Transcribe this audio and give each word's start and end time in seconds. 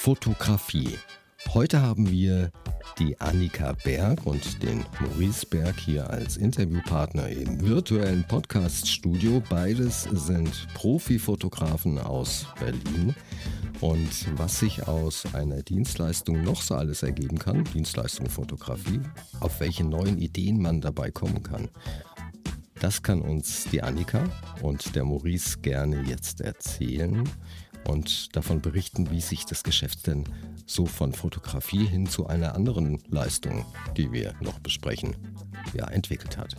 Fotografie. 0.00 0.96
Heute 1.52 1.82
haben 1.82 2.10
wir 2.10 2.50
die 2.98 3.20
Annika 3.20 3.76
Berg 3.84 4.24
und 4.24 4.62
den 4.62 4.82
Maurice 4.98 5.44
Berg 5.44 5.78
hier 5.78 6.08
als 6.08 6.38
Interviewpartner 6.38 7.28
im 7.28 7.60
virtuellen 7.60 8.26
Podcast-Studio. 8.26 9.42
Beides 9.50 10.04
sind 10.04 10.68
Profifotografen 10.72 11.98
aus 11.98 12.46
Berlin. 12.58 13.14
Und 13.82 14.38
was 14.38 14.60
sich 14.60 14.88
aus 14.88 15.34
einer 15.34 15.62
Dienstleistung 15.62 16.44
noch 16.44 16.62
so 16.62 16.76
alles 16.76 17.02
ergeben 17.02 17.38
kann, 17.38 17.64
Dienstleistung 17.64 18.30
Fotografie, 18.30 19.02
auf 19.40 19.60
welche 19.60 19.84
neuen 19.84 20.16
Ideen 20.16 20.62
man 20.62 20.80
dabei 20.80 21.10
kommen 21.10 21.42
kann, 21.42 21.68
das 22.80 23.02
kann 23.02 23.20
uns 23.20 23.64
die 23.64 23.82
Annika 23.82 24.24
und 24.62 24.96
der 24.96 25.04
Maurice 25.04 25.58
gerne 25.58 26.00
jetzt 26.04 26.40
erzählen 26.40 27.28
und 27.86 28.34
davon 28.36 28.60
berichten, 28.60 29.10
wie 29.10 29.20
sich 29.20 29.44
das 29.46 29.62
Geschäft 29.62 30.06
denn 30.06 30.24
so 30.66 30.86
von 30.86 31.12
Fotografie 31.12 31.86
hin 31.86 32.06
zu 32.06 32.26
einer 32.26 32.54
anderen 32.54 33.02
Leistung, 33.08 33.64
die 33.96 34.12
wir 34.12 34.34
noch 34.40 34.58
besprechen, 34.60 35.16
ja, 35.74 35.88
entwickelt 35.88 36.36
hat. 36.36 36.56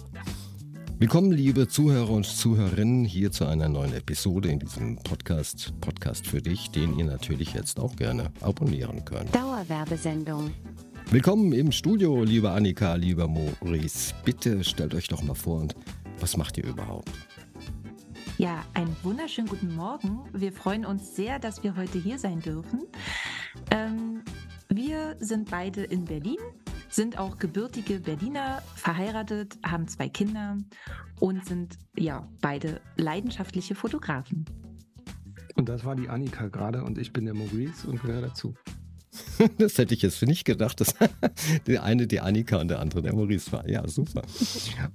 Willkommen, 1.00 1.32
liebe 1.32 1.68
Zuhörer 1.68 2.12
und 2.12 2.28
Zuhörerinnen, 2.28 3.06
hier 3.06 3.32
zu 3.32 3.46
einer 3.46 3.68
neuen 3.70 3.94
Episode 3.94 4.50
in 4.50 4.60
diesem 4.60 4.98
Podcast, 4.98 5.74
Podcast 5.82 6.28
für 6.28 6.42
dich, 6.42 6.70
den 6.70 6.98
ihr 6.98 7.06
natürlich 7.06 7.54
jetzt 7.54 7.80
auch 7.80 7.96
gerne 7.96 8.32
abonnieren 8.42 9.04
könnt. 9.04 9.34
Dauerwerbesendung. 9.34 10.52
Willkommen 11.10 11.54
im 11.54 11.72
Studio, 11.72 12.24
liebe 12.24 12.52
Annika, 12.52 12.96
lieber 12.96 13.28
Maurice. 13.28 14.14
Bitte 14.24 14.64
stellt 14.64 14.94
euch 14.94 15.08
doch 15.08 15.24
mal 15.24 15.34
vor 15.34 15.60
und 15.60 15.76
was 16.20 16.38
macht 16.38 16.58
ihr 16.58 16.66
überhaupt? 16.66 17.10
Ja, 18.42 18.66
einen 18.74 18.98
wunderschönen 19.04 19.48
guten 19.48 19.76
Morgen. 19.76 20.24
Wir 20.34 20.52
freuen 20.52 20.84
uns 20.84 21.16
sehr, 21.16 21.38
dass 21.38 21.62
wir 21.64 21.76
heute 21.76 22.00
hier 22.00 22.18
sein 22.18 22.40
dürfen. 22.40 22.82
Ähm, 23.70 24.24
wir 24.68 25.16
sind 25.20 25.52
beide 25.52 25.84
in 25.84 26.06
Berlin, 26.06 26.40
sind 26.90 27.20
auch 27.20 27.38
gebürtige 27.38 28.00
Berliner, 28.00 28.64
verheiratet, 28.74 29.60
haben 29.64 29.88
zwei 29.88 30.10
Kinder 30.10 30.58
und 31.20 31.46
sind 31.46 31.78
ja 31.96 32.28
beide 32.42 32.82
leidenschaftliche 32.96 33.76
Fotografen. 33.76 34.46
Und 35.54 35.70
das 35.70 35.86
war 35.86 35.96
die 35.96 36.10
Annika 36.10 36.48
gerade 36.48 36.84
und 36.84 36.98
ich 36.98 37.14
bin 37.14 37.26
der 37.26 37.36
Maurice 37.36 37.88
und 37.88 38.02
gehöre 38.02 38.22
dazu. 38.22 38.56
Das 39.58 39.78
hätte 39.78 39.94
ich 39.94 40.02
jetzt 40.02 40.22
nicht 40.22 40.46
gedacht, 40.46 40.80
dass 40.82 40.96
der 41.68 41.84
eine 41.84 42.08
die 42.08 42.20
Annika 42.20 42.60
und 42.60 42.68
der 42.70 42.80
andere 42.80 43.02
der 43.02 43.14
Maurice 43.14 43.52
war. 43.52 43.68
Ja, 43.68 43.88
super. 43.88 44.22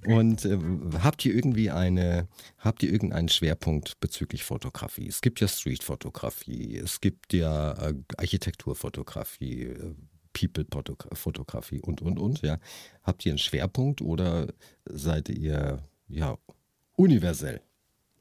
Und 0.06 0.44
äh, 0.44 0.58
habt 1.02 1.24
ihr 1.24 1.34
irgendwie 1.34 1.70
eine, 1.70 2.28
habt 2.58 2.82
ihr 2.82 2.92
irgendeinen 2.92 3.28
Schwerpunkt 3.28 3.98
bezüglich 4.00 4.44
Fotografie? 4.44 5.08
Es 5.08 5.20
gibt 5.20 5.40
ja 5.40 5.48
Streetfotografie, 5.48 6.78
es 6.78 7.00
gibt 7.00 7.32
ja 7.32 7.72
äh, 7.72 7.94
Architekturfotografie, 8.16 9.62
äh, 9.64 9.94
People-Fotografie 10.32 11.80
und, 11.80 12.02
und, 12.02 12.18
und, 12.18 12.42
ja. 12.42 12.58
Habt 13.02 13.24
ihr 13.24 13.32
einen 13.32 13.38
Schwerpunkt 13.38 14.02
oder 14.02 14.48
seid 14.84 15.30
ihr, 15.30 15.82
ja, 16.08 16.36
universell? 16.96 17.62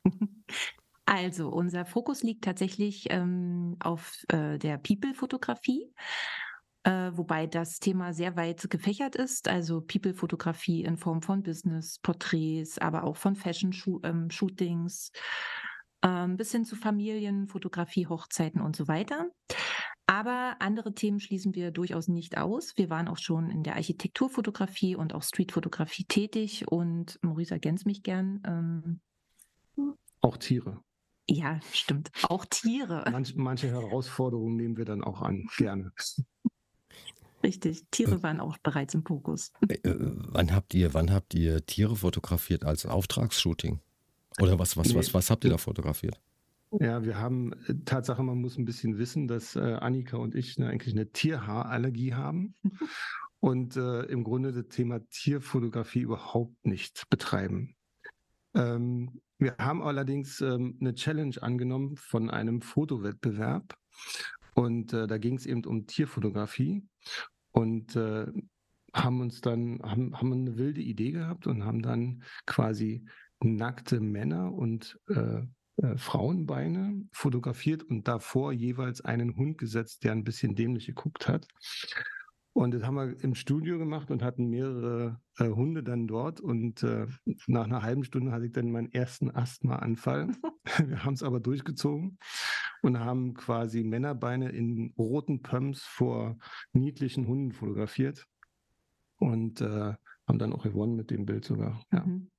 Also, 1.06 1.50
unser 1.50 1.86
Fokus 1.86 2.24
liegt 2.24 2.44
tatsächlich 2.44 3.08
ähm, 3.12 3.78
auf 3.80 4.24
äh, 4.30 4.58
der 4.58 4.80
People-Fotografie, 4.80 5.94
äh, 6.84 7.12
wobei 7.14 7.46
das 7.46 7.80
Thema 7.80 8.12
sehr 8.14 8.36
weit 8.36 8.68
gefächert 8.70 9.16
ist. 9.16 9.48
Also 9.48 9.82
People-Fotografie 9.82 10.84
in 10.84 10.98
Form 10.98 11.22
von 11.22 11.44
Business, 11.44 12.00
Porträts, 12.00 12.80
aber 12.80 13.04
auch 13.04 13.18
von 13.18 13.36
Fashion-Shootings, 13.36 15.12
ähm, 16.04 16.38
bis 16.38 16.52
hin 16.52 16.66
zu 16.66 16.76
Familienfotografie, 16.76 18.08
Hochzeiten 18.08 18.62
und 18.62 18.76
so 18.76 18.88
weiter. 18.88 19.30
Aber 20.08 20.58
andere 20.60 20.94
Themen 20.94 21.20
schließen 21.20 21.56
wir 21.56 21.72
durchaus 21.72 22.08
nicht 22.08 22.38
aus. 22.38 22.78
Wir 22.78 22.90
waren 22.90 23.08
auch 23.08 23.18
schon 23.18 23.50
in 23.50 23.64
der 23.64 23.76
Architekturfotografie 23.76 24.96
und 24.96 25.14
auch 25.14 25.24
Streetfotografie 25.24 26.06
tätig 26.06 26.68
und 26.68 27.20
Maurice 27.24 27.54
ergänzt 27.54 27.86
mich 27.86 28.04
gern. 28.04 28.42
Ähm, 29.78 29.94
auch 30.22 30.38
Tiere. 30.38 30.82
Ja, 31.28 31.60
stimmt. 31.72 32.12
Auch 32.24 32.46
Tiere. 32.46 33.04
Manch, 33.12 33.36
manche 33.36 33.68
Herausforderungen 33.68 34.56
nehmen 34.56 34.78
wir 34.78 34.86
dann 34.86 35.04
auch 35.04 35.22
an, 35.22 35.48
gerne. 35.58 35.92
Richtig, 37.44 37.86
Tiere 37.92 38.24
waren 38.24 38.40
auch 38.40 38.58
bereits 38.58 38.94
im 38.94 39.06
Fokus. 39.06 39.52
Äh, 39.68 39.76
äh, 39.88 39.96
wann 40.00 40.54
habt 40.54 40.74
ihr, 40.74 40.94
wann 40.94 41.12
habt 41.12 41.34
ihr 41.34 41.66
Tiere 41.66 41.96
fotografiert 41.96 42.64
als 42.64 42.86
Auftragsshooting? 42.86 43.80
Oder 44.42 44.60
was, 44.60 44.78
was, 44.78 44.94
was, 44.96 45.14
was 45.14 45.30
habt 45.30 45.44
ihr 45.44 45.52
da 45.52 45.58
fotografiert? 45.58 46.20
Ja, 46.80 47.04
wir 47.04 47.18
haben 47.18 47.54
äh, 47.68 47.76
Tatsache, 47.86 48.24
man 48.24 48.42
muss 48.42 48.58
ein 48.58 48.66
bisschen 48.66 48.98
wissen, 48.98 49.28
dass 49.28 49.56
äh, 49.56 49.60
Annika 49.60 50.18
und 50.18 50.36
ich 50.36 50.58
eine, 50.58 50.70
eigentlich 50.70 50.94
eine 50.94 51.12
Tierhaarallergie 51.12 52.16
haben 52.16 52.56
und 53.40 53.78
äh, 53.78 54.02
im 54.04 54.24
Grunde 54.24 54.52
das 54.52 54.68
Thema 54.68 55.00
Tierfotografie 55.10 56.02
überhaupt 56.02 56.66
nicht 56.66 57.10
betreiben. 57.10 57.76
Ähm, 58.56 59.22
wir 59.38 59.56
haben 59.60 59.82
allerdings 59.82 60.42
ähm, 60.42 60.78
eine 60.80 60.94
Challenge 60.94 61.36
angenommen 61.42 61.98
von 61.98 62.30
einem 62.30 62.62
Fotowettbewerb 62.62 63.76
und 64.54 64.94
äh, 64.94 65.08
da 65.08 65.18
ging 65.18 65.36
es 65.36 65.46
eben 65.46 65.66
um 65.66 65.88
Tierfotografie 65.88 66.84
und 67.52 67.96
äh, 67.96 68.28
haben 68.94 69.22
uns 69.22 69.42
dann 69.42 69.80
haben, 69.84 70.18
haben 70.18 70.32
eine 70.32 70.58
wilde 70.58 70.82
Idee 70.82 71.12
gehabt 71.12 71.48
und 71.48 71.66
haben 71.66 71.82
dann 71.82 72.24
quasi 72.46 73.06
nackte 73.44 74.00
Männer 74.00 74.54
und 74.54 74.98
äh, 75.10 75.42
äh, 75.78 75.98
Frauenbeine 75.98 77.06
fotografiert 77.12 77.84
und 77.84 78.08
davor 78.08 78.54
jeweils 78.54 79.02
einen 79.02 79.36
Hund 79.36 79.58
gesetzt, 79.58 80.04
der 80.06 80.14
ein 80.14 80.24
bisschen 80.24 80.56
dämlich 80.56 80.86
geguckt 80.86 81.28
hat. 81.28 81.48
Und 82.56 82.74
das 82.74 82.84
haben 82.84 82.96
wir 82.96 83.22
im 83.22 83.36
Studio 83.36 83.78
gemacht 83.78 84.10
und 84.12 84.24
hatten 84.24 84.50
mehrere 84.50 85.20
äh, 85.40 85.50
Hunde 85.50 85.84
dann 85.84 86.08
dort. 86.08 86.40
Und 86.40 86.84
äh, 86.84 87.06
nach 87.48 87.66
einer 87.66 87.84
halben 87.84 88.06
Stunde 88.06 88.32
hatte 88.32 88.46
ich 88.46 88.54
dann 88.54 88.72
meinen 88.72 88.94
ersten 88.94 89.30
Asthmaanfall. 89.30 90.30
wir 90.88 91.04
haben 91.04 91.16
es 91.16 91.22
aber 91.22 91.42
durchgezogen 91.42 92.18
und 92.82 92.98
haben 92.98 93.34
quasi 93.34 93.84
Männerbeine 93.84 94.52
in 94.52 94.94
roten 94.98 95.42
Pumps 95.42 95.84
vor 95.84 96.38
niedlichen 96.72 97.28
Hunden 97.28 97.52
fotografiert. 97.52 98.26
Und 99.18 99.60
äh, 99.60 99.94
haben 100.26 100.40
dann 100.40 100.54
auch 100.54 100.64
gewonnen 100.64 100.96
mit 100.96 101.12
dem 101.12 101.26
Bild 101.26 101.44
sogar. 101.44 101.84
Ja. 101.92 102.06
Mhm. 102.06 102.32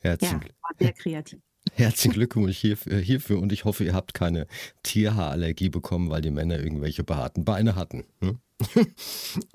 Herzlichen, 0.00 0.42
ja, 0.42 0.76
sehr 0.78 0.92
kreativ. 0.92 1.40
Herzlichen 1.72 2.12
Glückwunsch 2.14 2.56
hierfür, 2.56 2.98
hierfür 2.98 3.40
und 3.40 3.52
ich 3.52 3.64
hoffe, 3.64 3.84
ihr 3.84 3.94
habt 3.94 4.14
keine 4.14 4.46
Tierhaarallergie 4.82 5.68
bekommen, 5.68 6.10
weil 6.10 6.20
die 6.20 6.30
Männer 6.30 6.58
irgendwelche 6.58 7.04
behaarten 7.04 7.44
Beine 7.44 7.76
hatten. 7.76 8.04
Hm? 8.20 8.38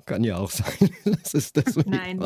Kann 0.06 0.24
ja 0.24 0.36
auch 0.36 0.50
sein, 0.50 0.90
dass 1.04 1.34
es 1.34 1.52
das 1.52 1.74
so 1.74 1.82
Nein, 1.86 2.20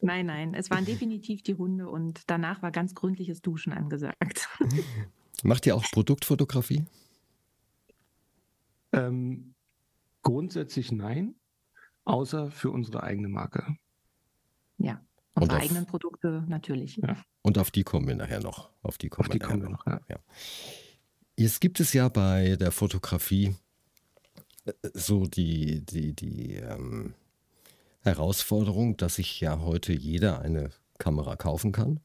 nein, 0.00 0.26
nein. 0.26 0.54
Es 0.54 0.70
waren 0.70 0.84
definitiv 0.84 1.42
die 1.42 1.54
Hunde 1.54 1.88
und 1.88 2.22
danach 2.28 2.62
war 2.62 2.70
ganz 2.70 2.94
gründliches 2.94 3.42
Duschen 3.42 3.72
angesagt. 3.72 4.48
Macht 5.42 5.66
ihr 5.66 5.76
auch 5.76 5.84
Produktfotografie? 5.90 6.84
Ähm, 8.92 9.54
grundsätzlich 10.22 10.92
nein, 10.92 11.34
außer 12.04 12.50
für 12.50 12.70
unsere 12.70 13.02
eigene 13.02 13.28
Marke. 13.28 13.76
Ja, 14.78 15.00
unsere 15.34 15.58
auf, 15.58 15.64
eigenen 15.64 15.86
Produkte 15.86 16.44
natürlich. 16.48 16.96
Ja. 16.96 17.16
Und 17.42 17.58
auf 17.58 17.70
die 17.70 17.84
kommen 17.84 18.08
wir 18.08 18.14
nachher 18.14 18.40
noch. 18.40 18.70
Auf 18.82 18.98
die 18.98 19.08
kommen, 19.08 19.26
auf 19.26 19.32
die 19.32 19.40
wir, 19.40 19.46
kommen 19.46 19.62
wir 19.62 19.70
noch. 19.70 19.86
Ja. 19.86 20.00
ja. 20.08 20.16
Jetzt 21.36 21.60
gibt 21.60 21.80
es 21.80 21.92
ja 21.92 22.08
bei 22.08 22.56
der 22.56 22.72
Fotografie 22.72 23.54
so 24.94 25.26
die, 25.26 25.84
die, 25.84 26.14
die 26.14 26.54
ähm, 26.54 27.14
Herausforderung, 28.00 28.96
dass 28.96 29.16
sich 29.16 29.40
ja 29.40 29.60
heute 29.60 29.92
jeder 29.92 30.40
eine 30.40 30.70
Kamera 30.98 31.36
kaufen 31.36 31.72
kann 31.72 32.00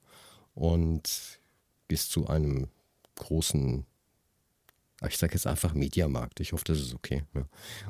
und 0.53 1.39
bis 1.88 2.09
zu 2.09 2.27
einem 2.27 2.67
großen, 3.15 3.85
ich 5.05 5.17
sage 5.17 5.33
jetzt 5.33 5.45
einfach 5.45 5.73
Mediamarkt, 5.73 6.39
ich 6.39 6.53
hoffe, 6.53 6.63
das 6.65 6.79
ist 6.79 6.95
okay, 6.95 7.23
ja. 7.35 7.47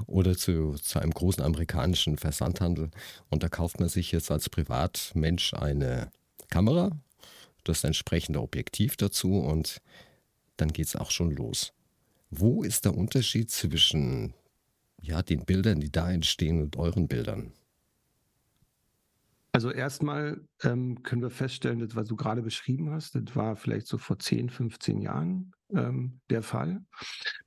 oder 0.07 0.35
zu, 0.35 0.73
zu 0.73 0.99
einem 0.99 1.11
großen 1.11 1.43
amerikanischen 1.43 2.17
Versandhandel 2.17 2.91
und 3.29 3.43
da 3.43 3.49
kauft 3.49 3.79
man 3.79 3.89
sich 3.89 4.11
jetzt 4.11 4.29
als 4.29 4.49
Privatmensch 4.49 5.53
eine 5.53 6.11
Kamera, 6.49 6.91
das 7.63 7.83
entsprechende 7.83 8.41
Objektiv 8.41 8.97
dazu 8.97 9.39
und 9.39 9.81
dann 10.57 10.73
geht 10.73 10.87
es 10.87 10.95
auch 10.95 11.11
schon 11.11 11.31
los. 11.31 11.73
Wo 12.29 12.63
ist 12.63 12.85
der 12.85 12.95
Unterschied 12.95 13.51
zwischen 13.51 14.33
ja, 15.01 15.21
den 15.21 15.45
Bildern, 15.45 15.79
die 15.79 15.91
da 15.91 16.11
entstehen 16.11 16.61
und 16.61 16.75
euren 16.75 17.07
Bildern? 17.07 17.53
Also 19.57 19.71
erstmal 19.71 20.39
ähm, 20.61 21.01
können 21.01 21.23
wir 21.23 21.31
feststellen, 21.31 21.79
das, 21.79 21.95
was 21.95 22.07
du 22.07 22.15
gerade 22.15 22.43
beschrieben 22.43 22.91
hast, 22.91 23.15
das 23.15 23.35
war 23.35 23.55
vielleicht 23.55 23.87
so 23.87 23.97
vor 23.97 24.19
10, 24.19 24.51
15 24.51 25.01
Jahren 25.01 25.51
ähm, 25.73 26.21
der 26.29 26.43
Fall. 26.43 26.85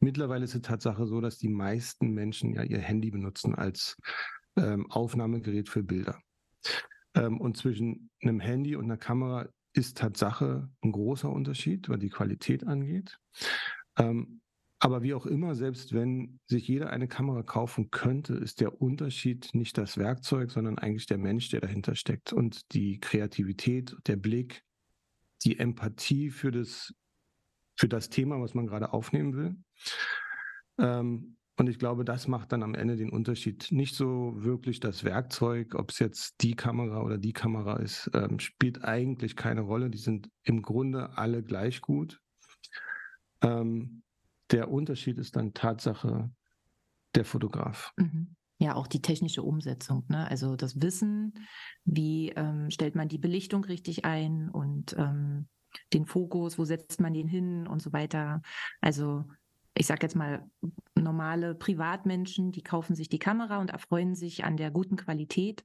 Mittlerweile 0.00 0.42
ist 0.42 0.56
es 0.56 0.62
Tatsache 0.62 1.06
so, 1.06 1.20
dass 1.20 1.38
die 1.38 1.48
meisten 1.48 2.10
Menschen 2.10 2.52
ja 2.52 2.64
ihr 2.64 2.80
Handy 2.80 3.12
benutzen 3.12 3.54
als 3.54 3.96
ähm, 4.56 4.90
Aufnahmegerät 4.90 5.68
für 5.68 5.84
Bilder. 5.84 6.20
Ähm, 7.14 7.40
und 7.40 7.56
zwischen 7.56 8.10
einem 8.20 8.40
Handy 8.40 8.74
und 8.74 8.86
einer 8.86 8.96
Kamera 8.96 9.46
ist 9.72 9.96
Tatsache 9.96 10.68
ein 10.82 10.90
großer 10.90 11.30
Unterschied, 11.30 11.88
was 11.88 12.00
die 12.00 12.10
Qualität 12.10 12.66
angeht. 12.66 13.20
Aber 14.82 15.02
wie 15.02 15.12
auch 15.12 15.26
immer, 15.26 15.54
selbst 15.54 15.92
wenn 15.92 16.40
sich 16.46 16.66
jeder 16.66 16.88
eine 16.88 17.06
Kamera 17.06 17.42
kaufen 17.42 17.90
könnte, 17.90 18.34
ist 18.34 18.62
der 18.62 18.80
Unterschied 18.80 19.50
nicht 19.52 19.76
das 19.76 19.98
Werkzeug, 19.98 20.50
sondern 20.50 20.78
eigentlich 20.78 21.04
der 21.04 21.18
Mensch, 21.18 21.50
der 21.50 21.60
dahinter 21.60 21.94
steckt 21.94 22.32
und 22.32 22.72
die 22.72 22.98
Kreativität, 22.98 23.94
der 24.06 24.16
Blick, 24.16 24.62
die 25.44 25.58
Empathie 25.58 26.30
für 26.30 26.50
das, 26.50 26.94
für 27.76 27.88
das 27.88 28.08
Thema, 28.08 28.40
was 28.40 28.54
man 28.54 28.66
gerade 28.66 28.94
aufnehmen 28.94 29.36
will. 29.36 29.56
Ähm, 30.78 31.36
und 31.58 31.68
ich 31.68 31.78
glaube, 31.78 32.06
das 32.06 32.26
macht 32.26 32.52
dann 32.52 32.62
am 32.62 32.74
Ende 32.74 32.96
den 32.96 33.10
Unterschied. 33.10 33.70
Nicht 33.70 33.94
so 33.94 34.32
wirklich 34.36 34.80
das 34.80 35.04
Werkzeug, 35.04 35.74
ob 35.74 35.90
es 35.90 35.98
jetzt 35.98 36.36
die 36.40 36.56
Kamera 36.56 37.02
oder 37.02 37.18
die 37.18 37.34
Kamera 37.34 37.76
ist, 37.76 38.10
ähm, 38.14 38.38
spielt 38.38 38.82
eigentlich 38.82 39.36
keine 39.36 39.60
Rolle. 39.60 39.90
Die 39.90 39.98
sind 39.98 40.30
im 40.42 40.62
Grunde 40.62 41.18
alle 41.18 41.42
gleich 41.42 41.82
gut. 41.82 42.18
Ähm, 43.42 44.02
der 44.50 44.70
Unterschied 44.70 45.18
ist 45.18 45.36
dann 45.36 45.54
Tatsache 45.54 46.30
der 47.14 47.24
Fotograf. 47.24 47.92
Mhm. 47.96 48.36
Ja, 48.58 48.74
auch 48.74 48.86
die 48.86 49.00
technische 49.00 49.42
Umsetzung, 49.42 50.04
ne? 50.08 50.28
also 50.28 50.54
das 50.54 50.82
Wissen, 50.82 51.32
wie 51.84 52.28
ähm, 52.36 52.70
stellt 52.70 52.94
man 52.94 53.08
die 53.08 53.16
Belichtung 53.16 53.64
richtig 53.64 54.04
ein 54.04 54.50
und 54.50 54.94
ähm, 54.98 55.48
den 55.94 56.04
Fokus, 56.04 56.58
wo 56.58 56.64
setzt 56.64 57.00
man 57.00 57.14
den 57.14 57.26
hin 57.26 57.66
und 57.66 57.80
so 57.80 57.94
weiter. 57.94 58.42
Also 58.82 59.24
ich 59.74 59.86
sage 59.86 60.02
jetzt 60.02 60.14
mal, 60.14 60.44
normale 60.94 61.54
Privatmenschen, 61.54 62.52
die 62.52 62.62
kaufen 62.62 62.94
sich 62.94 63.08
die 63.08 63.18
Kamera 63.18 63.60
und 63.60 63.70
erfreuen 63.70 64.14
sich 64.14 64.44
an 64.44 64.56
der 64.56 64.70
guten 64.70 64.96
Qualität, 64.96 65.64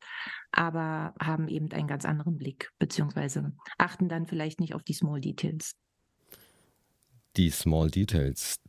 aber 0.52 1.14
haben 1.20 1.50
eben 1.50 1.72
einen 1.72 1.88
ganz 1.88 2.06
anderen 2.06 2.38
Blick, 2.38 2.72
beziehungsweise 2.80 3.54
achten 3.78 4.08
dann 4.08 4.28
vielleicht 4.28 4.60
nicht 4.60 4.74
auf 4.74 4.84
die 4.84 4.94
Small 4.94 5.20
Details. 5.20 5.76
Die 7.36 7.50
Small 7.50 7.90
Details, 7.90 8.62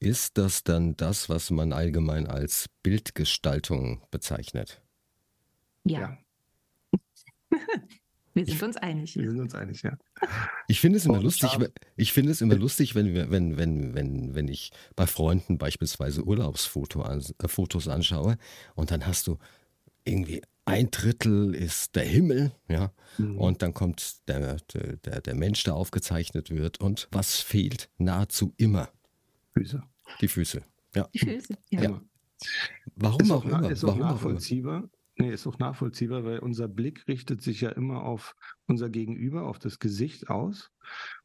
ist 0.00 0.38
das 0.38 0.64
dann 0.64 0.96
das, 0.96 1.28
was 1.28 1.50
man 1.50 1.72
allgemein 1.72 2.26
als 2.26 2.68
Bildgestaltung 2.82 4.02
bezeichnet? 4.10 4.82
Ja. 5.84 6.00
ja. 6.00 6.18
Wir 8.34 8.46
sind 8.46 8.62
uns 8.62 8.76
einig. 8.76 9.16
Wir 9.16 9.30
sind 9.30 9.40
uns 9.40 9.54
einig, 9.54 9.82
ja. 9.82 9.98
Ich 10.68 10.80
finde 10.80 10.98
es 10.98 11.06
immer 11.06 11.20
lustig, 11.20 11.50
ich 11.96 12.12
finde 12.12 12.30
es 12.30 12.40
immer 12.40 12.54
lustig, 12.54 12.94
wenn, 12.94 13.12
wenn, 13.14 13.56
wenn, 13.56 13.94
wenn, 13.94 14.34
wenn 14.34 14.48
ich 14.48 14.70
bei 14.94 15.08
Freunden 15.08 15.58
beispielsweise 15.58 16.22
Urlaubsfotos 16.22 17.86
äh, 17.86 17.90
anschaue 17.90 18.38
und 18.76 18.92
dann 18.92 19.06
hast 19.06 19.26
du 19.26 19.38
irgendwie 20.04 20.42
ein 20.66 20.90
Drittel 20.90 21.54
ist 21.54 21.96
der 21.96 22.04
Himmel, 22.04 22.52
ja, 22.68 22.92
mhm. 23.16 23.38
und 23.38 23.62
dann 23.62 23.74
kommt 23.74 24.28
der, 24.28 24.58
der, 24.74 25.20
der 25.20 25.34
Mensch, 25.34 25.64
der 25.64 25.74
aufgezeichnet 25.74 26.50
wird 26.50 26.80
und 26.80 27.08
was 27.10 27.40
fehlt 27.40 27.90
nahezu 27.96 28.52
immer? 28.56 28.90
Füße. 29.58 29.82
Die 30.20 30.28
Füße, 30.28 30.62
ja. 30.94 31.08
Die 31.14 31.18
Füße, 31.18 31.54
ja. 31.70 31.82
ja. 31.82 32.02
Warum 32.94 33.20
ist 33.20 33.30
auch, 33.30 33.44
auch 33.44 33.48
immer. 33.48 33.70
Ist 33.70 33.84
auch 33.84 33.96
nachvollziehbar. 33.96 34.88
Nee, 35.16 35.32
ist 35.32 35.46
auch 35.48 35.58
nachvollziehbar, 35.58 36.24
weil 36.24 36.38
unser 36.38 36.68
Blick 36.68 37.08
richtet 37.08 37.42
sich 37.42 37.60
ja 37.60 37.70
immer 37.70 38.04
auf 38.04 38.36
unser 38.66 38.88
Gegenüber, 38.88 39.46
auf 39.46 39.58
das 39.58 39.80
Gesicht 39.80 40.30
aus. 40.30 40.70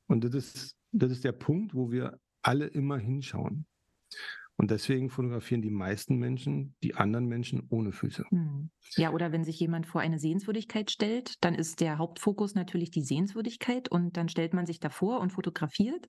Und 0.08 0.24
das 0.24 0.34
ist, 0.34 0.76
das 0.92 1.12
ist 1.12 1.24
der 1.24 1.32
Punkt, 1.32 1.76
wo 1.76 1.92
wir 1.92 2.20
alle 2.42 2.66
immer 2.66 2.98
hinschauen. 2.98 3.68
Und 4.56 4.72
deswegen 4.72 5.10
fotografieren 5.10 5.62
die 5.62 5.72
meisten 5.72 6.18
Menschen 6.18 6.76
die 6.84 6.96
anderen 6.96 7.26
Menschen 7.26 7.66
ohne 7.70 7.92
Füße. 7.92 8.24
Hm. 8.30 8.70
Ja, 8.96 9.12
oder 9.12 9.32
wenn 9.32 9.44
sich 9.44 9.60
jemand 9.60 9.88
vor 9.88 10.02
eine 10.02 10.20
Sehenswürdigkeit 10.20 10.92
stellt, 10.92 11.44
dann 11.44 11.56
ist 11.56 11.80
der 11.80 11.98
Hauptfokus 11.98 12.54
natürlich 12.54 12.92
die 12.92 13.02
Sehenswürdigkeit 13.02 13.90
und 13.90 14.16
dann 14.18 14.30
stellt 14.30 14.54
man 14.54 14.66
sich 14.66 14.80
davor 14.80 15.20
und 15.20 15.32
fotografiert. 15.32 16.08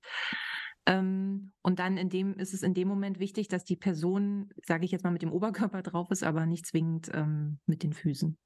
Ähm, 0.87 1.53
und 1.63 1.79
dann 1.79 1.97
in 1.97 2.11
dem 2.11 2.35
ist 2.35 2.53
es 2.53 2.63
in 2.63 2.75
dem 2.75 2.89
Moment 2.89 3.19
wichtig, 3.19 3.49
dass 3.49 3.65
die 3.65 3.77
Person, 3.77 4.51
sage 4.67 4.85
ich 4.85 4.91
jetzt 4.91 5.03
mal, 5.03 5.11
mit 5.11 5.23
dem 5.23 5.33
Oberkörper 5.33 5.83
drauf 5.83 6.11
ist, 6.11 6.23
aber 6.23 6.47
nicht 6.47 6.67
zwingend 6.67 7.11
ähm, 7.15 7.59
mit 7.67 7.83
den 7.83 7.93
Füßen. 7.93 8.37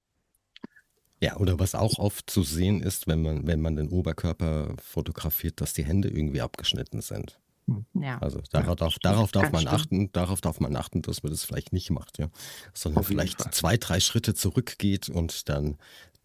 Ja, 1.20 1.36
oder 1.36 1.58
was 1.58 1.74
auch 1.74 1.98
oft 1.98 2.30
zu 2.30 2.44
sehen 2.44 2.80
ist, 2.80 3.08
wenn 3.08 3.22
man, 3.22 3.46
wenn 3.46 3.60
man 3.60 3.74
den 3.74 3.88
Oberkörper 3.88 4.76
fotografiert, 4.80 5.60
dass 5.60 5.72
die 5.72 5.84
Hände 5.84 6.08
irgendwie 6.08 6.40
abgeschnitten 6.40 7.00
sind. 7.00 7.40
Hm. 7.66 7.84
Ja. 7.94 8.18
Also 8.18 8.40
darauf, 8.52 8.76
darf, 8.76 8.98
darauf 9.00 9.32
darf 9.32 9.50
man 9.50 9.66
achten, 9.66 10.12
darauf 10.12 10.40
darf 10.40 10.60
man 10.60 10.76
achten, 10.76 11.02
dass 11.02 11.24
man 11.24 11.32
das 11.32 11.44
vielleicht 11.44 11.72
nicht 11.72 11.90
macht, 11.90 12.18
ja. 12.18 12.28
Sondern 12.72 13.02
vielleicht 13.02 13.42
Fall. 13.42 13.52
zwei, 13.52 13.76
drei 13.76 13.98
Schritte 13.98 14.34
zurückgeht 14.34 15.08
und 15.08 15.48
dann 15.48 15.76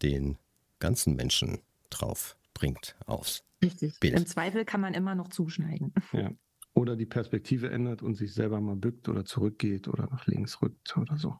den 0.02 0.38
ganzen 0.78 1.16
Menschen 1.16 1.58
drauf 1.90 2.36
bringt 2.54 2.94
aufs 3.06 3.42
Richtig. 3.64 3.98
Bild. 4.00 4.14
Im 4.14 4.26
Zweifel 4.26 4.64
kann 4.64 4.80
man 4.80 4.94
immer 4.94 5.14
noch 5.14 5.28
zuschneiden. 5.28 5.92
Ja. 6.12 6.30
Oder 6.74 6.96
die 6.96 7.06
Perspektive 7.06 7.70
ändert 7.70 8.02
und 8.02 8.14
sich 8.14 8.34
selber 8.34 8.60
mal 8.60 8.76
bückt 8.76 9.08
oder 9.08 9.24
zurückgeht 9.24 9.86
oder 9.88 10.08
nach 10.10 10.26
links 10.26 10.60
rückt 10.60 10.96
oder 10.96 11.16
so. 11.16 11.38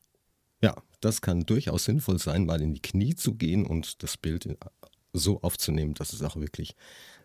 Ja, 0.62 0.76
das 1.00 1.20
kann 1.20 1.44
durchaus 1.44 1.84
sinnvoll 1.84 2.18
sein, 2.18 2.46
mal 2.46 2.62
in 2.62 2.72
die 2.72 2.82
Knie 2.82 3.14
zu 3.14 3.34
gehen 3.34 3.66
und 3.66 4.02
das 4.02 4.16
Bild 4.16 4.56
so 5.12 5.42
aufzunehmen, 5.42 5.94
dass 5.94 6.12
es 6.12 6.22
auch 6.22 6.36
wirklich 6.36 6.76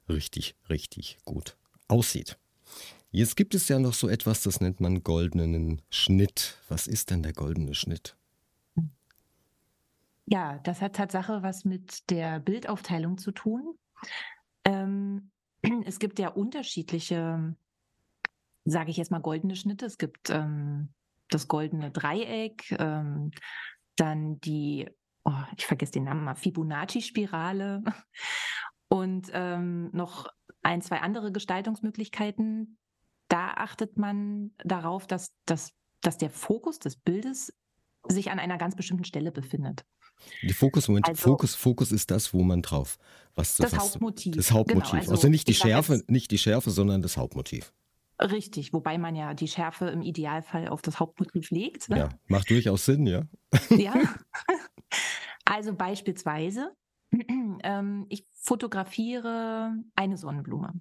richtig, 0.10 0.56
richtig 0.70 1.20
gut 1.24 1.56
aussieht. 1.88 2.38
Jetzt 3.12 3.36
gibt 3.36 3.56
es 3.56 3.68
ja 3.68 3.80
noch 3.80 3.94
so 3.94 4.08
etwas, 4.08 4.44
das 4.44 4.62
nennt 4.62 4.82
man 4.82 5.04
goldenen 5.04 5.82
Schnitt. 5.90 6.58
Was 6.68 6.86
ist 6.86 7.10
denn 7.10 7.24
der 7.24 7.34
goldene 7.34 7.74
Schnitt? 7.74 8.16
Ja, 10.26 10.60
das 10.60 10.82
hat 10.82 10.96
Tatsache 10.96 11.42
was 11.42 11.66
mit 11.66 12.10
der 12.12 12.40
Bildaufteilung 12.40 13.18
zu 13.18 13.32
tun. 13.32 13.76
Ähm, 14.70 15.32
es 15.86 16.00
gibt 16.00 16.20
ja 16.20 16.30
unterschiedliche, 16.30 17.56
sage 18.66 18.92
ich 18.92 18.98
jetzt 18.98 19.12
mal, 19.12 19.20
goldene 19.20 19.56
Schnitte. 19.56 19.86
Es 19.86 19.98
gibt 19.98 20.30
ähm, 20.30 20.90
das 21.30 21.48
goldene 21.48 21.92
Dreieck, 21.92 22.76
ähm, 22.80 23.32
dann 23.96 24.40
die, 24.42 24.88
oh, 25.26 25.44
ich 25.58 25.66
vergesse 25.66 25.94
den 25.94 26.06
Namen 26.06 26.24
mal, 26.24 26.36
Fibonacci-Spirale 26.36 27.84
und 28.90 29.30
ähm, 29.34 29.90
noch 29.92 30.28
ein, 30.62 30.82
zwei 30.82 31.02
andere 31.02 31.32
Gestaltungsmöglichkeiten. 31.32 32.78
Da 33.28 33.50
achtet 33.50 33.98
man 33.98 34.52
darauf, 34.64 35.08
dass, 35.08 35.34
dass, 35.46 35.74
dass 36.02 36.18
der 36.18 36.30
Fokus 36.30 36.80
des 36.80 36.96
Bildes 36.96 37.54
sich 38.08 38.32
an 38.32 38.40
einer 38.40 38.58
ganz 38.58 38.76
bestimmten 38.76 39.04
Stelle 39.04 39.32
befindet. 39.32 39.86
Die 40.42 40.54
Fokus, 40.54 40.88
Moment, 40.88 41.08
also, 41.08 41.22
Fokus, 41.22 41.56
Fokus 41.56 41.92
ist 41.92 42.12
das, 42.12 42.34
wo 42.34 42.44
man 42.44 42.62
drauf, 42.62 42.98
was 43.36 43.56
das 43.56 43.72
was, 43.74 43.80
Hauptmotiv. 43.80 44.36
Das 44.36 44.52
Hauptmotiv. 44.52 44.92
Genau, 44.92 45.02
also, 45.02 45.12
also, 45.12 45.30
nicht 45.30 45.48
die 45.48 45.54
Schärfe, 45.54 45.96
jetzt, 45.96 46.10
nicht 46.10 46.32
die 46.32 46.38
Schärfe, 46.38 46.72
sondern 46.72 47.02
das 47.02 47.18
Hauptmotiv. 47.18 47.74
Richtig, 48.20 48.74
wobei 48.74 48.98
man 48.98 49.16
ja 49.16 49.34
die 49.34 49.48
Schärfe 49.48 49.90
im 49.90 50.02
Idealfall 50.02 50.68
auf 50.68 50.82
das 50.82 51.00
Hauptmotiv 51.00 51.52
legt. 51.52 51.90
Ne? 51.90 51.98
Ja, 51.98 52.10
macht 52.28 52.50
durchaus 52.50 52.86
Sinn, 52.86 53.06
ja. 53.06 53.24
Ja. 53.70 53.94
Also 55.46 55.74
beispielsweise, 55.74 56.76
ähm, 57.64 58.06
ich 58.10 58.24
fotografiere 58.36 59.74
eine 59.96 60.16
Sonnenblume. 60.16 60.80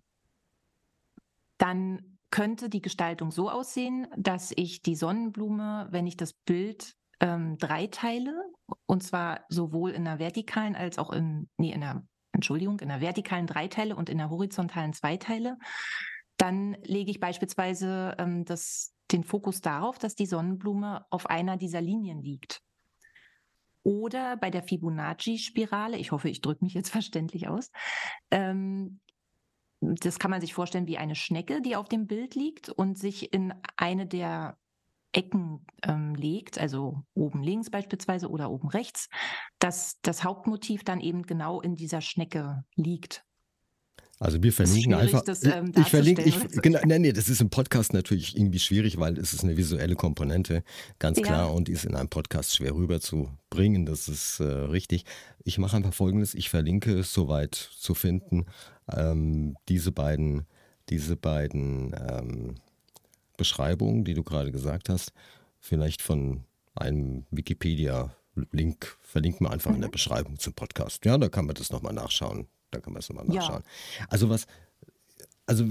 Dann 1.56 2.18
könnte 2.30 2.68
die 2.68 2.82
Gestaltung 2.82 3.30
so 3.30 3.50
aussehen, 3.50 4.06
dass 4.18 4.52
ich 4.54 4.82
die 4.82 4.94
Sonnenblume, 4.94 5.88
wenn 5.90 6.06
ich 6.06 6.18
das 6.18 6.34
Bild 6.34 6.96
ähm, 7.20 7.56
drei 7.56 7.86
Teile, 7.86 8.34
und 8.86 9.02
zwar 9.02 9.44
sowohl 9.48 9.90
in 9.92 10.04
der 10.04 10.18
vertikalen 10.18 10.76
als 10.76 10.98
auch 10.98 11.10
in, 11.10 11.48
nee, 11.56 11.72
in 11.72 11.80
der, 11.80 12.06
Entschuldigung, 12.32 12.80
in 12.80 12.88
der 12.88 13.00
vertikalen 13.00 13.46
drei 13.46 13.68
Teile 13.68 13.96
und 13.96 14.08
in 14.08 14.18
der 14.18 14.30
horizontalen 14.30 14.92
zwei 14.92 15.16
Teile. 15.16 15.58
Dann 16.36 16.76
lege 16.82 17.10
ich 17.10 17.20
beispielsweise 17.20 18.14
ähm, 18.18 18.44
das, 18.44 18.94
den 19.10 19.24
Fokus 19.24 19.60
darauf, 19.60 19.98
dass 19.98 20.14
die 20.14 20.26
Sonnenblume 20.26 21.04
auf 21.10 21.26
einer 21.26 21.56
dieser 21.56 21.80
Linien 21.80 22.22
liegt. 22.22 22.62
Oder 23.82 24.36
bei 24.36 24.50
der 24.50 24.62
Fibonacci-Spirale, 24.62 25.96
ich 25.96 26.12
hoffe, 26.12 26.28
ich 26.28 26.40
drücke 26.40 26.64
mich 26.64 26.74
jetzt 26.74 26.90
verständlich 26.92 27.48
aus, 27.48 27.70
ähm, 28.30 29.00
das 29.80 30.18
kann 30.18 30.30
man 30.30 30.40
sich 30.40 30.54
vorstellen 30.54 30.88
wie 30.88 30.98
eine 30.98 31.14
Schnecke, 31.14 31.62
die 31.62 31.76
auf 31.76 31.88
dem 31.88 32.06
Bild 32.06 32.34
liegt 32.34 32.68
und 32.68 32.98
sich 32.98 33.32
in 33.32 33.54
eine 33.76 34.06
der 34.06 34.58
Ecken 35.12 35.66
ähm, 35.82 36.14
legt, 36.14 36.58
also 36.58 37.02
oben 37.14 37.42
links 37.42 37.70
beispielsweise 37.70 38.28
oder 38.28 38.50
oben 38.50 38.68
rechts, 38.68 39.08
dass 39.58 39.98
das 40.02 40.24
Hauptmotiv 40.24 40.84
dann 40.84 41.00
eben 41.00 41.22
genau 41.22 41.60
in 41.60 41.76
dieser 41.76 42.00
Schnecke 42.00 42.64
liegt. 42.76 43.24
Also 44.20 44.42
wir 44.42 44.52
verlinken 44.52 44.94
einfach. 44.94 45.22
Das, 45.22 45.44
ähm, 45.44 45.72
ich 45.76 45.86
verlinke, 45.86 46.22
ich, 46.22 46.36
genau, 46.60 46.80
nee, 46.84 46.98
nee, 46.98 47.12
das 47.12 47.28
ist 47.28 47.40
im 47.40 47.50
Podcast 47.50 47.92
natürlich 47.92 48.36
irgendwie 48.36 48.58
schwierig, 48.58 48.98
weil 48.98 49.16
es 49.16 49.32
ist 49.32 49.44
eine 49.44 49.56
visuelle 49.56 49.94
Komponente, 49.94 50.64
ganz 50.98 51.22
klar, 51.22 51.46
ja. 51.46 51.52
und 51.52 51.68
die 51.68 51.72
ist 51.72 51.84
in 51.84 51.94
einem 51.94 52.08
Podcast 52.08 52.56
schwer 52.56 52.74
rüberzubringen, 52.74 53.86
das 53.86 54.08
ist 54.08 54.40
äh, 54.40 54.44
richtig. 54.44 55.04
Ich 55.44 55.58
mache 55.58 55.76
einfach 55.76 55.94
folgendes, 55.94 56.34
ich 56.34 56.50
verlinke 56.50 57.04
soweit 57.04 57.54
zu 57.54 57.94
finden 57.94 58.46
ähm, 58.92 59.56
diese 59.68 59.92
beiden, 59.92 60.46
diese 60.88 61.16
beiden 61.16 61.94
ähm, 62.10 62.54
Beschreibung, 63.38 64.04
die 64.04 64.12
du 64.12 64.22
gerade 64.22 64.52
gesagt 64.52 64.90
hast, 64.90 65.14
vielleicht 65.58 66.02
von 66.02 66.44
einem 66.74 67.24
Wikipedia-Link 67.30 68.98
verlinken 69.00 69.46
wir 69.46 69.50
einfach 69.50 69.70
mhm. 69.70 69.76
in 69.76 69.80
der 69.80 69.88
mhm. 69.88 69.92
Beschreibung 69.92 70.38
zum 70.38 70.52
Podcast. 70.52 71.06
Ja, 71.06 71.16
da 71.16 71.30
kann 71.30 71.46
man 71.46 71.54
das 71.54 71.72
nochmal 71.72 71.94
nachschauen. 71.94 72.46
Da 72.70 72.80
kann 72.80 72.92
man 72.92 73.00
es 73.00 73.08
nochmal 73.08 73.24
nachschauen. 73.24 73.62
Ja. 73.98 74.06
Also 74.10 74.28
was, 74.28 74.46
also 75.46 75.64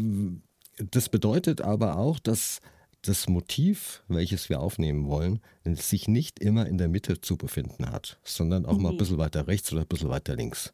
das 0.77 1.09
bedeutet 1.09 1.61
aber 1.61 1.97
auch, 1.97 2.17
dass 2.17 2.59
das 3.03 3.29
Motiv, 3.29 4.03
welches 4.07 4.49
wir 4.49 4.59
aufnehmen 4.59 5.07
wollen, 5.07 5.39
sich 5.63 6.07
nicht 6.07 6.39
immer 6.39 6.65
in 6.65 6.77
der 6.77 6.87
Mitte 6.87 7.21
zu 7.21 7.37
befinden 7.37 7.91
hat, 7.91 8.19
sondern 8.23 8.65
auch 8.65 8.77
mal 8.77 8.91
ein 8.91 8.97
bisschen 8.97 9.19
weiter 9.19 9.47
rechts 9.47 9.71
oder 9.71 9.81
ein 9.81 9.87
bisschen 9.87 10.09
weiter 10.09 10.35
links. 10.35 10.73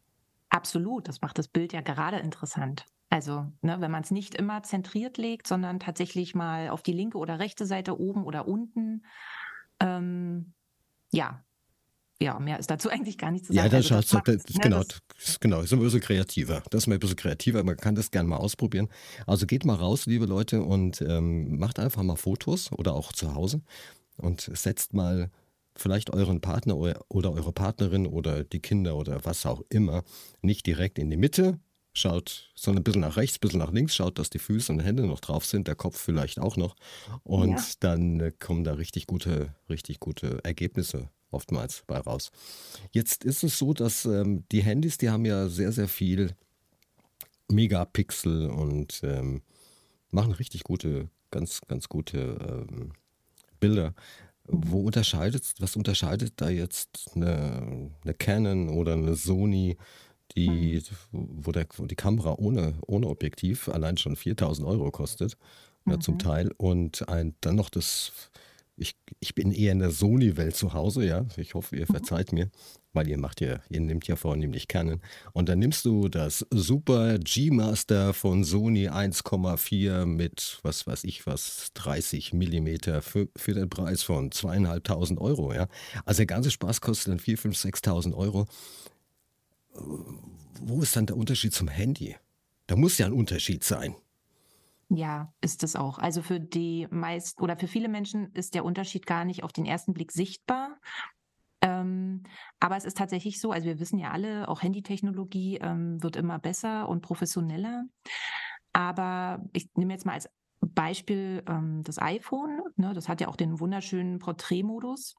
Absolut, 0.50 1.08
das 1.08 1.22
macht 1.22 1.38
das 1.38 1.48
Bild 1.48 1.74
ja 1.74 1.82
gerade 1.82 2.18
interessant. 2.18 2.86
Also, 3.14 3.46
ne, 3.62 3.80
wenn 3.80 3.92
man 3.92 4.02
es 4.02 4.10
nicht 4.10 4.34
immer 4.34 4.64
zentriert 4.64 5.20
legt, 5.20 5.46
sondern 5.46 5.80
tatsächlich 5.80 6.34
mal 6.34 6.70
auf 6.70 6.82
die 6.82 6.94
linke 6.94 7.20
oder 7.20 7.38
rechte 7.38 7.68
Seite 7.68 8.00
oben 8.00 8.24
oder 8.24 8.48
unten. 8.48 9.06
Ähm, 9.80 10.54
ja, 11.12 11.44
ja, 12.20 12.40
mehr 12.40 12.58
ist 12.58 12.72
dazu 12.72 12.90
eigentlich 12.90 13.20
gar 13.20 13.30
nicht 13.30 13.46
zu 13.46 13.54
sagen. 13.54 13.66
Ja, 13.66 13.70
das, 13.70 13.92
also, 13.92 14.18
das, 14.18 14.24
das, 14.24 14.44
das, 14.46 14.60
genau, 14.60 14.82
das, 15.20 15.40
genau, 15.40 15.62
ist 15.62 15.72
ein 15.72 15.80
bisschen 15.80 16.00
kreativer. 16.00 16.64
Das 16.72 16.86
ist 16.86 16.88
ein 16.92 17.00
bisschen 17.00 17.16
kreativer, 17.16 17.64
man 17.64 17.78
kann 17.78 17.94
das 17.94 18.10
gerne 18.10 18.28
mal 18.28 18.38
ausprobieren. 18.38 18.90
Also 19.28 19.46
geht 19.46 19.64
mal 19.64 19.76
raus, 19.76 20.08
liebe 20.08 20.26
Leute, 20.26 20.64
und 20.64 21.00
ähm, 21.04 21.60
macht 21.60 21.78
einfach 21.78 22.02
mal 22.02 22.16
Fotos 22.16 22.72
oder 22.72 22.96
auch 22.96 23.14
zu 23.14 23.36
Hause 23.36 23.62
und 24.18 24.42
setzt 24.42 24.96
mal 24.96 25.30
vielleicht 25.76 26.10
euren 26.10 26.42
Partner 26.42 26.76
oder 26.78 27.32
eure 27.32 27.54
Partnerin 27.54 28.08
oder 28.08 28.44
die 28.44 28.60
Kinder 28.60 28.96
oder 28.96 29.24
was 29.24 29.46
auch 29.46 29.62
immer 29.70 30.04
nicht 30.42 30.66
direkt 30.66 30.98
in 30.98 31.12
die 31.12 31.18
Mitte, 31.18 31.60
schaut 31.94 32.52
so 32.56 32.72
ein 32.72 32.84
bisschen 32.84 33.02
nach 33.02 33.18
rechts, 33.18 33.38
ein 33.38 33.42
bisschen 33.42 33.60
nach 33.60 33.72
links, 33.72 33.96
schaut, 33.96 34.18
dass 34.18 34.30
die 34.30 34.40
Füße 34.40 34.72
und 34.72 34.80
Hände 34.80 35.06
noch 35.06 35.20
drauf 35.20 35.46
sind, 35.46 35.68
der 35.68 35.76
Kopf 35.76 36.00
vielleicht 36.00 36.40
auch 36.40 36.58
noch. 36.58 36.76
Und 37.24 37.58
ja. 37.58 37.64
dann 37.80 38.20
äh, 38.20 38.32
kommen 38.32 38.64
da 38.64 38.74
richtig 38.74 39.08
gute, 39.08 39.54
richtig 39.70 40.00
gute 40.00 40.44
Ergebnisse 40.44 41.10
oftmals 41.32 41.84
bei 41.88 42.00
raus. 42.00 42.32
Jetzt 42.92 43.24
ist 43.24 43.44
es 43.44 43.58
so, 43.58 43.74
dass 43.74 44.06
ähm, 44.06 44.44
die 44.52 44.64
Handys, 44.64 44.98
die 44.98 45.10
haben 45.10 45.26
ja 45.26 45.48
sehr, 45.50 45.72
sehr 45.72 45.88
viel 45.88 46.36
Megapixel 47.52 48.50
und 48.50 49.02
ähm, 49.04 49.42
machen 50.10 50.32
richtig 50.34 50.64
gute, 50.64 51.10
ganz, 51.32 51.62
ganz 51.68 51.90
gute 51.90 52.68
ähm, 52.70 52.92
Bilder. 53.60 53.94
Wo 54.46 54.82
unterscheidet, 54.82 55.54
was 55.60 55.76
unterscheidet 55.76 56.34
da 56.38 56.50
jetzt 56.50 57.12
eine, 57.16 57.90
eine 58.04 58.14
Canon 58.14 58.70
oder 58.70 58.94
eine 58.94 59.16
Sony, 59.16 59.78
die, 60.36 60.82
wo, 61.12 61.52
der, 61.52 61.66
wo 61.76 61.86
die 61.86 61.96
Kamera 61.96 62.36
ohne, 62.38 62.76
ohne 62.86 63.08
Objektiv 63.08 63.70
allein 63.70 63.98
schon 63.98 64.16
4000 64.16 64.68
Euro 64.68 64.92
kostet, 64.92 65.38
mhm. 65.86 65.94
ja, 65.94 66.00
zum 66.00 66.20
Teil, 66.20 66.52
und 66.58 67.08
ein, 67.10 67.36
dann 67.42 67.56
noch 67.56 67.70
das 67.70 68.32
ich, 68.76 68.96
ich 69.20 69.36
bin 69.36 69.52
eher 69.52 69.72
in 69.72 69.80
der 69.80 69.92
Sony-Welt 69.92 70.56
zu 70.56 70.74
Hause, 70.74 71.06
ja. 71.06 71.26
Ich 71.38 71.54
hoffe, 71.54 71.76
ihr 71.76 71.86
verzeiht 71.86 72.32
mir, 72.32 72.50
weil 72.92 73.08
ihr 73.08 73.20
macht 73.20 73.40
ja, 73.40 73.60
ihr 73.70 73.80
nehmt 73.82 74.08
ja 74.08 74.16
vornehmlich 74.16 74.68
Canon. 74.68 75.00
Und 75.34 75.48
dann 75.48 75.60
nimmst 75.60 75.86
du 75.86 76.10
das 76.10 76.46
Super 76.50 77.20
G-Master 77.20 78.14
von 78.14 78.44
Sony 78.44 78.90
1,4 78.90 80.06
mit, 80.06 80.60
was 80.64 80.88
weiß 80.88 81.04
ich 81.04 81.28
was, 81.28 81.70
30 81.76 82.34
Millimeter 82.34 83.02
für, 83.02 83.28
für 83.36 83.54
den 83.54 83.70
Preis 83.70 84.02
von 84.02 84.32
zweieinhalbtausend 84.32 85.20
Euro, 85.20 85.54
ja. 85.54 85.68
Also 86.06 86.18
der 86.18 86.28
ganze 86.28 86.50
Spaß 86.50 86.82
kostet 86.82 87.10
dann 87.10 87.20
4, 87.20 87.38
5, 87.38 87.56
6.000 87.56 88.16
Euro. 88.16 88.48
Wo 89.74 90.82
ist 90.82 90.96
dann 90.96 91.06
der 91.06 91.18
Unterschied 91.18 91.54
zum 91.54 91.68
Handy? 91.68 92.16
Da 92.68 92.76
muss 92.76 92.98
ja 92.98 93.06
ein 93.06 93.14
Unterschied 93.14 93.64
sein. 93.64 93.96
Ja, 94.90 95.34
ist 95.42 95.64
es 95.64 95.76
auch. 95.76 95.98
Also 95.98 96.22
für 96.22 96.40
die 96.40 96.88
meisten 96.92 97.42
oder 97.42 97.58
für 97.58 97.68
viele 97.68 97.90
Menschen 97.90 98.32
ist 98.34 98.54
der 98.54 98.64
Unterschied 98.64 99.06
gar 99.06 99.26
nicht 99.26 99.44
auf 99.44 99.52
den 99.52 99.66
ersten 99.66 99.94
Blick 99.94 100.12
sichtbar. 100.12 100.80
Ähm, 101.62 102.24
aber 102.60 102.78
es 102.78 102.86
ist 102.86 102.98
tatsächlich 102.98 103.40
so, 103.40 103.52
also 103.52 103.66
wir 103.66 103.80
wissen 103.80 103.98
ja 103.98 104.12
alle, 104.12 104.48
auch 104.50 104.62
Handytechnologie 104.62 105.58
ähm, 105.58 106.02
wird 106.04 106.16
immer 106.16 106.38
besser 106.38 106.90
und 106.90 107.02
professioneller. 107.02 107.86
Aber 108.74 109.44
ich 109.54 109.70
nehme 109.76 109.94
jetzt 109.94 110.06
mal 110.06 110.14
als 110.14 110.30
Beispiel 110.60 111.44
ähm, 111.48 111.84
das 111.84 112.00
iPhone. 112.00 112.62
Ne, 112.76 112.94
das 112.94 113.08
hat 113.08 113.22
ja 113.22 113.28
auch 113.30 113.36
den 113.36 113.60
wunderschönen 113.60 114.20
Porträtmodus, 114.20 115.16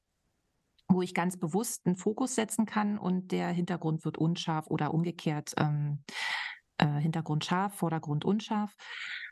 wo 0.87 1.01
ich 1.01 1.13
ganz 1.13 1.37
bewusst 1.37 1.85
einen 1.85 1.97
Fokus 1.97 2.35
setzen 2.35 2.65
kann 2.65 2.97
und 2.97 3.31
der 3.31 3.49
Hintergrund 3.49 4.05
wird 4.05 4.17
unscharf 4.17 4.67
oder 4.67 4.93
umgekehrt 4.93 5.53
ähm, 5.57 6.03
äh, 6.77 6.87
Hintergrund 6.87 7.45
scharf, 7.45 7.75
Vordergrund 7.75 8.25
unscharf. 8.25 8.75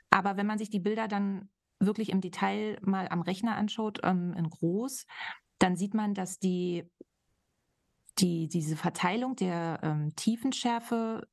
Aber 0.10 0.38
wenn 0.38 0.48
man 0.48 0.58
sich 0.58 0.70
die 0.70 0.80
Bilder 0.80 1.08
dann 1.08 1.50
wirklich 1.80 2.10
im 2.10 2.22
Detail 2.22 2.78
mal 2.82 3.08
am 3.10 3.22
Rechner 3.22 3.56
anschaut, 3.56 4.00
ähm, 4.04 4.34
in 4.38 4.50
groß, 4.50 5.06
dann 5.60 5.76
sieht 5.76 5.94
man, 5.94 6.14
dass 6.14 6.40
die, 6.40 6.90
die 8.20 8.48
diese 8.48 8.76
Verteilung 8.76 9.36
der 9.36 9.80
ähm, 9.84 10.16
Tiefenschärfe 10.16 11.28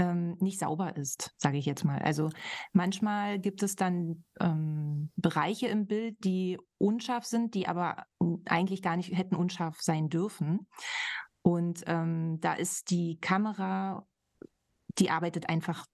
ähm, 0.00 0.38
nicht 0.40 0.58
sauber 0.58 0.96
ist, 0.96 1.34
sage 1.36 1.58
ich 1.58 1.66
jetzt 1.66 1.84
mal. 1.84 1.98
Also 1.98 2.30
manchmal 2.72 3.38
gibt 3.38 3.62
es 3.62 3.76
dann 3.76 4.24
ähm, 4.40 5.10
Bereiche 5.16 5.66
im 5.66 5.86
Bild, 5.86 6.16
die 6.24 6.58
unscharf 6.78 7.26
sind, 7.26 7.54
die 7.54 7.68
aber 7.68 8.06
eigentlich 8.46 8.80
gar 8.80 8.96
nicht 8.96 9.14
hätten 9.14 9.36
unscharf 9.36 9.82
sein 9.82 10.08
dürfen. 10.08 10.66
Und 11.42 11.82
ähm, 11.86 12.40
da 12.40 12.54
ist 12.54 12.90
die 12.90 13.18
Kamera, 13.20 14.06
die 14.98 15.10
arbeitet 15.10 15.50
einfach 15.50 15.84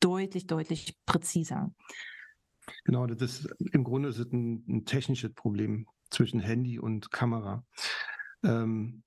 deutlich, 0.00 0.46
deutlich 0.46 0.94
präziser. 1.06 1.72
Genau, 2.84 3.06
das 3.06 3.22
ist 3.22 3.48
im 3.72 3.84
Grunde 3.84 4.10
ist 4.10 4.18
es 4.18 4.30
ein, 4.32 4.64
ein 4.68 4.84
technisches 4.84 5.32
Problem 5.32 5.86
zwischen 6.10 6.40
Handy 6.40 6.78
und 6.78 7.10
Kamera. 7.10 7.64
Ähm, 8.44 9.02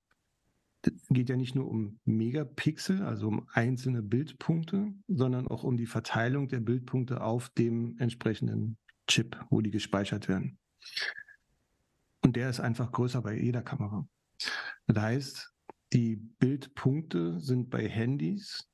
geht 1.10 1.28
ja 1.28 1.36
nicht 1.36 1.54
nur 1.54 1.68
um 1.68 1.98
Megapixel, 2.04 3.02
also 3.02 3.28
um 3.28 3.46
einzelne 3.52 4.02
Bildpunkte, 4.02 4.92
sondern 5.08 5.48
auch 5.48 5.62
um 5.62 5.76
die 5.76 5.86
Verteilung 5.86 6.48
der 6.48 6.60
Bildpunkte 6.60 7.20
auf 7.20 7.50
dem 7.50 7.96
entsprechenden 7.98 8.78
Chip, 9.06 9.38
wo 9.50 9.60
die 9.60 9.70
gespeichert 9.70 10.28
werden. 10.28 10.58
Und 12.22 12.36
der 12.36 12.50
ist 12.50 12.60
einfach 12.60 12.92
größer 12.92 13.22
bei 13.22 13.38
jeder 13.38 13.62
Kamera. 13.62 14.06
Das 14.86 15.02
heißt, 15.02 15.54
die 15.92 16.16
Bildpunkte 16.16 17.40
sind 17.40 17.70
bei 17.70 17.88
Handys 17.88 18.68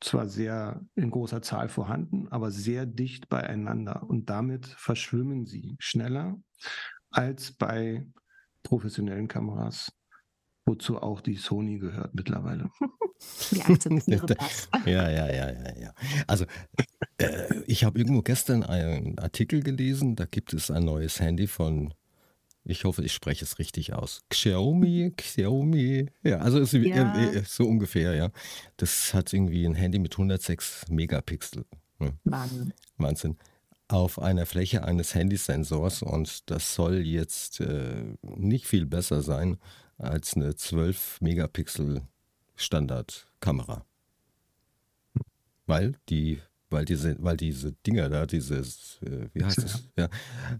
zwar 0.00 0.28
sehr 0.28 0.84
in 0.94 1.10
großer 1.10 1.42
Zahl 1.42 1.68
vorhanden, 1.68 2.28
aber 2.28 2.50
sehr 2.50 2.86
dicht 2.86 3.28
beieinander 3.28 4.02
und 4.08 4.28
damit 4.28 4.66
verschwimmen 4.66 5.46
sie 5.46 5.76
schneller 5.78 6.40
als 7.10 7.52
bei 7.52 8.06
professionellen 8.62 9.28
Kameras, 9.28 9.92
wozu 10.66 10.98
auch 10.98 11.20
die 11.20 11.36
Sony 11.36 11.78
gehört 11.78 12.14
mittlerweile. 12.14 12.70
Wir 13.50 13.68
akzeptieren 13.68 14.26
das. 14.38 14.68
Ja, 14.86 15.10
ja, 15.10 15.26
ja, 15.28 15.50
ja, 15.50 15.78
ja. 15.78 15.94
Also 16.26 16.46
äh, 17.18 17.62
ich 17.66 17.84
habe 17.84 17.98
irgendwo 17.98 18.22
gestern 18.22 18.62
einen 18.62 19.18
Artikel 19.18 19.62
gelesen, 19.62 20.16
da 20.16 20.24
gibt 20.24 20.52
es 20.54 20.70
ein 20.70 20.84
neues 20.84 21.20
Handy 21.20 21.46
von 21.46 21.94
ich 22.66 22.84
hoffe, 22.84 23.04
ich 23.04 23.12
spreche 23.12 23.44
es 23.44 23.58
richtig 23.58 23.92
aus. 23.92 24.24
Xiaomi, 24.30 25.12
Xiaomi. 25.14 26.06
Ja, 26.22 26.38
also 26.38 26.58
ist 26.58 26.72
ja. 26.72 27.14
Äh, 27.14 27.42
so 27.46 27.66
ungefähr, 27.66 28.14
ja. 28.14 28.30
Das 28.78 29.12
hat 29.12 29.34
irgendwie 29.34 29.66
ein 29.66 29.74
Handy 29.74 29.98
mit 29.98 30.12
106 30.14 30.86
Megapixel. 30.88 31.66
Hm. 31.98 32.12
Wahnsinn. 32.24 32.72
Wahnsinn. 32.96 33.36
Auf 33.88 34.18
einer 34.18 34.46
Fläche 34.46 34.82
eines 34.82 35.14
Handysensors 35.14 36.02
und 36.02 36.50
das 36.50 36.74
soll 36.74 37.00
jetzt 37.00 37.60
äh, 37.60 38.16
nicht 38.22 38.66
viel 38.66 38.86
besser 38.86 39.20
sein 39.20 39.58
als 39.98 40.34
eine 40.34 40.54
12 40.54 41.20
Megapixel 41.20 42.02
Standardkamera. 42.56 43.84
Weil 45.66 45.96
die 46.08 46.40
weil 46.74 46.84
diese, 46.84 47.16
weil 47.22 47.36
diese 47.36 47.72
Dinger 47.86 48.08
da, 48.08 48.26
dieses, 48.26 48.98
äh, 49.02 49.28
wie 49.32 49.44
heißt 49.44 49.58
das? 49.58 49.88
Ja, 49.96 50.08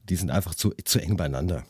die 0.09 0.15
sind 0.15 0.31
einfach 0.31 0.55
zu, 0.55 0.71
zu 0.85 1.01
eng 1.01 1.17
beieinander. 1.17 1.65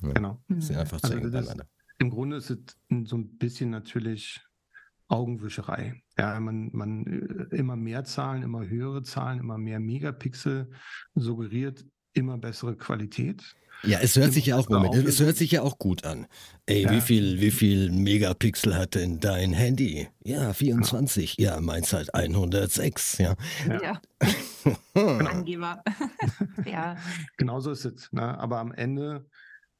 Ja. 0.00 0.12
Genau. 0.12 0.42
Mhm. 0.48 0.60
Sind 0.62 0.76
einfach 0.76 1.00
zu 1.00 1.12
also 1.12 1.18
eng 1.18 1.30
beieinander. 1.30 1.66
Im 1.98 2.08
Grunde 2.08 2.36
ist 2.36 2.48
es 2.48 2.58
so 3.04 3.16
ein 3.16 3.36
bisschen 3.36 3.68
natürlich 3.68 4.40
Augenwischerei. 5.08 6.02
Ja, 6.16 6.40
man, 6.40 6.70
man 6.72 7.06
äh, 7.06 7.56
immer 7.56 7.76
mehr 7.76 8.04
Zahlen, 8.04 8.42
immer 8.42 8.66
höhere 8.66 9.02
Zahlen, 9.02 9.40
immer 9.40 9.58
mehr 9.58 9.80
Megapixel 9.80 10.70
suggeriert 11.14 11.84
immer 12.12 12.38
bessere 12.38 12.76
Qualität. 12.76 13.54
Ja, 13.82 13.98
es 14.00 14.16
hört 14.16 14.32
sich 14.32 14.46
ja 14.46 14.56
auch, 14.56 14.68
Moment, 14.68 14.94
es 14.94 15.20
hört 15.20 15.36
sich 15.36 15.52
ja 15.52 15.62
auch 15.62 15.78
gut 15.78 16.04
an. 16.04 16.26
Ey, 16.66 16.82
ja. 16.82 16.90
wie 16.90 17.00
viel, 17.00 17.40
wie 17.40 17.50
viel 17.50 17.90
Megapixel 17.90 18.76
hat 18.76 18.94
denn 18.94 19.20
dein 19.20 19.52
Handy? 19.52 20.08
Ja, 20.22 20.52
24. 20.52 21.36
Ja, 21.38 21.54
ja 21.54 21.60
meins 21.60 21.92
hat 21.92 22.14
106, 22.14 23.18
ja. 23.18 23.36
Ja. 23.66 24.00
genau. 24.94 25.18
Angeber. 25.28 25.82
ja. 26.66 26.96
Genauso 27.36 27.70
ist 27.70 27.84
es. 27.84 28.12
Ne? 28.12 28.38
Aber 28.38 28.58
am 28.58 28.72
Ende 28.72 29.26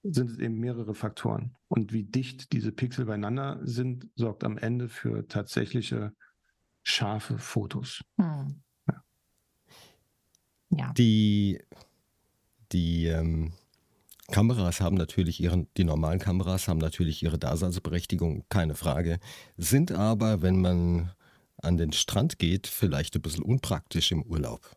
sind 0.02 0.30
es 0.30 0.38
eben 0.38 0.58
mehrere 0.58 0.94
Faktoren. 0.94 1.54
Und 1.68 1.92
wie 1.92 2.04
dicht 2.04 2.52
diese 2.52 2.72
Pixel 2.72 3.04
beieinander 3.04 3.60
sind, 3.62 4.08
sorgt 4.16 4.44
am 4.44 4.56
Ende 4.56 4.88
für 4.88 5.28
tatsächliche 5.28 6.12
scharfe 6.82 7.38
Fotos. 7.38 8.02
Hm. 8.16 8.62
Ja. 8.88 9.04
ja. 10.70 10.92
Die, 10.94 11.60
die 12.72 13.06
ähm, 13.06 13.52
Kameras 14.30 14.80
haben 14.80 14.96
natürlich 14.96 15.40
ihren, 15.40 15.68
die 15.76 15.84
normalen 15.84 16.18
Kameras 16.18 16.68
haben 16.68 16.78
natürlich 16.78 17.22
ihre 17.22 17.38
Daseinsberechtigung, 17.38 18.44
keine 18.48 18.74
Frage, 18.74 19.18
sind 19.56 19.92
aber, 19.92 20.42
wenn 20.42 20.60
man 20.60 21.12
an 21.58 21.76
den 21.76 21.92
Strand 21.92 22.38
geht, 22.38 22.66
vielleicht 22.66 23.14
ein 23.16 23.22
bisschen 23.22 23.42
unpraktisch 23.42 24.12
im 24.12 24.22
Urlaub. 24.22 24.76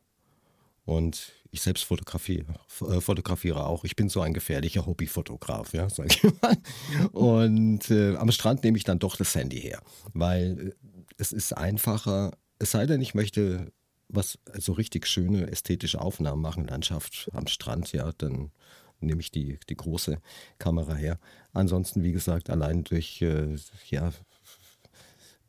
Und 0.85 1.31
ich 1.51 1.61
selbst 1.61 1.85
fotografiere, 1.85 2.55
äh, 2.81 2.99
fotografiere 2.99 3.65
auch. 3.65 3.85
Ich 3.85 3.95
bin 3.95 4.09
so 4.09 4.21
ein 4.21 4.33
gefährlicher 4.33 4.85
Hobbyfotograf, 4.85 5.73
ja, 5.73 5.89
sag 5.89 6.11
ich 6.11 6.23
mal. 6.41 6.57
Und 7.11 7.89
äh, 7.89 8.15
am 8.15 8.31
Strand 8.31 8.63
nehme 8.63 8.77
ich 8.77 8.83
dann 8.83 8.99
doch 8.99 9.15
das 9.15 9.33
Handy 9.35 9.61
her, 9.61 9.81
weil 10.13 10.59
äh, 10.59 10.71
es 11.17 11.31
ist 11.31 11.53
einfacher, 11.53 12.31
es 12.59 12.71
sei 12.71 12.85
denn, 12.85 13.01
ich 13.01 13.13
möchte 13.13 13.71
was 14.09 14.37
so 14.57 14.73
richtig 14.73 15.07
schöne 15.07 15.49
ästhetische 15.49 15.99
Aufnahmen 15.99 16.41
machen, 16.41 16.67
Landschaft 16.67 17.29
am 17.33 17.47
Strand, 17.47 17.93
ja, 17.93 18.11
dann 18.17 18.51
nehme 19.05 19.21
ich 19.21 19.31
die, 19.31 19.59
die 19.69 19.75
große 19.75 20.19
Kamera 20.59 20.95
her. 20.95 21.19
Ansonsten, 21.53 22.03
wie 22.03 22.11
gesagt, 22.11 22.49
allein 22.49 22.83
durch, 22.83 23.21
äh, 23.21 23.55
ja, 23.89 24.11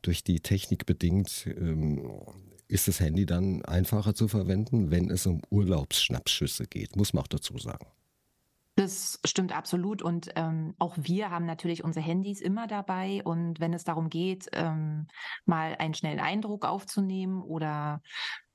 durch 0.01 0.23
die 0.23 0.39
Technik 0.39 0.85
bedingt 0.85 1.47
ähm, 1.47 2.11
ist 2.67 2.87
das 2.87 2.99
Handy 2.99 3.25
dann 3.25 3.63
einfacher 3.65 4.15
zu 4.15 4.27
verwenden, 4.27 4.91
wenn 4.91 5.09
es 5.09 5.25
um 5.25 5.41
Urlaubsschnappschüsse 5.49 6.65
geht, 6.65 6.95
muss 6.95 7.13
man 7.13 7.23
auch 7.23 7.27
dazu 7.27 7.57
sagen. 7.57 7.87
Das 8.77 9.21
stimmt 9.23 9.55
absolut. 9.55 10.01
Und 10.01 10.31
ähm, 10.35 10.75
auch 10.79 10.95
wir 10.97 11.31
haben 11.31 11.45
natürlich 11.45 11.83
unsere 11.83 12.05
Handys 12.05 12.41
immer 12.41 12.67
dabei. 12.67 13.21
Und 13.23 13.61
wenn 13.61 13.73
es 13.73 13.85
darum 13.85 14.09
geht, 14.09 14.49
ähm, 14.51 15.07
mal 15.45 15.75
einen 15.79 15.93
schnellen 15.93 16.19
Eindruck 16.19 16.65
aufzunehmen 16.65 17.41
oder 17.41 18.01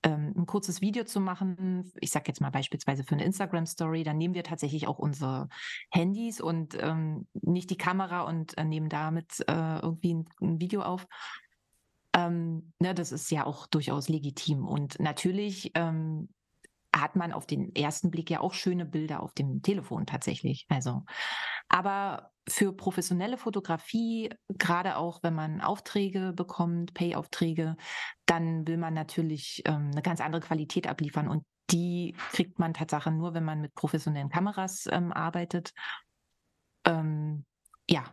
ähm, 0.03 0.33
ein 0.37 0.47
kurzes 0.47 0.81
Video 0.81 1.05
zu 1.05 1.21
machen, 1.21 1.93
ich 2.01 2.11
sage 2.11 2.25
jetzt 2.29 2.41
mal 2.41 2.51
beispielsweise 2.51 3.05
für 3.05 3.15
eine 3.15 3.25
Instagram-Story, 3.25 4.03
dann 4.03 4.19
nehmen 4.19 4.35
wir 4.35 4.45
tatsächlich 4.45 4.87
auch 4.89 4.99
unsere 4.99 5.49
Handys 5.91 6.41
und 6.41 6.77
ähm, 6.81 7.27
nicht 7.35 7.71
die 7.71 7.77
Kamera 7.77 8.23
und 8.23 8.57
äh, 8.57 8.65
nehmen 8.65 8.89
damit 8.89 9.41
äh, 9.49 9.81
irgendwie 9.81 10.15
ein, 10.15 10.29
ein 10.41 10.61
Video 10.61 10.83
auf. 10.83 11.07
Ähm, 12.15 12.73
ne, 12.79 12.95
das 12.95 13.13
ist 13.13 13.31
ja 13.31 13.45
auch 13.45 13.67
durchaus 13.67 14.09
legitim. 14.09 14.67
Und 14.67 14.99
natürlich 14.99 15.73
ähm, 15.75 16.29
hat 16.95 17.17
man 17.17 17.33
auf 17.33 17.47
den 17.47 17.75
ersten 17.75 18.11
Blick 18.11 18.31
ja 18.31 18.41
auch 18.41 18.55
schöne 18.55 18.87
Bilder 18.87 19.23
auf 19.23 19.35
dem 19.35 19.63
Telefon 19.63 20.07
tatsächlich. 20.07 20.67
Also, 20.69 21.05
aber 21.69 22.31
für 22.51 22.73
professionelle 22.73 23.39
Fotografie, 23.39 24.31
gerade 24.49 24.97
auch 24.97 25.23
wenn 25.23 25.35
man 25.35 25.61
Aufträge 25.61 26.33
bekommt, 26.35 26.95
Pay-Aufträge, 26.95 27.77
dann 28.27 28.67
will 28.67 28.77
man 28.77 28.95
natürlich 28.95 29.63
ähm, 29.67 29.91
eine 29.93 30.03
ganz 30.03 30.21
andere 30.21 30.43
Qualität 30.43 30.87
abliefern 30.87 31.29
und 31.29 31.45
die 31.71 32.15
kriegt 32.33 32.59
man 32.59 32.75
tatsächlich 32.75 33.15
nur, 33.15 33.35
wenn 33.35 33.45
man 33.45 33.61
mit 33.61 33.75
professionellen 33.75 34.29
Kameras 34.29 34.89
ähm, 34.91 35.13
arbeitet. 35.13 35.73
Ähm, 36.85 37.45
ja, 37.89 38.05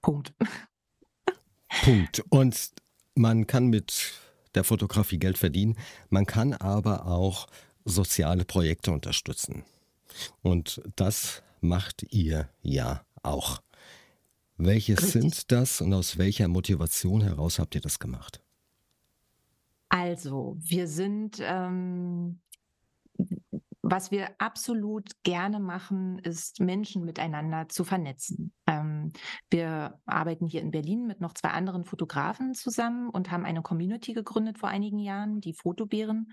Punkt. 0.00 0.32
Punkt. 1.84 2.22
Und 2.30 2.70
man 3.14 3.46
kann 3.46 3.66
mit 3.66 4.14
der 4.54 4.64
Fotografie 4.64 5.18
Geld 5.18 5.36
verdienen. 5.36 5.76
Man 6.08 6.24
kann 6.24 6.54
aber 6.54 7.06
auch 7.06 7.46
soziale 7.84 8.44
Projekte 8.44 8.92
unterstützen. 8.92 9.64
Und 10.42 10.80
das 10.96 11.42
macht 11.60 12.06
ihr 12.10 12.48
ja 12.62 13.04
auch. 13.22 13.60
Welche 14.56 14.96
sind 14.96 15.52
das 15.52 15.80
und 15.80 15.92
aus 15.92 16.18
welcher 16.18 16.48
Motivation 16.48 17.22
heraus 17.22 17.58
habt 17.58 17.74
ihr 17.74 17.80
das 17.80 17.98
gemacht? 17.98 18.42
Also, 19.88 20.56
wir 20.58 20.88
sind 20.88 21.38
ähm, 21.40 22.40
was 23.88 24.10
wir 24.10 24.40
absolut 24.40 25.10
gerne 25.22 25.60
machen, 25.60 26.18
ist 26.18 26.60
Menschen 26.60 27.04
miteinander 27.04 27.68
zu 27.68 27.84
vernetzen. 27.84 28.52
Ähm, 28.66 29.12
wir 29.48 30.00
arbeiten 30.06 30.46
hier 30.46 30.60
in 30.60 30.72
Berlin 30.72 31.06
mit 31.06 31.20
noch 31.20 31.34
zwei 31.34 31.50
anderen 31.50 31.84
Fotografen 31.84 32.54
zusammen 32.54 33.08
und 33.10 33.30
haben 33.30 33.44
eine 33.44 33.62
Community 33.62 34.12
gegründet 34.12 34.58
vor 34.58 34.68
einigen 34.70 34.98
Jahren, 34.98 35.40
die 35.40 35.54
Fotobären. 35.54 36.32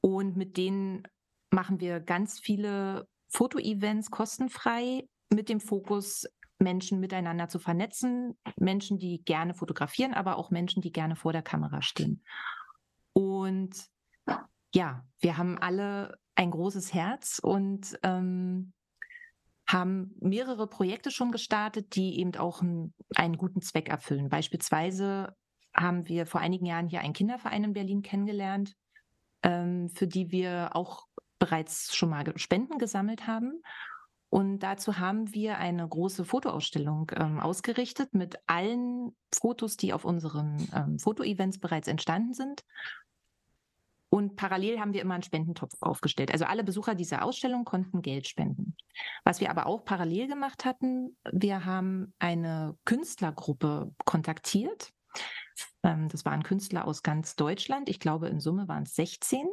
Und 0.00 0.36
mit 0.36 0.56
denen 0.56 1.04
machen 1.50 1.78
wir 1.78 2.00
ganz 2.00 2.40
viele 2.40 3.06
Fotoevents 3.28 4.10
kostenfrei 4.10 5.08
mit 5.32 5.48
dem 5.48 5.60
Fokus, 5.60 6.26
Menschen 6.60 7.00
miteinander 7.00 7.48
zu 7.48 7.58
vernetzen. 7.58 8.38
Menschen, 8.56 8.98
die 8.98 9.22
gerne 9.24 9.54
fotografieren, 9.54 10.14
aber 10.14 10.36
auch 10.36 10.50
Menschen, 10.50 10.82
die 10.82 10.92
gerne 10.92 11.16
vor 11.16 11.32
der 11.32 11.42
Kamera 11.42 11.82
stehen. 11.82 12.22
Und 13.12 13.74
ja, 14.74 15.04
wir 15.18 15.36
haben 15.36 15.58
alle 15.58 16.18
ein 16.36 16.50
großes 16.50 16.94
Herz 16.94 17.40
und 17.42 17.98
ähm, 18.02 18.72
haben 19.66 20.14
mehrere 20.20 20.66
Projekte 20.66 21.10
schon 21.10 21.32
gestartet, 21.32 21.94
die 21.96 22.18
eben 22.18 22.34
auch 22.36 22.62
einen, 22.62 22.94
einen 23.14 23.36
guten 23.36 23.62
Zweck 23.62 23.88
erfüllen. 23.88 24.28
Beispielsweise 24.28 25.36
haben 25.74 26.08
wir 26.08 26.26
vor 26.26 26.40
einigen 26.40 26.66
Jahren 26.66 26.88
hier 26.88 27.00
einen 27.00 27.12
Kinderverein 27.12 27.64
in 27.64 27.72
Berlin 27.72 28.02
kennengelernt, 28.02 28.76
ähm, 29.42 29.88
für 29.88 30.06
die 30.06 30.30
wir 30.30 30.70
auch 30.74 31.06
bereits 31.38 31.94
schon 31.94 32.10
mal 32.10 32.24
Spenden 32.36 32.78
gesammelt 32.78 33.26
haben. 33.26 33.62
Und 34.30 34.60
dazu 34.60 34.98
haben 34.98 35.34
wir 35.34 35.58
eine 35.58 35.86
große 35.86 36.24
Fotoausstellung 36.24 37.10
ähm, 37.16 37.40
ausgerichtet 37.40 38.14
mit 38.14 38.38
allen 38.46 39.14
Fotos, 39.34 39.76
die 39.76 39.92
auf 39.92 40.04
unseren 40.04 40.68
ähm, 40.74 40.98
Fotoevents 41.00 41.58
bereits 41.58 41.88
entstanden 41.88 42.32
sind. 42.32 42.64
Und 44.08 44.36
parallel 44.36 44.80
haben 44.80 44.92
wir 44.92 45.02
immer 45.02 45.14
einen 45.14 45.22
Spendentopf 45.22 45.74
aufgestellt. 45.80 46.32
Also 46.32 46.44
alle 46.44 46.64
Besucher 46.64 46.94
dieser 46.94 47.24
Ausstellung 47.24 47.64
konnten 47.64 48.02
Geld 48.02 48.26
spenden. 48.26 48.76
Was 49.24 49.40
wir 49.40 49.50
aber 49.50 49.66
auch 49.66 49.84
parallel 49.84 50.26
gemacht 50.28 50.64
hatten, 50.64 51.16
wir 51.30 51.64
haben 51.64 52.12
eine 52.18 52.76
Künstlergruppe 52.84 53.92
kontaktiert. 54.04 54.92
Ähm, 55.82 56.08
das 56.08 56.24
waren 56.24 56.44
Künstler 56.44 56.86
aus 56.86 57.02
ganz 57.02 57.34
Deutschland. 57.34 57.88
Ich 57.88 57.98
glaube, 57.98 58.28
in 58.28 58.40
Summe 58.40 58.68
waren 58.68 58.84
es 58.84 58.94
16. 58.94 59.46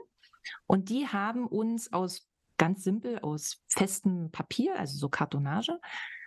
Und 0.66 0.90
die 0.90 1.08
haben 1.08 1.48
uns 1.48 1.94
aus 1.94 2.27
ganz 2.58 2.84
simpel 2.84 3.20
aus 3.20 3.64
festem 3.68 4.32
Papier, 4.32 4.78
also 4.78 4.98
so 4.98 5.10
Kartonage, 5.10 5.80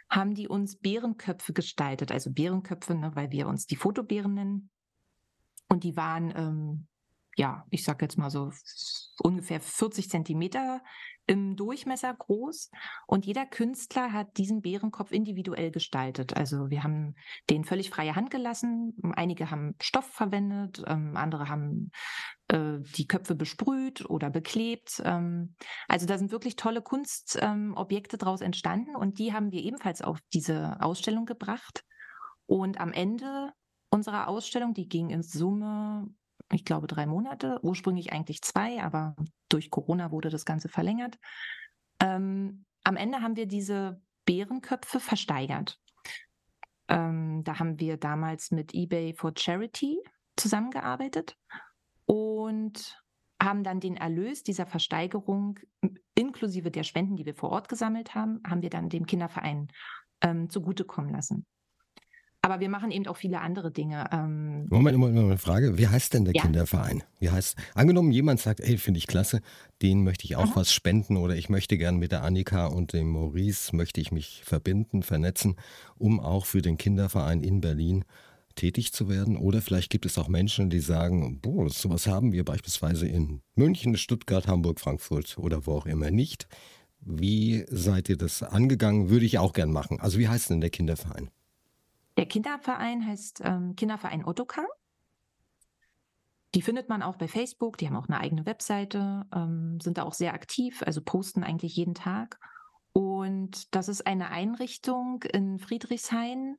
haben 0.08 0.34
die 0.34 0.48
uns 0.48 0.76
Bärenköpfe 0.76 1.52
gestaltet. 1.52 2.10
Also 2.10 2.32
Bärenköpfe, 2.32 2.94
ne, 2.94 3.14
weil 3.14 3.30
wir 3.30 3.46
uns 3.46 3.66
die 3.66 3.76
Fotobären 3.76 4.34
nennen. 4.34 4.70
Und 5.68 5.84
die 5.84 5.96
waren 5.96 6.32
ähm, 6.36 6.86
ja, 7.36 7.64
ich 7.70 7.84
sag 7.84 8.02
jetzt 8.02 8.18
mal 8.18 8.30
so 8.30 8.50
ungefähr 9.22 9.60
40 9.60 10.10
Zentimeter 10.10 10.82
im 11.26 11.54
Durchmesser 11.54 12.12
groß. 12.12 12.70
Und 13.06 13.24
jeder 13.24 13.46
Künstler 13.46 14.12
hat 14.12 14.36
diesen 14.36 14.62
Bärenkopf 14.62 15.12
individuell 15.12 15.70
gestaltet. 15.70 16.36
Also 16.36 16.70
wir 16.70 16.82
haben 16.82 17.14
den 17.48 17.64
völlig 17.64 17.90
freie 17.90 18.16
Hand 18.16 18.30
gelassen. 18.30 18.96
Einige 19.14 19.50
haben 19.50 19.76
Stoff 19.80 20.06
verwendet, 20.06 20.82
ähm, 20.88 21.16
andere 21.16 21.48
haben 21.48 21.92
äh, 22.48 22.80
die 22.96 23.06
Köpfe 23.06 23.36
besprüht 23.36 24.08
oder 24.10 24.28
beklebt. 24.28 25.00
Ähm, 25.04 25.54
also 25.86 26.06
da 26.06 26.18
sind 26.18 26.32
wirklich 26.32 26.56
tolle 26.56 26.82
Kunstobjekte 26.82 28.16
ähm, 28.16 28.18
daraus 28.18 28.40
entstanden 28.40 28.96
und 28.96 29.20
die 29.20 29.32
haben 29.32 29.52
wir 29.52 29.62
ebenfalls 29.62 30.02
auf 30.02 30.18
diese 30.32 30.80
Ausstellung 30.80 31.26
gebracht. 31.26 31.84
Und 32.46 32.80
am 32.80 32.92
Ende 32.92 33.52
unserer 33.90 34.26
Ausstellung, 34.26 34.74
die 34.74 34.88
ging 34.88 35.10
in 35.10 35.22
Summe 35.22 36.08
ich 36.52 36.64
glaube, 36.64 36.86
drei 36.86 37.06
Monate, 37.06 37.58
ursprünglich 37.62 38.12
eigentlich 38.12 38.42
zwei, 38.42 38.82
aber 38.82 39.14
durch 39.48 39.70
Corona 39.70 40.10
wurde 40.10 40.30
das 40.30 40.44
Ganze 40.44 40.68
verlängert. 40.68 41.18
Ähm, 42.00 42.64
am 42.84 42.96
Ende 42.96 43.22
haben 43.22 43.36
wir 43.36 43.46
diese 43.46 44.00
Bärenköpfe 44.24 45.00
versteigert. 45.00 45.78
Ähm, 46.88 47.44
da 47.44 47.58
haben 47.58 47.78
wir 47.78 47.96
damals 47.96 48.50
mit 48.50 48.74
eBay 48.74 49.14
for 49.14 49.32
Charity 49.36 49.98
zusammengearbeitet 50.36 51.36
und 52.06 53.00
haben 53.40 53.62
dann 53.62 53.80
den 53.80 53.96
Erlös 53.96 54.42
dieser 54.42 54.66
Versteigerung 54.66 55.58
inklusive 56.14 56.70
der 56.70 56.82
Spenden, 56.82 57.16
die 57.16 57.26
wir 57.26 57.34
vor 57.34 57.50
Ort 57.50 57.68
gesammelt 57.68 58.14
haben, 58.14 58.40
haben 58.46 58.62
wir 58.62 58.70
dann 58.70 58.88
dem 58.88 59.06
Kinderverein 59.06 59.68
ähm, 60.20 60.50
zugutekommen 60.50 61.12
lassen. 61.12 61.46
Aber 62.42 62.61
wir 62.61 62.70
machen 62.70 62.90
eben 62.90 63.07
auch 63.07 63.18
viele 63.18 63.40
andere 63.40 63.70
Dinge. 63.70 64.07
Ähm 64.12 64.66
Moment, 64.68 64.96
Moment, 64.96 65.16
Moment, 65.16 65.40
Frage. 65.40 65.76
Wie 65.76 65.88
heißt 65.88 66.14
denn 66.14 66.24
der 66.24 66.35
ja. 66.35 66.42
Kinderverein? 66.42 67.03
Wie 67.18 67.31
heißt, 67.31 67.57
angenommen, 67.74 68.12
jemand 68.12 68.40
sagt, 68.40 68.61
ey, 68.61 68.79
finde 68.79 68.98
ich 68.98 69.07
klasse, 69.07 69.40
den 69.83 70.05
möchte 70.05 70.24
ich 70.24 70.37
auch 70.37 70.53
Aha. 70.53 70.57
was 70.57 70.72
spenden 70.72 71.18
oder 71.18 71.37
ich 71.37 71.50
möchte 71.50 71.76
gern 71.76 71.98
mit 71.98 72.12
der 72.12 72.22
Annika 72.22 72.66
und 72.66 72.94
dem 72.94 73.11
Maurice, 73.11 73.76
möchte 73.76 74.00
ich 74.00 74.11
mich 74.11 74.42
verbinden, 74.44 75.03
vernetzen, 75.03 75.57
um 75.98 76.18
auch 76.18 76.46
für 76.46 76.62
den 76.62 76.79
Kinderverein 76.79 77.42
in 77.42 77.61
Berlin 77.61 78.05
tätig 78.55 78.92
zu 78.94 79.09
werden. 79.09 79.37
Oder 79.37 79.61
vielleicht 79.61 79.90
gibt 79.90 80.07
es 80.07 80.16
auch 80.16 80.29
Menschen, 80.29 80.70
die 80.70 80.81
sagen, 80.81 81.40
boah, 81.40 81.68
sowas 81.68 82.07
haben 82.07 82.33
wir 82.33 82.44
beispielsweise 82.44 83.07
in 83.07 83.42
München, 83.55 83.96
Stuttgart, 83.96 84.46
Hamburg, 84.46 84.81
Frankfurt 84.81 85.37
oder 85.37 85.66
wo 85.66 85.72
auch 85.72 85.87
immer 85.87 86.11
nicht. 86.11 86.48
Wie 87.00 87.64
seid 87.68 88.09
ihr 88.09 88.16
das 88.16 88.42
angegangen? 88.42 89.11
Würde 89.11 89.26
ich 89.26 89.38
auch 89.38 89.53
gern 89.53 89.72
machen. 89.72 90.00
Also 90.00 90.18
wie 90.18 90.29
heißt 90.29 90.50
denn 90.50 90.61
der 90.61 90.70
Kinderverein? 90.70 91.31
Der 92.16 92.27
Kinderverein 92.27 93.07
heißt 93.07 93.42
ähm, 93.44 93.77
Kinderverein 93.77 94.25
Ottokar. 94.25 94.66
Die 96.55 96.62
findet 96.62 96.88
man 96.88 97.03
auch 97.03 97.16
bei 97.16 97.29
Facebook, 97.29 97.79
die 97.79 97.87
haben 97.87 97.96
auch 97.96 98.09
eine 98.09 98.18
eigene 98.18 98.44
Webseite, 98.44 99.25
ähm, 99.33 99.79
sind 99.81 99.99
da 99.99 100.03
auch 100.03 100.14
sehr 100.14 100.35
aktiv, 100.35 100.83
also 100.85 101.01
posten 101.01 101.44
eigentlich 101.44 101.77
jeden 101.77 101.94
Tag. 101.94 102.40
Und 102.92 103.73
das 103.75 103.88
ist 103.88 104.07
eine 104.07 104.31
Einrichtung 104.31 105.23
in 105.23 105.61
Friedrichshain, 105.61 106.57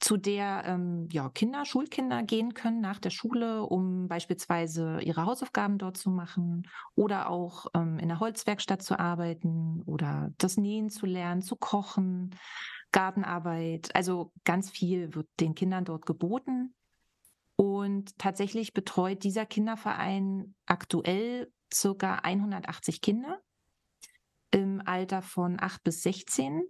zu 0.00 0.16
der 0.16 0.62
ähm, 0.64 1.08
ja, 1.12 1.28
Kinder, 1.28 1.66
Schulkinder 1.66 2.22
gehen 2.22 2.54
können 2.54 2.80
nach 2.80 2.98
der 2.98 3.10
Schule, 3.10 3.64
um 3.64 4.08
beispielsweise 4.08 5.00
ihre 5.02 5.26
Hausaufgaben 5.26 5.76
dort 5.76 5.98
zu 5.98 6.08
machen 6.08 6.66
oder 6.94 7.28
auch 7.28 7.66
ähm, 7.74 7.98
in 7.98 8.08
der 8.08 8.18
Holzwerkstatt 8.18 8.82
zu 8.82 8.98
arbeiten 8.98 9.82
oder 9.84 10.32
das 10.38 10.56
Nähen 10.56 10.88
zu 10.88 11.04
lernen, 11.04 11.42
zu 11.42 11.54
kochen, 11.54 12.34
Gartenarbeit. 12.92 13.94
Also 13.94 14.32
ganz 14.44 14.70
viel 14.70 15.14
wird 15.14 15.28
den 15.38 15.54
Kindern 15.54 15.84
dort 15.84 16.06
geboten. 16.06 16.74
Und 17.56 18.18
tatsächlich 18.18 18.72
betreut 18.72 19.22
dieser 19.22 19.44
Kinderverein 19.44 20.54
aktuell 20.66 21.52
circa 21.72 22.16
180 22.16 23.00
Kinder 23.00 23.40
im 24.50 24.82
Alter 24.84 25.22
von 25.22 25.58
8 25.60 25.82
bis 25.84 26.02
16. 26.02 26.62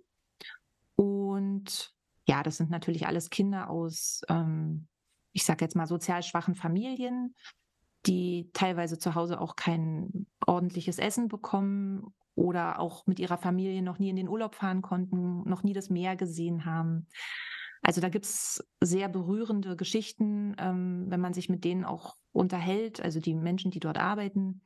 Und 0.97 1.95
ja, 2.27 2.43
das 2.43 2.57
sind 2.57 2.71
natürlich 2.71 3.07
alles 3.07 3.31
Kinder 3.31 3.71
aus, 3.71 4.23
ähm, 4.29 4.89
ich 5.33 5.45
sage 5.45 5.65
jetzt 5.65 5.77
mal, 5.77 5.87
sozial 5.87 6.23
schwachen 6.23 6.55
Familien, 6.55 7.35
die 8.07 8.51
teilweise 8.53 8.99
zu 8.99 9.15
Hause 9.15 9.41
auch 9.41 9.57
kein 9.57 10.27
ordentliches 10.47 10.99
Essen 10.99 11.29
bekommen 11.29 12.13
oder 12.41 12.81
auch 12.81 13.07
mit 13.07 13.21
ihrer 13.21 13.37
Familie 13.37 13.83
noch 13.83 13.99
nie 13.99 14.09
in 14.09 14.17
den 14.17 14.29
Urlaub 14.29 14.55
fahren 14.55 14.81
konnten, 14.81 15.47
noch 15.49 15.63
nie 15.63 15.75
das 15.75 15.91
Meer 15.91 16.17
gesehen 16.17 16.65
haben. 16.65 17.07
Also 17.83 18.01
da 18.01 18.09
gibt 18.09 18.25
es 18.25 18.67
sehr 18.81 19.09
berührende 19.09 19.77
Geschichten, 19.77 20.57
ähm, 20.59 21.05
wenn 21.09 21.21
man 21.21 21.35
sich 21.35 21.51
mit 21.51 21.65
denen 21.65 21.85
auch 21.85 22.17
unterhält, 22.33 23.01
also 23.01 23.21
die 23.21 23.35
Menschen, 23.35 23.71
die 23.71 23.81
dort 23.81 23.99
arbeiten. 23.99 24.63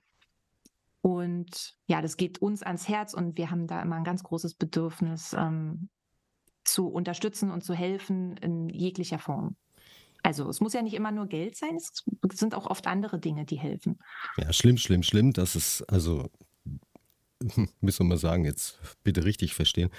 Und 1.01 1.77
ja, 1.87 2.01
das 2.01 2.17
geht 2.17 2.39
uns 2.39 2.63
ans 2.63 2.89
Herz 2.89 3.13
und 3.13 3.37
wir 3.37 3.51
haben 3.51 3.67
da 3.67 3.83
immer 3.83 3.97
ein 3.97 4.05
ganz 4.05 4.23
großes 4.23 4.55
Bedürfnis, 4.55 5.35
ähm, 5.37 5.89
zu 6.65 6.89
unterstützen 6.89 7.51
und 7.51 7.63
zu 7.63 7.75
helfen 7.75 8.37
in 8.39 8.69
jeglicher 8.69 9.19
Form. 9.19 9.57
Also 10.23 10.49
es 10.49 10.61
muss 10.61 10.73
ja 10.73 10.81
nicht 10.81 10.95
immer 10.95 11.11
nur 11.11 11.27
Geld 11.27 11.57
sein, 11.57 11.77
es 11.77 12.03
sind 12.33 12.55
auch 12.55 12.67
oft 12.67 12.87
andere 12.87 13.19
Dinge, 13.19 13.45
die 13.45 13.59
helfen. 13.59 13.99
Ja, 14.39 14.53
schlimm, 14.53 14.79
schlimm, 14.79 15.03
schlimm. 15.03 15.33
Das 15.35 15.55
ist, 15.55 15.83
also, 15.83 16.31
müssen 17.81 18.07
wir 18.07 18.11
mal 18.11 18.19
sagen, 18.19 18.45
jetzt 18.45 18.79
bitte 19.03 19.25
richtig 19.25 19.55
verstehen. 19.55 19.91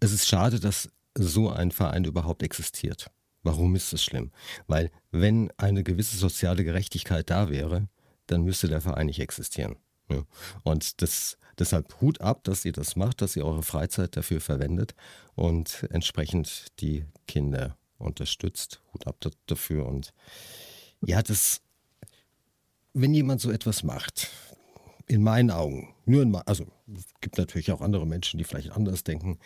Es 0.00 0.12
ist 0.12 0.26
schade, 0.26 0.60
dass 0.60 0.90
so 1.14 1.50
ein 1.50 1.70
Verein 1.70 2.04
überhaupt 2.04 2.42
existiert. 2.42 3.10
Warum 3.42 3.76
ist 3.76 3.92
es 3.92 4.02
schlimm? 4.02 4.32
Weil 4.66 4.90
wenn 5.10 5.50
eine 5.56 5.84
gewisse 5.84 6.16
soziale 6.16 6.64
Gerechtigkeit 6.64 7.30
da 7.30 7.48
wäre, 7.48 7.88
dann 8.26 8.42
müsste 8.42 8.68
der 8.68 8.80
Verein 8.80 9.06
nicht 9.06 9.20
existieren. 9.20 9.76
Ja. 10.10 10.24
Und 10.64 11.00
das, 11.00 11.38
deshalb 11.58 12.00
Hut 12.00 12.20
ab, 12.20 12.42
dass 12.44 12.64
ihr 12.64 12.72
das 12.72 12.96
macht, 12.96 13.22
dass 13.22 13.36
ihr 13.36 13.44
eure 13.44 13.62
Freizeit 13.62 14.16
dafür 14.16 14.40
verwendet 14.40 14.94
und 15.34 15.86
entsprechend 15.90 16.66
die 16.80 17.06
Kinder 17.28 17.76
unterstützt. 17.98 18.82
Hut 18.92 19.06
ab 19.06 19.24
dafür. 19.46 19.86
Und 19.86 20.12
ja, 21.04 21.22
das, 21.22 21.62
wenn 22.94 23.14
jemand 23.14 23.40
so 23.40 23.50
etwas 23.50 23.84
macht, 23.84 24.28
in 25.06 25.22
meinen 25.22 25.50
Augen, 25.50 25.94
nur 26.04 26.22
in, 26.22 26.34
also 26.34 26.66
es 26.94 27.06
gibt 27.20 27.38
natürlich 27.38 27.70
auch 27.72 27.80
andere 27.80 28.06
Menschen, 28.06 28.38
die 28.38 28.44
vielleicht 28.44 28.72
anders 28.72 29.04
denken, 29.04 29.38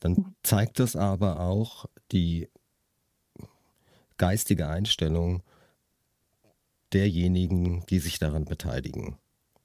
dann 0.00 0.34
zeigt 0.42 0.78
das 0.78 0.94
aber 0.96 1.40
auch 1.40 1.86
die 2.12 2.48
geistige 4.18 4.68
Einstellung 4.68 5.42
derjenigen, 6.92 7.84
die 7.86 7.98
sich 7.98 8.18
daran 8.18 8.44
beteiligen 8.44 9.18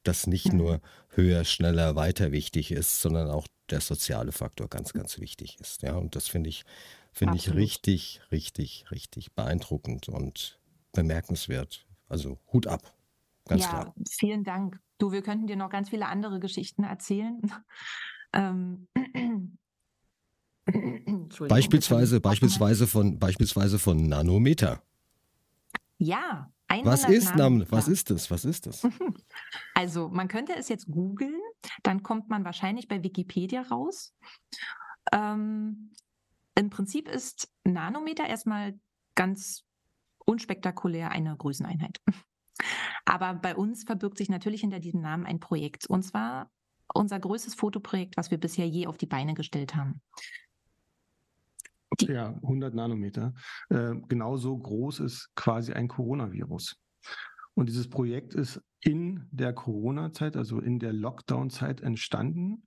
dass 0.04 0.28
nicht 0.28 0.52
nur 0.54 0.82
höher, 1.10 1.46
schneller, 1.46 1.96
weiter 1.96 2.32
wichtig 2.32 2.72
ist, 2.72 3.02
sondern 3.02 3.30
auch 3.30 3.48
der 3.70 3.82
soziale 3.82 4.32
Faktor 4.32 4.68
ganz, 4.68 4.94
ganz 4.94 5.20
wichtig 5.20 5.60
ist. 5.60 5.82
Ja, 5.84 5.96
und 5.96 6.16
das 6.16 6.28
finde 6.28 6.50
ich, 6.50 6.64
finde 7.12 7.38
ich 7.38 7.54
richtig, 7.54 8.22
richtig, 8.32 8.86
richtig 8.92 9.34
beeindruckend 9.34 10.10
und 10.10 10.60
bemerkenswert. 10.94 11.86
Also 12.08 12.40
Hut 12.52 12.68
ab. 12.68 12.94
Ganz 13.52 13.64
ja, 13.64 13.70
klar. 13.70 13.94
vielen 14.10 14.46
Dank. 14.46 14.80
Du, 14.98 15.12
wir 15.12 15.22
könnten 15.22 15.46
dir 15.46 15.58
noch 15.58 15.70
ganz 15.70 15.90
viele 15.90 16.06
andere 16.08 16.40
Geschichten 16.40 16.84
erzählen. 16.84 17.42
Ähm, 18.34 18.88
beispielsweise, 21.50 22.22
beispielsweise 22.22 22.88
von, 22.88 23.20
beispielsweise 23.20 23.78
von 23.78 24.08
Nanometer. 24.08 24.82
Ja, 25.98 26.50
was 26.84 27.04
ist 27.10 27.36
Namen? 27.36 27.70
Was 27.70 27.90
ist 27.90 28.10
das? 28.10 28.32
Was 28.32 28.46
ist 28.46 28.68
das? 28.68 28.88
Also, 29.74 30.08
man 30.08 30.30
könnte 30.30 30.56
es 30.56 30.70
jetzt 30.70 30.88
googeln, 30.88 31.42
dann 31.84 32.04
kommt 32.04 32.30
man 32.30 32.46
wahrscheinlich 32.46 32.88
bei 32.88 33.04
Wikipedia 33.04 33.64
raus. 33.64 34.14
Ähm, 35.12 35.92
Im 36.56 36.70
Prinzip 36.70 37.10
ist 37.10 37.52
Nanometer 37.66 38.26
erstmal 38.26 38.80
ganz 39.14 39.66
unspektakulär 40.26 41.12
eine 41.12 41.36
Größeneinheit. 41.36 42.00
Aber 43.06 43.34
bei 43.34 43.56
uns 43.56 43.84
verbirgt 43.84 44.18
sich 44.18 44.30
natürlich 44.30 44.62
hinter 44.62 44.80
diesem 44.80 45.02
Namen 45.02 45.26
ein 45.26 45.40
Projekt. 45.40 45.88
Und 45.88 46.04
zwar 46.04 46.50
unser 46.94 47.20
größtes 47.20 47.56
Fotoprojekt, 47.56 48.18
was 48.18 48.32
wir 48.32 48.38
bisher 48.38 48.68
je 48.68 48.88
auf 48.88 48.98
die 48.98 49.06
Beine 49.06 49.34
gestellt 49.34 49.76
haben. 49.76 50.02
Die 52.00 52.06
ja, 52.06 52.30
100 52.30 52.74
Nanometer. 52.74 53.34
Äh, 53.70 53.96
genauso 54.08 54.58
groß 54.58 55.02
ist 55.02 55.30
quasi 55.36 55.74
ein 55.74 55.88
Coronavirus. 55.88 56.78
Und 57.54 57.68
dieses 57.68 57.90
Projekt 57.90 58.34
ist 58.34 58.62
in 58.80 59.28
der 59.32 59.54
Corona-Zeit, 59.54 60.38
also 60.38 60.60
in 60.60 60.80
der 60.80 60.94
Lockdown-Zeit 60.94 61.82
entstanden, 61.82 62.64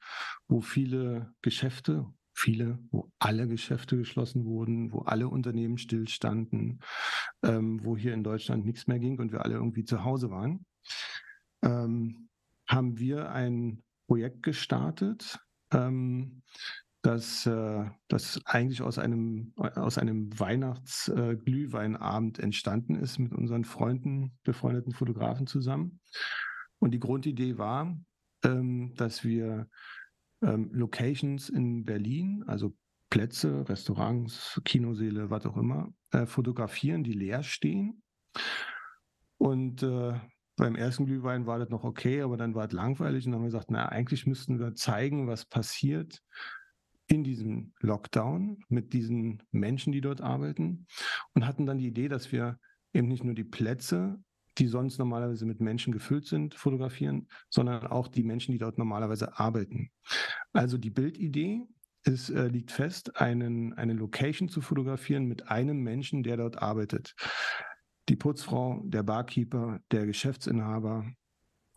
wo 0.47 0.61
viele 0.61 1.33
Geschäfte, 1.43 2.07
viele, 2.35 2.79
wo 2.91 3.11
alle 3.19 3.49
Geschäfte 3.49 3.97
geschlossen 3.97 4.45
wurden, 4.45 4.93
wo 4.93 5.03
alle 5.03 5.29
Unternehmen 5.29 5.79
stillstanden, 5.79 6.81
ähm, 7.43 7.85
wo 7.85 7.97
hier 7.97 8.13
in 8.13 8.25
Deutschland 8.25 8.67
nichts 8.67 8.87
mehr 8.87 8.99
ging 8.99 9.19
und 9.19 9.33
wir 9.33 9.45
alle 9.45 9.55
irgendwie 9.55 9.85
zu 9.85 10.05
Hause 10.05 10.31
waren, 10.31 10.67
ähm, 11.63 12.29
haben 12.69 12.99
wir 12.99 13.31
ein 13.31 13.83
Projekt 14.07 14.43
gestartet, 14.43 15.39
ähm, 15.73 16.43
dass 17.03 17.47
äh, 17.47 17.85
das 18.09 18.41
eigentlich 18.47 18.83
aus 18.83 18.99
einem, 18.99 19.53
aus 19.57 19.99
einem 19.99 20.39
Weihnachtsglühweinabend 20.39 22.39
äh, 22.39 22.43
entstanden 22.43 22.97
ist 22.97 23.19
mit 23.19 23.33
unseren 23.33 23.65
Freunden, 23.65 24.39
befreundeten 24.43 24.93
Fotografen 24.93 25.47
zusammen. 25.47 26.01
Und 26.79 26.93
die 26.93 27.01
Grundidee 27.01 27.59
war, 27.59 27.95
ähm, 28.43 28.95
dass 28.97 29.23
wir 29.23 29.69
ähm, 30.45 30.71
Locations 30.73 31.49
in 31.49 31.85
Berlin, 31.85 32.45
also 32.47 32.75
Plätze, 33.11 33.69
Restaurants, 33.69 34.61
Kinoseele, 34.65 35.31
was 35.31 35.47
auch 35.47 35.57
immer, 35.57 35.93
äh, 36.11 36.27
fotografieren, 36.27 37.05
die 37.05 37.13
leer 37.13 37.43
stehen. 37.43 38.03
Und 39.39 39.83
äh, 39.83 40.15
beim 40.57 40.77
ersten 40.77 41.07
Glühwein 41.07 41.47
war 41.47 41.59
das 41.59 41.69
noch 41.69 41.85
okay, 41.85 42.23
aber 42.23 42.37
dann 42.37 42.55
war 42.55 42.67
es 42.67 42.73
langweilig 42.73 43.27
und 43.27 43.33
dann 43.33 43.41
haben 43.41 43.45
wir 43.45 43.53
gesagt, 43.53 43.71
na, 43.71 43.89
eigentlich 43.89 44.27
müssten 44.27 44.59
wir 44.59 44.75
zeigen, 44.75 45.27
was 45.27 45.45
passiert, 45.45 46.23
in 47.07 47.23
diesem 47.23 47.73
Lockdown 47.81 48.59
mit 48.69 48.93
diesen 48.93 49.43
Menschen, 49.51 49.93
die 49.93 50.01
dort 50.01 50.21
arbeiten 50.21 50.87
und 51.35 51.47
hatten 51.47 51.67
dann 51.67 51.79
die 51.79 51.89
Idee, 51.89 52.09
dass 52.09 52.33
wir 52.33 52.59
eben 52.93 53.09
nicht 53.09 53.25
nur 53.25 53.35
die 53.35 53.45
Plätze, 53.45 54.23
die 54.59 54.67
sonst 54.67 54.99
normalerweise 54.99 55.47
mit 55.47 55.61
Menschen 55.61 55.93
gefüllt 55.93 56.27
sind, 56.27 56.55
fotografieren, 56.55 57.29
sondern 57.49 57.87
auch 57.87 58.09
die 58.09 58.23
Menschen, 58.23 58.53
die 58.53 58.59
dort 58.59 58.79
normalerweise 58.79 59.39
arbeiten. 59.39 59.91
Also 60.53 60.79
die 60.79 60.91
Bildidee 60.91 61.67
ist, 62.05 62.31
äh, 62.31 62.49
liegt 62.49 62.71
fest, 62.71 63.21
einen, 63.21 63.73
eine 63.75 63.95
Location 63.95 64.49
zu 64.49 64.61
fotografieren 64.61 65.27
mit 65.27 65.49
einem 65.49 65.83
Menschen, 65.83 66.23
der 66.23 66.37
dort 66.37 66.61
arbeitet. 66.63 67.15
Die 68.09 68.17
Putzfrau, 68.17 68.83
der 68.85 69.03
Barkeeper, 69.03 69.81
der 69.91 70.07
Geschäftsinhaber, 70.07 71.07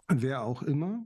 wer 0.09 0.43
auch 0.43 0.61
immer. 0.61 1.05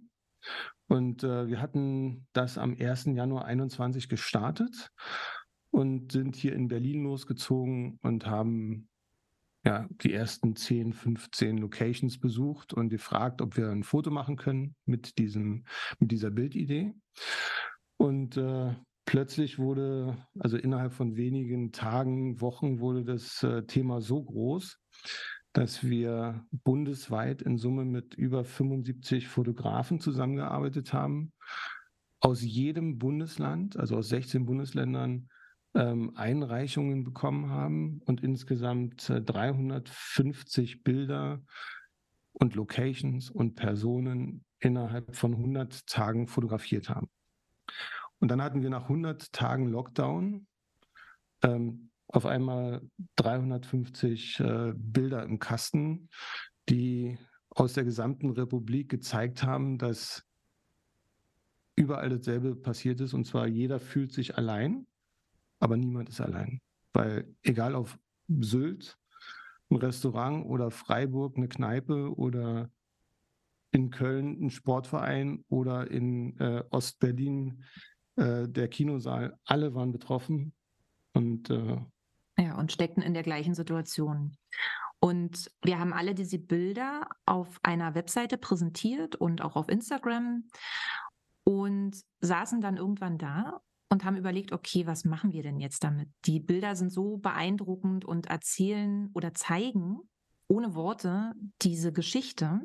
Und 0.88 1.24
äh, 1.24 1.48
wir 1.48 1.62
hatten 1.62 2.28
das 2.34 2.58
am 2.58 2.76
1. 2.78 3.06
Januar 3.06 3.46
21 3.46 4.10
gestartet 4.10 4.92
und 5.70 6.12
sind 6.12 6.36
hier 6.36 6.54
in 6.54 6.68
Berlin 6.68 7.04
losgezogen 7.04 8.00
und 8.02 8.26
haben 8.26 8.90
ja, 9.63 9.88
die 10.02 10.13
ersten 10.13 10.56
10, 10.56 10.93
15 10.93 11.58
Locations 11.58 12.19
besucht 12.19 12.74
und 12.74 12.89
gefragt, 12.89 13.41
ob 13.41 13.58
wir 13.58 13.69
ein 13.69 13.84
Foto 13.84 14.10
machen 14.10 14.36
können 14.36 14.76
mit, 14.86 15.17
diesem, 15.19 15.65
mit 16.00 16.12
dieser 16.12 16.32
Bildidee. 16.32 16.93
Und 17.97 18.38
äh, 18.38 18.74
plötzlich 19.06 19.60
wurde, 19.60 20.17
also 20.39 20.58
innerhalb 20.58 20.93
von 20.93 21.15
wenigen 21.15 21.71
Tagen, 21.71 22.41
Wochen, 22.41 22.80
wurde 22.80 23.06
das 23.06 23.43
äh, 23.43 23.63
Thema 23.63 24.02
so 24.02 24.24
groß, 24.24 24.80
dass 25.54 25.84
wir 25.84 26.45
bundesweit 26.52 27.41
in 27.41 27.58
Summe 27.58 27.86
mit 27.86 28.15
über 28.15 28.43
75 28.43 29.28
Fotografen 29.28 30.00
zusammengearbeitet 30.00 30.93
haben, 30.93 31.34
aus 32.19 32.41
jedem 32.41 32.97
Bundesland, 32.97 33.78
also 33.78 33.97
aus 33.97 34.10
16 34.10 34.45
Bundesländern, 34.45 35.30
ähm, 35.74 36.12
Einreichungen 36.16 37.04
bekommen 37.04 37.50
haben 37.50 38.02
und 38.06 38.22
insgesamt 38.22 39.10
350 39.10 40.74
äh, 40.74 40.78
Bilder 40.84 41.42
und 42.34 42.56
Locations 42.56 43.30
und 43.30 43.56
Personen 43.56 44.44
innerhalb 44.60 45.16
von 45.16 45.34
100 45.34 45.88
Tagen 45.88 46.28
fotografiert 46.28 46.90
haben. 46.90 47.10
Und 48.20 48.30
dann 48.30 48.42
hatten 48.42 48.62
wir 48.62 48.70
nach 48.70 48.84
100 48.84 49.32
Tagen 49.34 49.68
Lockdown 49.68 50.46
ähm, 51.44 51.90
auf 52.08 52.26
einmal 52.26 52.82
350 53.16 54.40
äh, 54.40 54.74
Bilder 54.76 55.24
im 55.24 55.40
Kasten, 55.40 56.10
die 56.70 57.18
aus 57.50 57.74
der 57.74 57.84
gesamten 57.84 58.30
Republik 58.30 58.90
gezeigt 58.90 59.44
haben, 59.44 59.78
dass 59.78 60.24
überall 61.76 62.10
dasselbe 62.10 62.56
passiert 62.56 63.02
ist. 63.02 63.14
Und 63.14 63.26
zwar 63.26 63.48
jeder 63.48 63.80
fühlt 63.80 64.14
sich 64.14 64.38
allein, 64.38 64.86
aber 65.62 65.78
niemand 65.78 66.10
ist 66.10 66.19
allein. 66.19 66.60
Weil 66.91 67.34
egal 67.43 67.76
auf 67.76 67.97
Sylt, 68.28 68.97
ein 69.69 69.78
Restaurant 69.78 70.45
oder 70.45 70.71
Freiburg 70.71 71.38
eine 71.38 71.47
Kneipe 71.47 72.13
oder 72.17 72.69
in 73.71 73.89
Köln 73.89 74.43
ein 74.43 74.50
Sportverein 74.50 75.45
oder 75.47 75.89
in 75.89 76.38
äh, 76.39 76.63
Ostberlin 76.71 77.63
äh, 78.17 78.50
der 78.50 78.67
Kinosaal, 78.67 79.38
alle 79.45 79.74
waren 79.74 79.93
betroffen 79.93 80.54
und 81.13 81.50
äh, 81.50 81.78
ja, 82.38 82.58
und 82.58 82.71
steckten 82.71 83.04
in 83.04 83.13
der 83.13 83.24
gleichen 83.24 83.54
Situation. 83.54 84.36
Und 85.00 85.52
wir 85.63 85.80
haben 85.80 85.93
alle 85.93 86.13
diese 86.15 86.38
Bilder 86.38 87.08
auf 87.26 87.60
einer 87.63 87.95
Webseite 87.95 88.38
präsentiert 88.38 89.15
und 89.15 89.41
auch 89.41 89.56
auf 89.56 89.69
Instagram 89.69 90.43
und 91.43 92.02
saßen 92.19 92.62
dann 92.62 92.78
irgendwann 92.78 93.17
da 93.17 93.62
und 93.92 94.06
haben 94.06 94.16
überlegt, 94.16 94.54
okay, 94.54 94.88
was 94.88 95.04
machen 95.04 95.34
wir 95.34 95.44
denn 95.44 95.60
jetzt 95.60 95.84
damit? 95.84 96.10
Die 96.26 96.40
Bilder 96.40 96.76
sind 96.76 96.92
so 96.92 97.18
beeindruckend 97.18 98.06
und 98.06 98.28
erzählen 98.28 99.10
oder 99.14 99.34
zeigen 99.34 100.00
ohne 100.48 100.76
Worte 100.76 101.34
diese 101.62 101.92
Geschichte, 101.92 102.62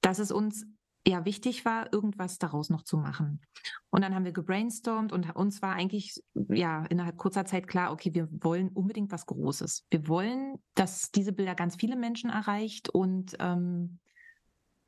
dass 0.00 0.18
es 0.18 0.32
uns 0.32 0.64
ja 1.06 1.24
wichtig 1.24 1.64
war, 1.64 1.92
irgendwas 1.92 2.38
daraus 2.38 2.70
noch 2.70 2.82
zu 2.82 2.96
machen. 2.96 3.42
Und 3.90 4.02
dann 4.02 4.14
haben 4.14 4.24
wir 4.24 4.32
gebrainstormt 4.32 5.12
und 5.12 5.34
uns 5.36 5.60
war 5.60 5.74
eigentlich 5.74 6.22
ja 6.34 6.84
innerhalb 6.86 7.18
kurzer 7.18 7.44
Zeit 7.44 7.68
klar, 7.68 7.92
okay, 7.92 8.14
wir 8.14 8.28
wollen 8.42 8.70
unbedingt 8.70 9.12
was 9.12 9.26
Großes. 9.26 9.86
Wir 9.90 10.08
wollen, 10.08 10.56
dass 10.74 11.10
diese 11.10 11.32
Bilder 11.32 11.54
ganz 11.54 11.76
viele 11.76 11.96
Menschen 11.96 12.30
erreicht 12.30 12.88
und 12.88 13.36
ähm, 13.40 13.98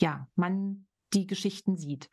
ja, 0.01 0.29
man 0.35 0.87
die 1.13 1.27
Geschichten 1.27 1.77
sieht. 1.77 2.09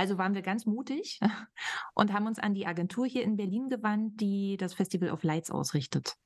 Also 0.00 0.16
waren 0.16 0.32
wir 0.32 0.40
ganz 0.40 0.64
mutig 0.64 1.20
und 1.94 2.14
haben 2.14 2.26
uns 2.26 2.38
an 2.38 2.54
die 2.54 2.66
Agentur 2.66 3.04
hier 3.04 3.22
in 3.22 3.36
Berlin 3.36 3.68
gewandt, 3.68 4.18
die 4.18 4.56
das 4.56 4.72
Festival 4.72 5.10
of 5.10 5.24
Lights 5.24 5.50
ausrichtet 5.50 6.16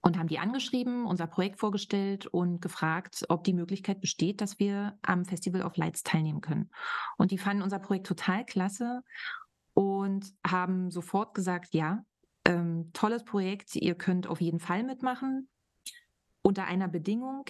und 0.00 0.16
haben 0.18 0.26
die 0.26 0.38
angeschrieben, 0.38 1.04
unser 1.04 1.26
Projekt 1.26 1.60
vorgestellt 1.60 2.24
und 2.28 2.62
gefragt, 2.62 3.26
ob 3.28 3.44
die 3.44 3.52
Möglichkeit 3.52 4.00
besteht, 4.00 4.40
dass 4.40 4.58
wir 4.58 4.98
am 5.02 5.26
Festival 5.26 5.60
of 5.60 5.76
Lights 5.76 6.02
teilnehmen 6.02 6.40
können. 6.40 6.70
Und 7.18 7.30
die 7.30 7.36
fanden 7.36 7.62
unser 7.62 7.78
Projekt 7.78 8.06
total 8.06 8.46
klasse 8.46 9.02
und 9.74 10.32
haben 10.46 10.90
sofort 10.90 11.34
gesagt, 11.34 11.74
ja, 11.74 12.06
ähm, 12.46 12.88
tolles 12.94 13.22
Projekt, 13.22 13.76
ihr 13.76 13.96
könnt 13.96 14.26
auf 14.26 14.40
jeden 14.40 14.60
Fall 14.60 14.82
mitmachen. 14.82 15.50
Unter 16.40 16.64
einer 16.64 16.88
Bedingung, 16.88 17.44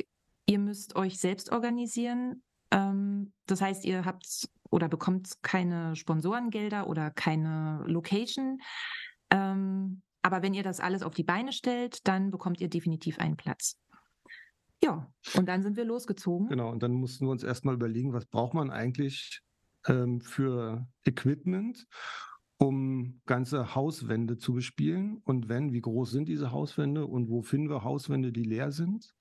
ihr 0.46 0.58
müsst 0.58 0.96
euch 0.96 1.20
selbst 1.20 1.52
organisieren. 1.52 2.42
Ähm, 2.72 3.32
das 3.46 3.60
heißt, 3.60 3.84
ihr 3.84 4.04
habt 4.04 4.50
oder 4.72 4.88
bekommt 4.88 5.42
keine 5.42 5.94
Sponsorengelder 5.94 6.88
oder 6.88 7.10
keine 7.10 7.84
Location. 7.86 8.58
Ähm, 9.30 10.02
aber 10.22 10.42
wenn 10.42 10.54
ihr 10.54 10.62
das 10.62 10.80
alles 10.80 11.02
auf 11.02 11.14
die 11.14 11.24
Beine 11.24 11.52
stellt, 11.52 12.06
dann 12.08 12.30
bekommt 12.30 12.60
ihr 12.60 12.70
definitiv 12.70 13.18
einen 13.18 13.36
Platz. 13.36 13.78
Ja, 14.82 15.12
und 15.34 15.46
dann 15.46 15.62
sind 15.62 15.76
wir 15.76 15.84
losgezogen. 15.84 16.48
Genau, 16.48 16.70
und 16.70 16.82
dann 16.82 16.92
mussten 16.92 17.26
wir 17.26 17.30
uns 17.30 17.44
erstmal 17.44 17.74
überlegen, 17.74 18.12
was 18.12 18.26
braucht 18.26 18.54
man 18.54 18.70
eigentlich 18.70 19.42
ähm, 19.86 20.20
für 20.20 20.86
Equipment, 21.04 21.86
um 22.56 23.20
ganze 23.26 23.74
Hauswände 23.74 24.38
zu 24.38 24.54
bespielen. 24.54 25.20
Und 25.24 25.48
wenn, 25.48 25.72
wie 25.72 25.82
groß 25.82 26.10
sind 26.10 26.28
diese 26.28 26.50
Hauswände 26.50 27.06
und 27.06 27.28
wo 27.28 27.42
finden 27.42 27.68
wir 27.68 27.84
Hauswände, 27.84 28.32
die 28.32 28.44
leer 28.44 28.72
sind? 28.72 29.14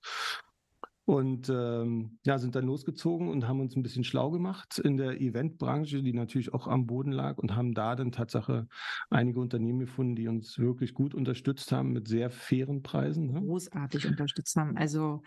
Und 1.04 1.48
ähm, 1.48 2.18
ja, 2.24 2.38
sind 2.38 2.54
dann 2.54 2.66
losgezogen 2.66 3.28
und 3.28 3.48
haben 3.48 3.58
uns 3.58 3.74
ein 3.74 3.82
bisschen 3.82 4.04
schlau 4.04 4.30
gemacht 4.30 4.78
in 4.78 4.96
der 4.96 5.20
Eventbranche, 5.20 6.00
die 6.02 6.12
natürlich 6.12 6.54
auch 6.54 6.68
am 6.68 6.86
Boden 6.86 7.10
lag 7.10 7.38
und 7.38 7.56
haben 7.56 7.74
da 7.74 7.96
dann 7.96 8.12
Tatsache 8.12 8.68
einige 9.10 9.40
Unternehmen 9.40 9.80
gefunden, 9.80 10.14
die 10.14 10.28
uns 10.28 10.58
wirklich 10.58 10.94
gut 10.94 11.12
unterstützt 11.14 11.72
haben 11.72 11.92
mit 11.92 12.06
sehr 12.06 12.30
fairen 12.30 12.82
Preisen. 12.82 13.32
Ne? 13.32 13.40
Großartig 13.40 14.06
unterstützt 14.06 14.54
haben. 14.54 14.76
Also 14.76 15.22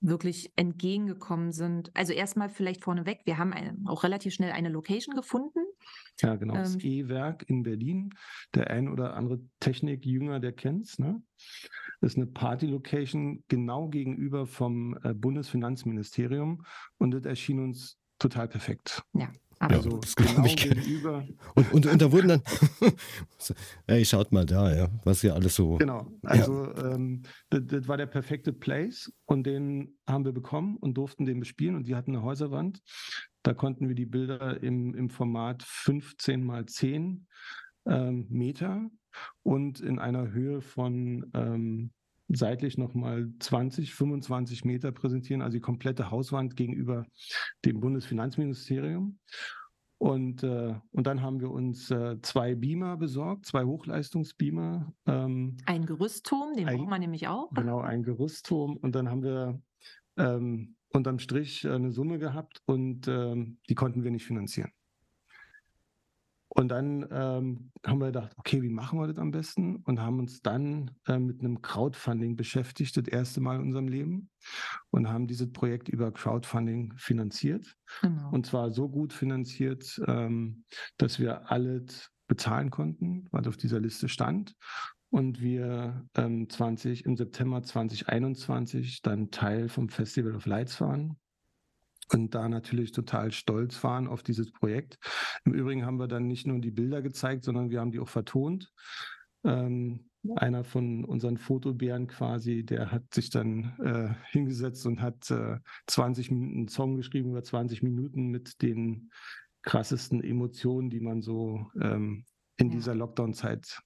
wirklich 0.00 0.52
entgegengekommen 0.54 1.50
sind. 1.50 1.90
Also 1.94 2.12
erstmal 2.12 2.48
vielleicht 2.48 2.84
vorneweg, 2.84 3.22
wir 3.24 3.38
haben 3.38 3.52
eine, 3.52 3.76
auch 3.86 4.04
relativ 4.04 4.34
schnell 4.34 4.52
eine 4.52 4.68
Location 4.68 5.16
gefunden. 5.16 5.60
Ja, 6.20 6.36
genau. 6.36 6.54
Das 6.54 6.74
ähm, 6.74 6.80
E-Werk 6.82 7.48
in 7.48 7.62
Berlin. 7.62 8.14
Der 8.54 8.70
ein 8.70 8.88
oder 8.88 9.14
andere 9.14 9.40
Technikjünger, 9.60 10.40
der 10.40 10.52
kennt 10.52 10.86
es. 10.86 10.98
Ne? 10.98 11.22
Das 12.00 12.12
ist 12.12 12.16
eine 12.16 12.26
Party-Location 12.26 13.44
genau 13.48 13.88
gegenüber 13.88 14.46
vom 14.46 14.98
äh, 15.02 15.14
Bundesfinanzministerium 15.14 16.64
und 16.98 17.10
das 17.12 17.24
erschien 17.24 17.60
uns 17.60 17.98
total 18.18 18.48
perfekt. 18.48 19.02
Ja, 19.12 19.30
also 19.60 19.90
ja, 19.90 19.98
das 19.98 20.14
genau 20.14 20.44
ich 20.44 20.56
gegenüber. 20.56 21.26
Und, 21.54 21.72
und, 21.72 21.86
und 21.86 22.02
da 22.02 22.12
wurden 22.12 22.28
dann, 22.28 22.42
ey, 23.86 24.04
schaut 24.04 24.30
mal 24.30 24.46
da, 24.46 24.74
ja, 24.74 24.88
was 25.04 25.20
hier 25.20 25.34
alles 25.34 25.56
so. 25.56 25.76
Genau, 25.76 26.06
also 26.22 26.66
ja. 26.66 26.94
ähm, 26.94 27.22
das, 27.50 27.62
das, 27.66 27.88
war 27.88 27.96
der 27.96 28.06
perfekte 28.06 28.52
Place 28.52 29.12
und 29.24 29.44
den 29.44 29.98
haben 30.06 30.24
wir 30.24 30.32
bekommen 30.32 30.76
und 30.76 30.94
durften 30.94 31.26
den 31.26 31.40
bespielen 31.40 31.74
und 31.74 31.88
die 31.88 31.96
hatten 31.96 32.14
eine 32.14 32.22
Häuserwand. 32.22 32.80
Da 33.48 33.54
konnten 33.54 33.88
wir 33.88 33.94
die 33.94 34.04
Bilder 34.04 34.62
im, 34.62 34.94
im 34.94 35.08
Format 35.08 35.62
15 35.62 36.44
mal 36.44 36.66
10 36.66 37.26
ähm, 37.86 38.26
Meter 38.28 38.90
und 39.42 39.80
in 39.80 39.98
einer 39.98 40.32
Höhe 40.32 40.60
von 40.60 41.30
ähm, 41.32 41.90
seitlich 42.28 42.76
nochmal 42.76 43.32
20, 43.38 43.94
25 43.94 44.66
Meter 44.66 44.92
präsentieren, 44.92 45.40
also 45.40 45.56
die 45.56 45.62
komplette 45.62 46.10
Hauswand 46.10 46.56
gegenüber 46.56 47.06
dem 47.64 47.80
Bundesfinanzministerium. 47.80 49.18
Und, 49.96 50.42
äh, 50.42 50.74
und 50.90 51.06
dann 51.06 51.22
haben 51.22 51.40
wir 51.40 51.50
uns 51.50 51.90
äh, 51.90 52.20
zwei 52.20 52.54
Beamer 52.54 52.98
besorgt, 52.98 53.46
zwei 53.46 53.64
Hochleistungsbeamer. 53.64 54.92
Ähm, 55.06 55.56
ein 55.64 55.86
Gerüstturm, 55.86 56.54
den 56.54 56.68
ein, 56.68 56.76
braucht 56.76 56.90
man 56.90 57.00
nämlich 57.00 57.28
auch. 57.28 57.48
Genau, 57.54 57.80
ein 57.80 58.02
Gerüstturm. 58.02 58.76
Und 58.76 58.94
dann 58.94 59.08
haben 59.08 59.22
wir 59.22 59.58
ähm, 60.18 60.76
unterm 60.90 61.18
Strich 61.18 61.66
eine 61.68 61.92
Summe 61.92 62.18
gehabt 62.18 62.62
und 62.66 63.08
ähm, 63.08 63.58
die 63.68 63.74
konnten 63.74 64.04
wir 64.04 64.10
nicht 64.10 64.26
finanzieren. 64.26 64.72
Und 66.50 66.70
dann 66.70 67.06
ähm, 67.12 67.70
haben 67.86 68.00
wir 68.00 68.06
gedacht, 68.06 68.32
okay, 68.36 68.62
wie 68.62 68.70
machen 68.70 68.98
wir 68.98 69.06
das 69.06 69.18
am 69.18 69.30
besten? 69.30 69.76
Und 69.84 70.00
haben 70.00 70.18
uns 70.18 70.42
dann 70.42 70.90
äh, 71.06 71.18
mit 71.18 71.40
einem 71.40 71.60
Crowdfunding 71.62 72.36
beschäftigt, 72.36 72.96
das 72.96 73.06
erste 73.06 73.40
Mal 73.40 73.56
in 73.56 73.62
unserem 73.62 73.86
Leben. 73.86 74.30
Und 74.90 75.08
haben 75.08 75.26
dieses 75.26 75.52
Projekt 75.52 75.88
über 75.88 76.10
Crowdfunding 76.10 76.94
finanziert. 76.96 77.76
Genau. 78.00 78.30
Und 78.30 78.46
zwar 78.46 78.72
so 78.72 78.88
gut 78.88 79.12
finanziert, 79.12 80.00
ähm, 80.06 80.64
dass 80.96 81.20
wir 81.20 81.50
alles 81.50 82.10
bezahlen 82.26 82.70
konnten, 82.70 83.28
was 83.30 83.46
auf 83.46 83.56
dieser 83.56 83.78
Liste 83.78 84.08
stand. 84.08 84.56
Und 85.10 85.40
wir 85.40 86.06
ähm, 86.16 86.48
20, 86.48 87.06
im 87.06 87.16
September 87.16 87.62
2021 87.62 89.00
dann 89.02 89.30
Teil 89.30 89.68
vom 89.68 89.88
Festival 89.88 90.34
of 90.34 90.46
Lights 90.46 90.80
waren 90.80 91.16
und 92.12 92.34
da 92.34 92.48
natürlich 92.48 92.92
total 92.92 93.32
stolz 93.32 93.82
waren 93.84 94.06
auf 94.06 94.22
dieses 94.22 94.50
Projekt. 94.52 94.98
Im 95.44 95.54
Übrigen 95.54 95.84
haben 95.84 95.98
wir 95.98 96.08
dann 96.08 96.26
nicht 96.26 96.46
nur 96.46 96.58
die 96.58 96.70
Bilder 96.70 97.02
gezeigt, 97.02 97.44
sondern 97.44 97.70
wir 97.70 97.80
haben 97.80 97.90
die 97.90 98.00
auch 98.00 98.08
vertont. 98.08 98.72
Ähm, 99.44 100.08
einer 100.36 100.64
von 100.64 101.04
unseren 101.04 101.38
Fotobären 101.38 102.06
quasi, 102.06 102.64
der 102.64 102.90
hat 102.90 103.14
sich 103.14 103.30
dann 103.30 103.76
äh, 103.82 104.14
hingesetzt 104.30 104.84
und 104.86 105.00
hat 105.00 105.30
äh, 105.30 105.58
20 105.86 106.30
Minuten 106.30 106.56
einen 106.56 106.68
Song 106.68 106.96
geschrieben 106.96 107.30
über 107.30 107.42
20 107.42 107.82
Minuten 107.82 108.28
mit 108.28 108.60
den 108.62 109.10
krassesten 109.62 110.22
Emotionen, 110.22 110.90
die 110.90 111.00
man 111.00 111.22
so 111.22 111.66
ähm, 111.80 112.24
in 112.56 112.68
ja. 112.68 112.76
dieser 112.76 112.94
Lockdown-Zeit 112.94 113.80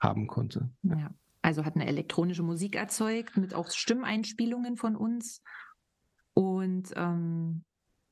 haben 0.00 0.26
konnte. 0.26 0.70
Ja. 0.82 1.10
Also 1.42 1.64
hat 1.64 1.76
eine 1.76 1.86
elektronische 1.86 2.42
Musik 2.42 2.76
erzeugt 2.76 3.36
mit 3.36 3.54
auch 3.54 3.70
Stimmeinspielungen 3.70 4.76
von 4.76 4.96
uns 4.96 5.42
und 6.34 6.92
ähm, 6.96 7.64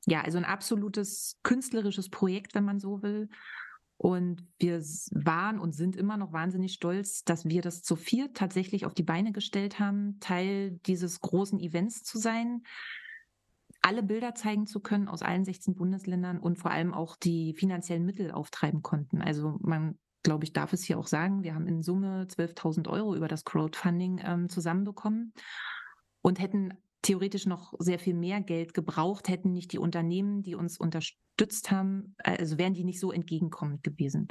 ja, 0.05 0.21
also 0.21 0.37
ein 0.37 0.45
absolutes 0.45 1.37
künstlerisches 1.43 2.09
Projekt, 2.09 2.55
wenn 2.55 2.63
man 2.63 2.79
so 2.79 3.01
will. 3.01 3.29
Und 3.97 4.45
wir 4.59 4.79
waren 5.11 5.59
und 5.59 5.73
sind 5.73 5.95
immer 5.95 6.17
noch 6.17 6.31
wahnsinnig 6.31 6.73
stolz, 6.73 7.23
dass 7.23 7.45
wir 7.45 7.61
das 7.61 7.81
zu 7.81 7.95
viert 7.95 8.37
tatsächlich 8.37 8.85
auf 8.85 8.93
die 8.93 9.03
Beine 9.03 9.31
gestellt 9.31 9.79
haben, 9.79 10.19
Teil 10.19 10.79
dieses 10.85 11.19
großen 11.19 11.59
Events 11.59 12.03
zu 12.03 12.19
sein, 12.19 12.63
alle 13.81 14.03
Bilder 14.03 14.35
zeigen 14.35 14.67
zu 14.67 14.81
können 14.81 15.07
aus 15.07 15.21
allen 15.21 15.45
16 15.45 15.75
Bundesländern 15.75 16.39
und 16.39 16.59
vor 16.59 16.71
allem 16.71 16.93
auch 16.93 17.15
die 17.15 17.53
finanziellen 17.53 18.05
Mittel 18.05 18.31
auftreiben 18.31 18.81
konnten. 18.81 19.21
Also 19.21 19.57
man, 19.61 19.97
glaube 20.27 20.43
ich, 20.43 20.51
darf 20.51 20.73
es 20.73 20.83
hier 20.83 20.99
auch 20.99 21.07
sagen, 21.07 21.41
wir 21.43 21.55
haben 21.55 21.67
in 21.67 21.81
Summe 21.81 22.27
12.000 22.29 22.89
Euro 22.89 23.15
über 23.15 23.29
das 23.29 23.45
Crowdfunding 23.45 24.19
ähm, 24.25 24.49
zusammenbekommen 24.49 25.31
und 26.21 26.41
hätten 26.41 26.73
theoretisch 27.01 27.45
noch 27.45 27.73
sehr 27.79 27.97
viel 27.97 28.13
mehr 28.13 28.41
Geld 28.41 28.73
gebraucht, 28.73 29.29
hätten 29.29 29.53
nicht 29.53 29.71
die 29.71 29.77
Unternehmen, 29.77 30.43
die 30.43 30.55
uns 30.55 30.77
unterstützt 30.77 31.71
haben, 31.71 32.13
also 32.17 32.57
wären 32.57 32.73
die 32.73 32.83
nicht 32.83 32.99
so 32.99 33.13
entgegenkommend 33.13 33.83
gewesen. 33.83 34.27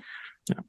Ja. 0.51 0.63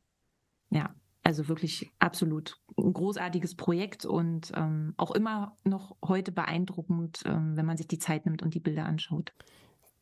Ja. 0.70 0.96
Also 1.24 1.50
wirklich 1.50 1.92
absolut 2.00 2.56
ein 2.78 2.94
großartiges 2.94 3.56
Projekt 3.56 4.06
und 4.06 4.54
ähm, 4.56 4.94
auch 4.96 5.12
immer 5.12 5.58
noch 5.66 5.98
heute 6.02 6.32
beeindruckend, 6.32 7.24
ähm, 7.26 7.58
wenn 7.58 7.66
man 7.66 7.76
sich 7.76 7.90
die 7.90 8.00
Zeit 8.00 8.26
nimmt 8.26 8.42
und 8.42 8.54
die 8.54 8.62
Bilder 8.62 8.86
anschaut. 8.86 9.34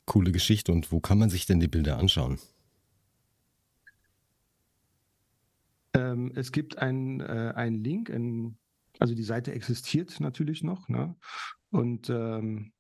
Coole 0.06 0.32
Geschichte. 0.32 0.72
Und 0.72 0.92
wo 0.92 1.00
kann 1.00 1.18
man 1.18 1.32
sich 1.32 1.48
denn 1.48 1.60
die 1.60 1.68
Bilder 1.68 1.98
anschauen? 1.98 2.38
Ähm, 5.96 6.32
es 6.36 6.52
gibt 6.52 6.78
einen 6.78 7.22
äh, 7.22 7.70
Link, 7.70 8.10
in, 8.10 8.58
also 9.00 9.16
die 9.16 9.24
Seite 9.24 9.54
existiert 9.54 10.20
natürlich 10.20 10.64
noch. 10.64 10.90
Ne? 10.90 11.16
Und 11.72 12.10
ähm, 12.10 12.74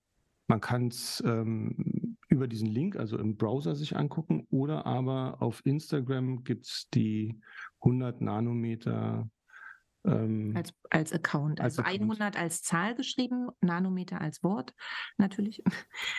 man 0.47 0.62
kann 0.62 0.88
es 0.88 1.23
ähm, 1.25 2.17
über 2.30 2.47
diesen 2.47 2.67
Link, 2.67 2.95
also 2.95 3.17
im 3.17 3.36
Browser, 3.36 3.75
sich 3.75 3.95
angucken 3.95 4.45
oder 4.49 4.86
aber 4.86 5.41
auf 5.41 5.62
Instagram 5.65 6.43
gibt 6.43 6.65
es 6.65 6.88
die 6.93 7.39
100 7.82 8.21
Nanometer. 8.21 9.30
Ähm, 10.04 10.54
als, 10.56 10.71
als 10.91 11.13
Account. 11.13 11.62
Also 11.62 11.82
als 11.82 11.99
100 11.99 12.38
als 12.38 12.62
Zahl 12.62 12.93
geschrieben, 12.95 13.49
Nanometer 13.62 14.21
als 14.21 14.43
Wort 14.43 14.73
natürlich. 15.17 15.63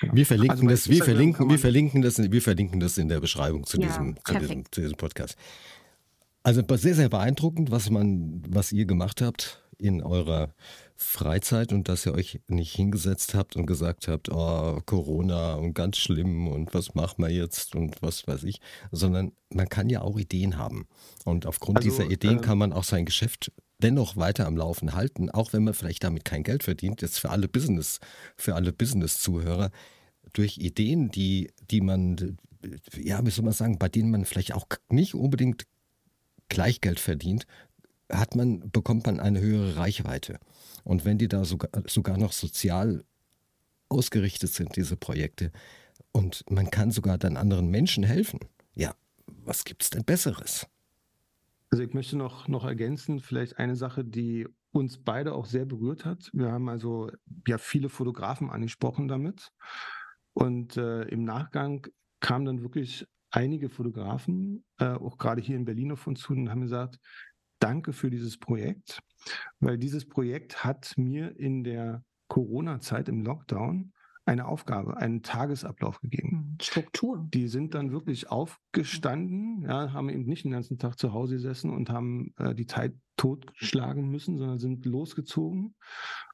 Genau. 0.01 0.15
Wir 0.15 0.27
verlinken 0.27 0.69
also 0.69 0.69
das, 0.69 0.89
wir 0.89 1.05
verlinken, 1.05 1.49
wir 1.49 1.59
verlinken 1.59 2.03
das, 2.03 2.19
wir 2.19 2.43
verlinken 2.43 2.81
das 2.81 2.99
in 2.99 3.09
der 3.09 3.21
Beschreibung 3.21 3.65
zu, 3.65 3.81
ja, 3.81 3.87
diesem, 3.87 4.17
zu 4.25 4.39
diesem, 4.39 4.65
zu 4.73 4.81
diesem 4.81 4.97
Podcast. 4.97 5.37
Also 6.47 6.63
sehr, 6.77 6.95
sehr 6.95 7.09
beeindruckend, 7.09 7.73
was 7.73 7.91
man, 7.91 8.41
was 8.49 8.71
ihr 8.71 8.85
gemacht 8.87 9.21
habt 9.21 9.65
in 9.79 10.01
eurer 10.01 10.55
Freizeit 10.95 11.73
und 11.73 11.89
dass 11.89 12.07
ihr 12.07 12.15
euch 12.15 12.39
nicht 12.47 12.73
hingesetzt 12.73 13.35
habt 13.35 13.57
und 13.57 13.67
gesagt 13.67 14.07
habt, 14.07 14.29
oh, 14.31 14.81
Corona 14.87 15.55
und 15.55 15.75
ganz 15.75 15.97
schlimm 15.97 16.47
und 16.47 16.73
was 16.73 16.95
machen 16.95 17.25
wir 17.25 17.31
jetzt 17.31 17.75
und 17.75 18.01
was 18.01 18.29
weiß 18.29 18.45
ich, 18.45 18.61
sondern 18.93 19.33
man 19.53 19.69
kann 19.69 19.91
ja 19.91 20.03
auch 20.03 20.21
Ideen 20.21 20.57
haben. 20.57 20.87
Und 21.25 21.47
aufgrund 21.47 21.79
also, 21.79 21.91
dieser 21.91 22.09
Ideen 22.09 22.39
äh, 22.39 22.43
kann 22.43 22.59
man 22.59 22.73
auch 22.73 22.85
sein 22.85 23.07
Geschäft 23.07 23.51
dennoch 23.83 24.17
weiter 24.17 24.47
am 24.47 24.57
Laufen 24.57 24.95
halten, 24.95 25.31
auch 25.31 25.53
wenn 25.53 25.65
man 25.65 25.75
vielleicht 25.75 26.05
damit 26.05 26.25
kein 26.25 26.45
Geld 26.45 26.63
verdient, 26.63 27.03
jetzt 27.03 27.19
für 27.19 27.31
alle 27.31 27.49
Business, 27.49 27.99
für 28.37 28.55
alle 28.55 28.73
Business-Zuhörer, 28.73 29.73
durch 30.33 30.59
Ideen, 30.59 31.11
die, 31.11 31.51
die 31.73 31.81
man, 31.81 32.37
ja, 32.95 33.27
wie 33.27 33.31
soll 33.31 33.45
man 33.45 33.53
sagen, 33.53 33.81
bei 33.81 33.89
denen 33.89 34.13
man 34.13 34.25
vielleicht 34.25 34.55
auch 34.55 34.67
nicht 34.91 35.17
unbedingt 35.17 35.67
Gleichgeld 36.49 37.01
verdient, 37.01 37.47
hat 38.11 38.35
man, 38.35 38.71
bekommt 38.71 39.07
man 39.07 39.21
eine 39.21 39.41
höhere 39.41 39.77
Reichweite. 39.77 40.39
Und 40.85 41.05
wenn 41.05 41.19
die 41.19 41.29
da 41.29 41.45
sogar, 41.45 41.71
sogar 41.87 42.19
noch 42.19 42.33
sozial 42.33 43.05
ausgerichtet 43.89 44.51
sind, 44.51 44.77
diese 44.77 44.97
Projekte, 44.97 45.53
und 46.13 46.45
man 46.51 46.71
kann 46.71 46.91
sogar 46.91 47.19
dann 47.19 47.37
anderen 47.37 47.69
Menschen 47.69 48.05
helfen, 48.05 48.41
ja, 48.75 48.95
was 49.27 49.65
gibt 49.65 49.83
es 49.83 49.91
denn 49.91 50.05
Besseres? 50.05 50.67
Also 51.71 51.83
ich 51.83 51.93
möchte 51.95 52.17
noch, 52.17 52.49
noch 52.49 52.65
ergänzen, 52.65 53.21
vielleicht 53.21 53.59
eine 53.59 53.77
Sache, 53.77 54.05
die 54.05 54.47
uns 54.71 54.99
beide 54.99 55.35
auch 55.35 55.47
sehr 55.47 55.65
berührt 55.65 56.05
hat. 56.05 56.31
Wir 56.33 56.53
haben 56.53 56.69
also 56.69 57.11
ja 57.47 57.59
viele 57.59 57.89
Fotografen 57.89 58.51
angesprochen 58.51 59.09
damit. 59.09 59.53
Und 60.33 60.77
äh, 60.77 61.03
im 61.05 61.25
Nachgang 61.25 61.87
kamen 62.21 62.45
dann 62.45 62.63
wirklich 62.63 63.07
einige 63.31 63.69
Fotografen, 63.69 64.65
äh, 64.79 64.87
auch 64.87 65.19
gerade 65.19 65.41
hier 65.41 65.57
in 65.57 65.65
Berlin 65.65 65.93
auf 65.93 66.07
uns 66.07 66.21
zu 66.21 66.33
und 66.33 66.51
haben 66.51 66.63
gesagt, 66.63 66.99
danke 67.59 67.93
für 67.93 68.11
dieses 68.11 68.39
Projekt, 68.39 69.01
weil 69.61 69.79
dieses 69.79 70.07
Projekt 70.07 70.65
hat 70.65 70.95
mir 70.97 71.37
in 71.39 71.65
der 71.65 72.05
Corona-Zeit 72.29 73.09
im 73.09 73.23
Lockdown 73.23 73.93
eine 74.27 74.47
Aufgabe, 74.47 74.97
einen 74.97 75.23
Tagesablauf 75.23 76.01
gegeben. 76.01 76.31
Hm, 76.31 76.57
Struktur. 76.61 77.25
Die 77.33 77.47
sind 77.47 77.75
dann 77.75 77.93
wirklich 77.93 78.29
aufgestanden, 78.29 79.63
ja, 79.63 79.93
haben 79.93 80.09
eben 80.09 80.25
nicht 80.25 80.45
den 80.45 80.51
ganzen 80.51 80.79
Tag 80.79 80.99
zu 80.99 81.13
Hause 81.13 81.37
gesessen 81.37 81.71
und 81.71 81.91
haben 81.91 82.35
äh, 82.39 82.55
die 82.55 82.67
Zeit 82.67 82.95
totschlagen 83.17 84.09
müssen, 84.09 84.37
sondern 84.37 84.59
sind 84.59 84.85
losgezogen, 84.85 85.77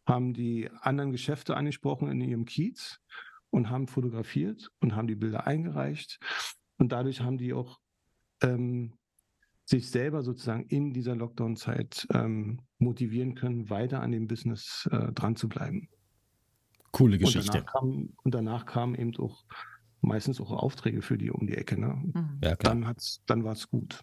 haben 0.06 0.32
die 0.32 0.70
anderen 0.80 1.12
Geschäfte 1.12 1.54
angesprochen 1.54 2.10
in 2.10 2.22
ihrem 2.22 2.46
Kiez 2.46 2.98
und 3.50 3.68
haben 3.68 3.86
fotografiert 3.86 4.70
und 4.80 4.96
haben 4.96 5.06
die 5.06 5.14
Bilder 5.14 5.46
eingereicht. 5.46 6.18
Und 6.78 6.92
dadurch 6.92 7.20
haben 7.20 7.38
die 7.38 7.52
auch 7.52 7.78
ähm, 8.42 8.94
sich 9.64 9.90
selber 9.90 10.22
sozusagen 10.22 10.64
in 10.66 10.92
dieser 10.92 11.14
Lockdown-Zeit 11.14 12.06
ähm, 12.12 12.60
motivieren 12.78 13.34
können, 13.34 13.70
weiter 13.70 14.00
an 14.02 14.12
dem 14.12 14.26
Business 14.26 14.88
äh, 14.90 15.12
dran 15.12 15.36
zu 15.36 15.48
bleiben. 15.48 15.88
Coole 16.90 17.18
Geschichte. 17.18 17.58
Und 17.58 17.66
danach, 17.66 17.72
kam, 17.72 18.08
und 18.22 18.34
danach 18.34 18.66
kamen 18.66 18.94
eben 18.94 19.16
auch 19.16 19.44
meistens 20.00 20.40
auch 20.40 20.50
Aufträge 20.50 21.00
für 21.00 21.16
die 21.16 21.30
um 21.30 21.46
die 21.46 21.56
Ecke. 21.56 21.80
Ne? 21.80 21.94
Mhm. 21.94 22.38
Ja, 22.42 22.56
klar. 22.56 22.74
Dann, 22.74 22.86
hat's, 22.86 23.22
dann 23.26 23.44
war 23.44 23.52
es 23.52 23.68
gut. 23.68 24.00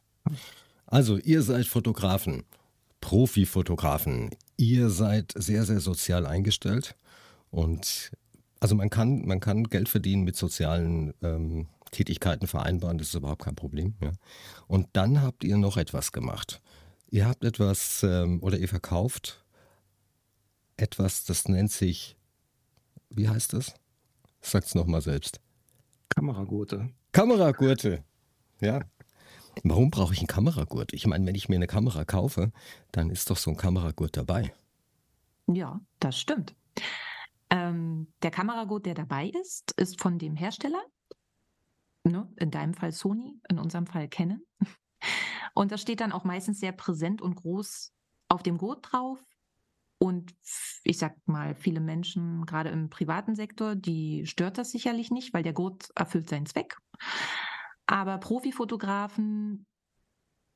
Also, 0.87 1.17
ihr 1.17 1.43
seid 1.43 1.67
Fotografen, 1.67 2.43
Profi-Fotografen. 3.01 4.31
Ihr 4.57 4.89
seid 4.89 5.33
sehr, 5.35 5.65
sehr 5.65 5.81
sozial 5.81 6.25
eingestellt. 6.25 6.95
Und 7.51 8.11
also 8.59 8.75
man 8.75 8.89
kann, 8.89 9.25
man 9.25 9.39
kann 9.39 9.63
Geld 9.65 9.89
verdienen 9.89 10.23
mit 10.23 10.35
sozialen 10.35 11.13
ähm, 11.21 11.67
Tätigkeiten 11.91 12.47
vereinbaren, 12.47 12.97
das 12.97 13.09
ist 13.09 13.15
überhaupt 13.15 13.43
kein 13.43 13.55
Problem. 13.55 13.95
Ja. 14.01 14.11
Und 14.67 14.87
dann 14.93 15.21
habt 15.21 15.43
ihr 15.43 15.57
noch 15.57 15.77
etwas 15.77 16.11
gemacht. 16.11 16.61
Ihr 17.09 17.27
habt 17.27 17.43
etwas 17.43 18.03
ähm, 18.03 18.41
oder 18.41 18.57
ihr 18.57 18.67
verkauft 18.69 19.43
etwas, 20.79 21.25
das 21.25 21.47
nennt 21.47 21.71
sich, 21.71 22.17
wie 23.09 23.29
heißt 23.29 23.53
das? 23.53 23.73
Sag's 24.41 24.75
nochmal 24.75 25.01
selbst. 25.01 25.39
Kameragurte. 26.09 26.89
Kameragurte, 27.11 28.03
ja. 28.61 28.81
Warum 29.63 29.91
brauche 29.91 30.13
ich 30.13 30.19
einen 30.19 30.27
Kameragurt? 30.27 30.93
Ich 30.93 31.05
meine, 31.05 31.25
wenn 31.25 31.35
ich 31.35 31.49
mir 31.49 31.55
eine 31.55 31.67
Kamera 31.67 32.05
kaufe, 32.05 32.51
dann 32.91 33.09
ist 33.09 33.29
doch 33.29 33.37
so 33.37 33.51
ein 33.51 33.57
Kameragurt 33.57 34.15
dabei. 34.15 34.53
Ja, 35.47 35.81
das 35.99 36.17
stimmt. 36.17 36.55
Ähm, 37.49 38.07
der 38.21 38.31
Kameragurt, 38.31 38.85
der 38.85 38.93
dabei 38.93 39.27
ist, 39.41 39.71
ist 39.73 39.99
von 39.99 40.17
dem 40.17 40.35
Hersteller 40.35 40.81
ne, 42.03 42.31
in 42.37 42.51
deinem 42.51 42.73
Fall 42.73 42.91
Sony, 42.91 43.39
in 43.49 43.59
unserem 43.59 43.87
Fall 43.87 44.07
Canon. 44.07 44.41
Und 45.53 45.71
das 45.71 45.81
steht 45.81 46.01
dann 46.01 46.11
auch 46.11 46.23
meistens 46.23 46.59
sehr 46.59 46.71
präsent 46.71 47.21
und 47.21 47.35
groß 47.35 47.91
auf 48.29 48.43
dem 48.43 48.57
Gurt 48.57 48.91
drauf. 48.91 49.19
Und 49.97 50.33
ich 50.83 50.97
sag 50.97 51.15
mal, 51.25 51.55
viele 51.55 51.81
Menschen, 51.81 52.45
gerade 52.45 52.69
im 52.69 52.89
privaten 52.89 53.35
Sektor, 53.35 53.75
die 53.75 54.25
stört 54.25 54.57
das 54.57 54.71
sicherlich 54.71 55.11
nicht, 55.11 55.33
weil 55.33 55.43
der 55.43 55.53
Gurt 55.53 55.89
erfüllt 55.95 56.29
seinen 56.29 56.45
Zweck. 56.45 56.77
Aber 57.85 58.17
Profifotografen, 58.19 59.65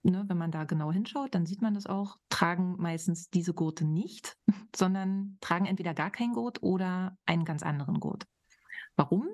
ne, 0.04 0.24
wenn 0.28 0.38
man 0.38 0.52
da 0.52 0.64
genau 0.64 0.94
hinschaut, 0.94 1.36
dann 1.36 1.46
sieht 1.46 1.62
man 1.62 1.74
das 1.74 1.88
auch, 1.88 2.18
tragen 2.30 2.78
meistens 2.78 3.30
diese 3.30 3.54
Gurte 3.54 3.86
nicht, 3.86 4.38
sondern 4.76 5.38
tragen 5.42 5.66
entweder 5.66 5.94
gar 5.94 6.12
keinen 6.12 6.34
Gurt 6.34 6.64
oder 6.64 7.18
einen 7.26 7.44
ganz 7.44 7.64
anderen 7.64 8.00
Gurt. 8.00 8.26
Warum? 8.96 9.28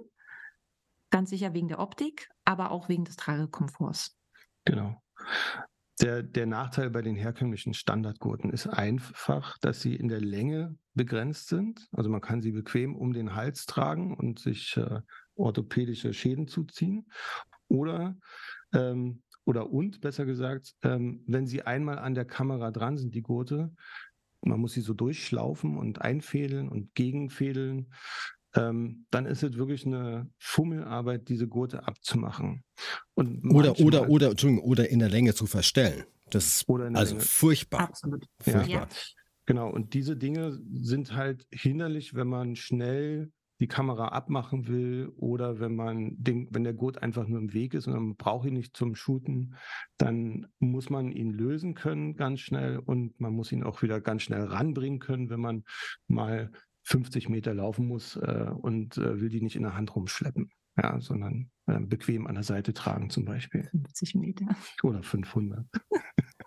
Ganz 1.09 1.29
sicher 1.29 1.53
wegen 1.53 1.67
der 1.67 1.79
Optik, 1.79 2.29
aber 2.45 2.71
auch 2.71 2.89
wegen 2.89 3.05
des 3.05 3.15
Tragekomforts. 3.15 4.17
Genau. 4.65 5.01
Der, 6.01 6.23
der 6.23 6.45
Nachteil 6.45 6.89
bei 6.89 7.01
den 7.01 7.15
herkömmlichen 7.15 7.73
Standardgurten 7.73 8.51
ist 8.51 8.67
einfach, 8.67 9.57
dass 9.57 9.81
sie 9.81 9.95
in 9.95 10.07
der 10.07 10.21
Länge 10.21 10.77
begrenzt 10.93 11.49
sind. 11.49 11.89
Also 11.91 12.09
man 12.09 12.21
kann 12.21 12.41
sie 12.41 12.51
bequem 12.51 12.95
um 12.95 13.11
den 13.11 13.35
Hals 13.35 13.65
tragen 13.65 14.15
und 14.15 14.39
sich 14.39 14.77
äh, 14.77 15.01
orthopädische 15.35 16.13
Schäden 16.13 16.47
zuziehen. 16.47 17.11
Oder, 17.67 18.17
ähm, 18.73 19.23
oder 19.43 19.71
und, 19.71 19.99
besser 19.99 20.25
gesagt, 20.25 20.73
ähm, 20.83 21.23
wenn 21.27 21.47
sie 21.47 21.63
einmal 21.63 21.99
an 21.99 22.15
der 22.15 22.25
Kamera 22.25 22.71
dran 22.71 22.97
sind, 22.97 23.13
die 23.13 23.21
Gurte, 23.21 23.73
man 24.41 24.59
muss 24.59 24.73
sie 24.73 24.81
so 24.81 24.93
durchschlaufen 24.93 25.77
und 25.77 26.01
einfädeln 26.01 26.69
und 26.69 26.95
gegenfädeln 26.95 27.93
ähm, 28.55 29.05
dann 29.11 29.25
ist 29.25 29.43
es 29.43 29.57
wirklich 29.57 29.85
eine 29.85 30.29
Fummelarbeit, 30.37 31.29
diese 31.29 31.47
Gurte 31.47 31.87
abzumachen. 31.87 32.63
Und 33.13 33.43
oder, 33.51 33.79
oder, 33.79 34.09
oder, 34.09 34.31
Entschuldigung, 34.31 34.63
oder 34.63 34.89
in 34.89 34.99
der 34.99 35.09
Länge 35.09 35.33
zu 35.33 35.45
verstellen. 35.45 36.03
Das 36.29 36.45
ist 36.45 36.69
also 36.69 37.15
Länge. 37.15 37.25
furchtbar. 37.25 37.81
Absolut. 37.81 38.25
Furchtbar. 38.39 38.67
Ja. 38.67 38.87
Genau, 39.45 39.69
und 39.69 39.93
diese 39.93 40.15
Dinge 40.15 40.59
sind 40.73 41.15
halt 41.15 41.47
hinderlich, 41.51 42.13
wenn 42.13 42.27
man 42.27 42.55
schnell 42.55 43.31
die 43.59 43.67
Kamera 43.67 44.09
abmachen 44.09 44.67
will 44.67 45.11
oder 45.17 45.59
wenn 45.59 45.75
man 45.75 46.15
den, 46.17 46.47
wenn 46.51 46.63
der 46.63 46.73
Gurt 46.73 47.01
einfach 47.03 47.27
nur 47.27 47.39
im 47.39 47.53
Weg 47.53 47.73
ist 47.73 47.87
und 47.87 47.93
man 47.93 48.15
braucht 48.15 48.47
ihn 48.47 48.53
nicht 48.53 48.77
zum 48.77 48.95
Shooten, 48.95 49.55
dann 49.97 50.47
muss 50.59 50.89
man 50.89 51.11
ihn 51.11 51.31
lösen 51.31 51.73
können 51.73 52.15
ganz 52.15 52.39
schnell 52.39 52.77
und 52.77 53.19
man 53.19 53.33
muss 53.33 53.51
ihn 53.51 53.63
auch 53.63 53.81
wieder 53.81 53.99
ganz 53.99 54.21
schnell 54.21 54.43
ranbringen 54.43 54.99
können, 54.99 55.29
wenn 55.29 55.41
man 55.41 55.63
mal 56.07 56.51
50 56.89 57.29
Meter 57.29 57.53
laufen 57.53 57.87
muss 57.87 58.15
äh, 58.15 58.45
und 58.61 58.97
äh, 58.97 59.21
will 59.21 59.29
die 59.29 59.41
nicht 59.41 59.55
in 59.55 59.61
der 59.63 59.75
Hand 59.75 59.95
rumschleppen, 59.95 60.49
ja, 60.81 60.99
sondern 60.99 61.51
äh, 61.67 61.79
bequem 61.79 62.25
an 62.25 62.33
der 62.35 62.43
Seite 62.43 62.73
tragen 62.73 63.09
zum 63.11 63.25
Beispiel. 63.25 63.63
50 63.71 64.15
Meter. 64.15 64.45
Oder 64.83 65.03
500. 65.03 65.65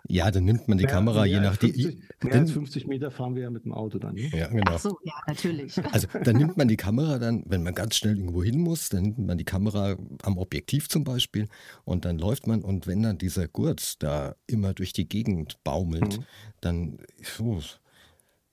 Ja, 0.09 0.29
dann 0.29 0.43
nimmt 0.43 0.67
man 0.67 0.77
die 0.77 0.83
Mehr- 0.83 0.93
Kamera, 0.93 1.25
je 1.25 1.39
nachdem. 1.39 1.71
50 1.71 2.23
Mehr 2.23 2.33
als 2.35 2.51
50 2.51 2.87
Meter 2.87 3.09
fahren 3.09 3.35
wir 3.35 3.43
ja 3.43 3.49
mit 3.49 3.63
dem 3.63 3.73
Auto 3.73 3.97
dann. 3.99 4.13
Ne? 4.15 4.29
Ja, 4.37 4.47
genau. 4.47 4.73
Ach 4.75 4.77
so, 4.79 4.99
ja, 5.03 5.13
natürlich. 5.25 5.75
Also 5.93 6.07
dann 6.23 6.35
nimmt 6.35 6.57
man 6.57 6.67
die 6.67 6.75
Kamera 6.75 7.17
dann, 7.19 7.43
wenn 7.47 7.63
man 7.63 7.73
ganz 7.73 7.95
schnell 7.95 8.17
irgendwo 8.17 8.43
hin 8.43 8.59
muss, 8.59 8.89
dann 8.89 9.03
nimmt 9.03 9.19
man 9.19 9.37
die 9.37 9.45
Kamera 9.45 9.95
am 10.21 10.37
Objektiv 10.37 10.89
zum 10.89 11.03
Beispiel 11.05 11.47
und 11.85 12.03
dann 12.05 12.19
läuft 12.19 12.47
man 12.47 12.63
und 12.63 12.85
wenn 12.85 13.01
dann 13.01 13.17
dieser 13.17 13.47
Gurt 13.47 14.03
da 14.03 14.35
immer 14.45 14.73
durch 14.73 14.91
die 14.93 15.07
Gegend 15.07 15.63
baumelt, 15.63 16.19
Mhm. 16.19 16.23
dann 16.61 16.97
puh, 17.37 17.61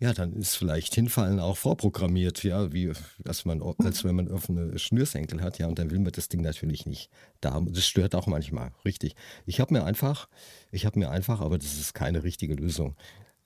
ja, 0.01 0.15
dann 0.15 0.33
ist 0.33 0.57
vielleicht 0.57 0.95
Hinfallen 0.95 1.39
auch 1.39 1.59
vorprogrammiert, 1.59 2.43
ja, 2.43 2.73
wie 2.73 2.93
dass 3.19 3.45
man 3.45 3.61
als 3.63 4.03
wenn 4.03 4.17
man 4.17 4.29
offene 4.29 4.79
Schnürsenkel 4.79 5.43
hat, 5.43 5.59
ja, 5.59 5.67
und 5.67 5.79
dann 5.79 5.91
will 5.91 5.99
man 5.99 6.13
das 6.13 6.29
Ding 6.31 6.41
natürlich 6.41 6.87
nicht 6.87 7.11
da 7.43 7.53
haben. 7.53 7.71
Das 7.71 7.87
stört 7.87 8.15
auch 8.15 8.27
manchmal, 8.27 8.73
richtig. 8.87 9.15
Ich 9.45 9.61
habe 9.61 9.75
mir 9.75 9.85
einfach, 9.85 10.29
ich 10.71 10.87
habe 10.87 10.99
mir 10.99 11.11
einfach, 11.11 11.43
aber 11.43 11.59
das 11.59 11.79
ist 11.79 11.93
keine 11.93 12.25
richtige 12.25 12.55
Lösung. 12.55 12.97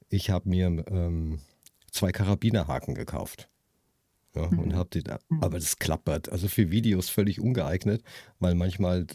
Ich 0.09 0.31
habe 0.31 0.49
mir 0.49 0.67
ähm, 0.89 1.41
zwei 1.91 2.13
Karabinerhaken 2.13 2.95
gekauft. 2.95 3.49
Ja, 4.37 4.43
und 4.47 4.67
Mhm. 4.69 4.75
hab 4.77 4.91
die, 4.91 5.03
da- 5.03 5.21
aber 5.41 5.59
das 5.59 5.79
klappert. 5.79 6.29
Also 6.31 6.49
für 6.49 6.71
Videos 6.71 7.09
völlig 7.09 7.41
ungeeignet, 7.41 8.03
weil 8.41 8.55
manchmal 8.57 9.07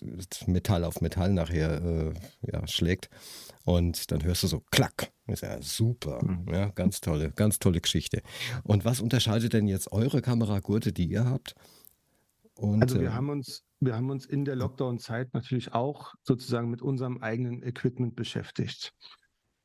Metall 0.47 0.85
auf 0.85 1.01
Metall 1.01 1.33
nachher 1.33 1.81
äh, 1.83 2.13
ja, 2.51 2.65
schlägt. 2.67 3.09
Und 3.65 4.11
dann 4.11 4.23
hörst 4.23 4.43
du 4.43 4.47
so 4.47 4.61
klack. 4.71 5.11
Ist 5.27 5.43
ja 5.43 5.61
super. 5.61 6.23
Mhm. 6.23 6.53
Ja, 6.53 6.69
ganz 6.69 7.01
tolle, 7.01 7.31
ganz 7.31 7.59
tolle 7.59 7.81
Geschichte. 7.81 8.21
Und 8.63 8.85
was 8.85 9.01
unterscheidet 9.01 9.53
denn 9.53 9.67
jetzt 9.67 9.91
eure 9.91 10.21
Kameragurte, 10.21 10.93
die 10.93 11.05
ihr 11.09 11.25
habt? 11.25 11.53
Und, 12.55 12.81
Also 12.81 12.99
wir 12.99 13.09
äh, 13.09 13.11
haben 13.11 13.29
uns, 13.29 13.63
wir 13.79 13.95
haben 13.95 14.09
uns 14.09 14.25
in 14.25 14.45
der 14.45 14.55
Lockdown-Zeit 14.55 15.33
natürlich 15.33 15.73
auch 15.73 16.13
sozusagen 16.23 16.69
mit 16.69 16.81
unserem 16.81 17.17
eigenen 17.21 17.61
Equipment 17.63 18.15
beschäftigt. 18.15 18.93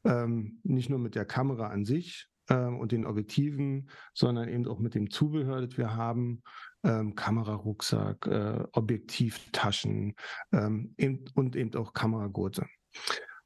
Ähm, 0.04 0.58
nicht 0.64 0.90
nur 0.90 0.98
mit 0.98 1.14
der 1.14 1.24
Kamera 1.24 1.68
an 1.68 1.84
sich 1.84 2.26
ähm, 2.48 2.78
und 2.78 2.92
den 2.92 3.06
Objektiven, 3.06 3.90
sondern 4.12 4.48
eben 4.48 4.66
auch 4.66 4.78
mit 4.78 4.94
dem 4.94 5.10
Zubehör, 5.10 5.60
das 5.60 5.76
wir 5.78 5.94
haben. 5.94 6.42
Ähm, 6.82 7.14
Kamerarucksack, 7.14 8.26
äh, 8.26 8.62
Objektivtaschen 8.72 10.14
ähm, 10.52 10.94
eben, 10.98 11.24
und 11.34 11.56
eben 11.56 11.74
auch 11.76 11.94
Kameragurte. 11.94 12.66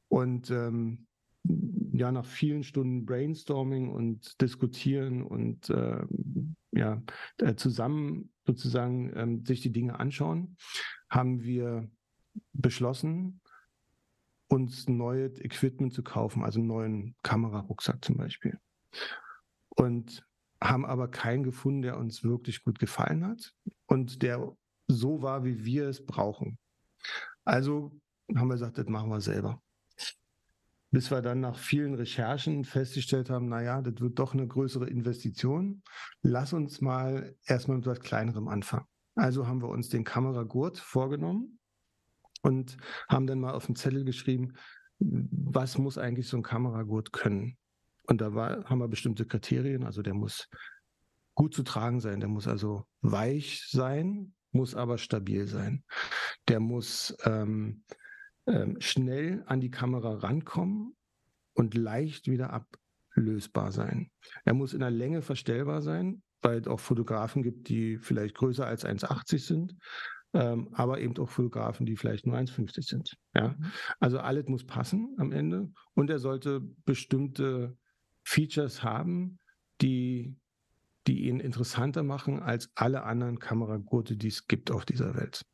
Und 0.09 0.51
ähm, 0.51 1.07
ja, 1.93 2.11
nach 2.11 2.25
vielen 2.25 2.65
Stunden 2.65 3.07
Brainstorming 3.07 3.91
und 3.91 4.41
Diskutieren 4.41 5.23
und 5.23 5.71
ähm, 5.71 6.57
ja, 6.73 7.03
äh, 7.39 7.55
zusammen 7.55 8.31
sozusagen 8.47 9.13
ähm, 9.15 9.47
sich 9.47 9.61
die 9.61 9.73
Dinge 9.73 9.99
anschauen, 9.99 10.57
haben 11.09 11.43
wir 11.43 11.89
beschlossen, 12.53 13.41
uns 14.49 14.89
neues 14.89 15.39
Equipment 15.41 15.93
zu 15.93 16.03
kaufen, 16.03 16.43
also 16.43 16.59
einen 16.59 16.69
neuen 16.69 17.17
Kamerarucksack 17.23 18.05
zum 18.05 18.17
Beispiel. 18.17 18.59
Und 19.71 20.25
haben 20.61 20.85
aber 20.85 21.09
keinen 21.09 21.45
gefunden, 21.45 21.83
der 21.83 21.99
uns 21.99 22.25
wirklich 22.25 22.65
gut 22.65 22.79
gefallen 22.79 23.25
hat 23.25 23.53
und 23.87 24.23
der 24.23 24.57
so 24.89 25.23
war, 25.23 25.45
wie 25.45 25.65
wir 25.65 25.89
es 25.89 26.05
brauchen. 26.05 26.59
Also 27.45 27.93
haben 28.35 28.49
wir 28.49 28.55
gesagt, 28.55 28.79
das 28.79 28.87
machen 28.87 29.11
wir 29.11 29.21
selber. 29.21 29.63
Bis 30.91 31.11
wir 31.11 31.21
dann 31.21 31.41
nach 31.41 31.59
vielen 31.59 31.95
Recherchen 31.95 32.65
festgestellt 32.65 33.29
haben, 33.29 33.49
naja, 33.49 33.83
das 33.83 34.01
wird 34.01 34.19
doch 34.19 34.33
eine 34.33 34.47
größere 34.47 34.89
Investition. 34.89 35.83
Lass 36.23 36.53
uns 36.53 36.81
mal 36.81 37.37
erstmal 37.45 37.77
mit 37.77 37.87
etwas 37.87 38.01
Kleinerem 38.01 38.49
anfangen. 38.49 38.87
Also 39.15 39.47
haben 39.47 39.61
wir 39.61 39.69
uns 39.69 39.91
den 39.91 40.05
Kameragurt 40.05 40.79
vorgenommen 40.79 41.59
und 42.43 42.79
haben 43.09 43.27
dann 43.27 43.41
mal 43.41 43.53
auf 43.53 43.67
den 43.67 43.77
Zettel 43.77 44.05
geschrieben, 44.05 44.55
was 44.99 45.77
muss 45.77 45.99
eigentlich 45.99 46.29
so 46.29 46.37
ein 46.37 46.43
Kameragurt 46.43 47.13
können? 47.13 47.59
Und 48.09 48.21
da 48.23 48.35
war, 48.35 48.65
haben 48.65 48.79
wir 48.79 48.89
bestimmte 48.89 49.27
Kriterien. 49.27 49.85
Also 49.85 50.03
der 50.03 50.15
muss 50.15 50.49
gut 51.35 51.55
zu 51.55 51.63
tragen 51.63 52.01
sein, 52.01 52.21
der 52.21 52.29
muss 52.29 52.49
also 52.49 52.85
weich 53.03 53.65
sein, 53.69 54.35
muss 54.51 54.75
aber 54.75 54.99
stabil 54.99 55.47
sein. 55.47 55.85
Der 56.49 56.59
muss 56.59 57.17
ähm, 57.25 57.85
ähm, 58.47 58.81
schnell 58.81 59.45
an 59.47 59.61
die 59.61 59.71
Kamera 59.71 60.15
rankommen 60.15 60.97
und 61.53 61.75
leicht 61.75 62.29
wieder 62.29 62.51
ablösbar 63.15 63.73
sein. 63.73 64.11
Er 64.45 64.55
muss 64.55 64.73
in 64.73 64.81
der 64.81 64.91
Länge 64.91 65.21
verstellbar 65.21 65.83
sein, 65.83 66.23
weil 66.41 66.61
es 66.61 66.67
auch 66.67 66.81
Fotografen 66.81 67.43
gibt, 67.43 67.69
die 67.69 67.99
vielleicht 67.99 68.35
größer 68.37 68.67
als 68.67 68.87
1,80 68.87 69.39
sind, 69.39 69.77
ähm, 70.33 70.71
aber 70.73 71.01
eben 71.01 71.17
auch 71.19 71.29
Fotografen, 71.29 71.85
die 71.85 71.97
vielleicht 71.97 72.27
nur 72.27 72.37
1,50 72.37 72.89
sind. 72.89 73.17
Ja? 73.35 73.55
Also 74.01 74.19
alles 74.19 74.47
muss 74.47 74.65
passen 74.65 75.15
am 75.19 75.31
Ende 75.31 75.71
und 75.95 76.09
er 76.09 76.19
sollte 76.19 76.63
bestimmte 76.85 77.77
Features 78.29 78.83
haben, 78.83 79.39
die, 79.81 80.37
die 81.07 81.29
ihn 81.29 81.41
interessanter 81.41 82.03
machen 82.03 82.41
als 82.41 82.71
alle 82.75 83.05
anderen 83.05 83.39
Kameragurte, 83.39 84.17
die 84.17 84.29
es 84.29 84.47
gibt 84.47 84.71
auf 84.71 84.85
dieser 84.85 85.15
Welt. 85.15 85.47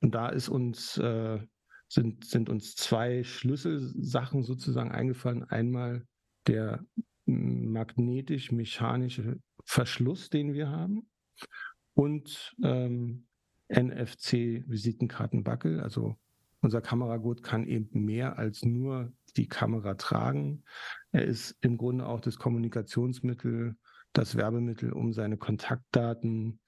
Und 0.00 0.14
da 0.14 0.28
ist 0.28 0.50
uns 0.50 0.98
äh, 0.98 1.40
sind, 1.88 2.26
sind 2.26 2.50
uns 2.50 2.74
zwei 2.74 3.24
Schlüsselsachen 3.24 4.42
sozusagen 4.42 4.90
eingefallen. 4.90 5.44
Einmal 5.44 6.06
der 6.46 6.84
magnetisch-mechanische 7.24 9.40
Verschluss, 9.64 10.28
den 10.28 10.52
wir 10.52 10.68
haben, 10.68 11.08
und 11.94 12.54
ähm, 12.62 13.26
NFC-Visitenkartenbackel. 13.68 15.80
Also 15.80 16.18
unser 16.60 16.82
Kameragurt 16.82 17.42
kann 17.42 17.66
eben 17.66 18.04
mehr 18.04 18.38
als 18.38 18.62
nur 18.62 19.10
die 19.36 19.48
Kamera 19.48 19.94
tragen. 19.94 20.62
Er 21.14 21.24
ist 21.24 21.54
im 21.60 21.76
Grunde 21.76 22.06
auch 22.06 22.18
das 22.18 22.38
Kommunikationsmittel, 22.38 23.76
das 24.12 24.34
Werbemittel, 24.34 24.92
um 24.92 25.12
seine 25.12 25.36
Kontaktdaten 25.36 26.58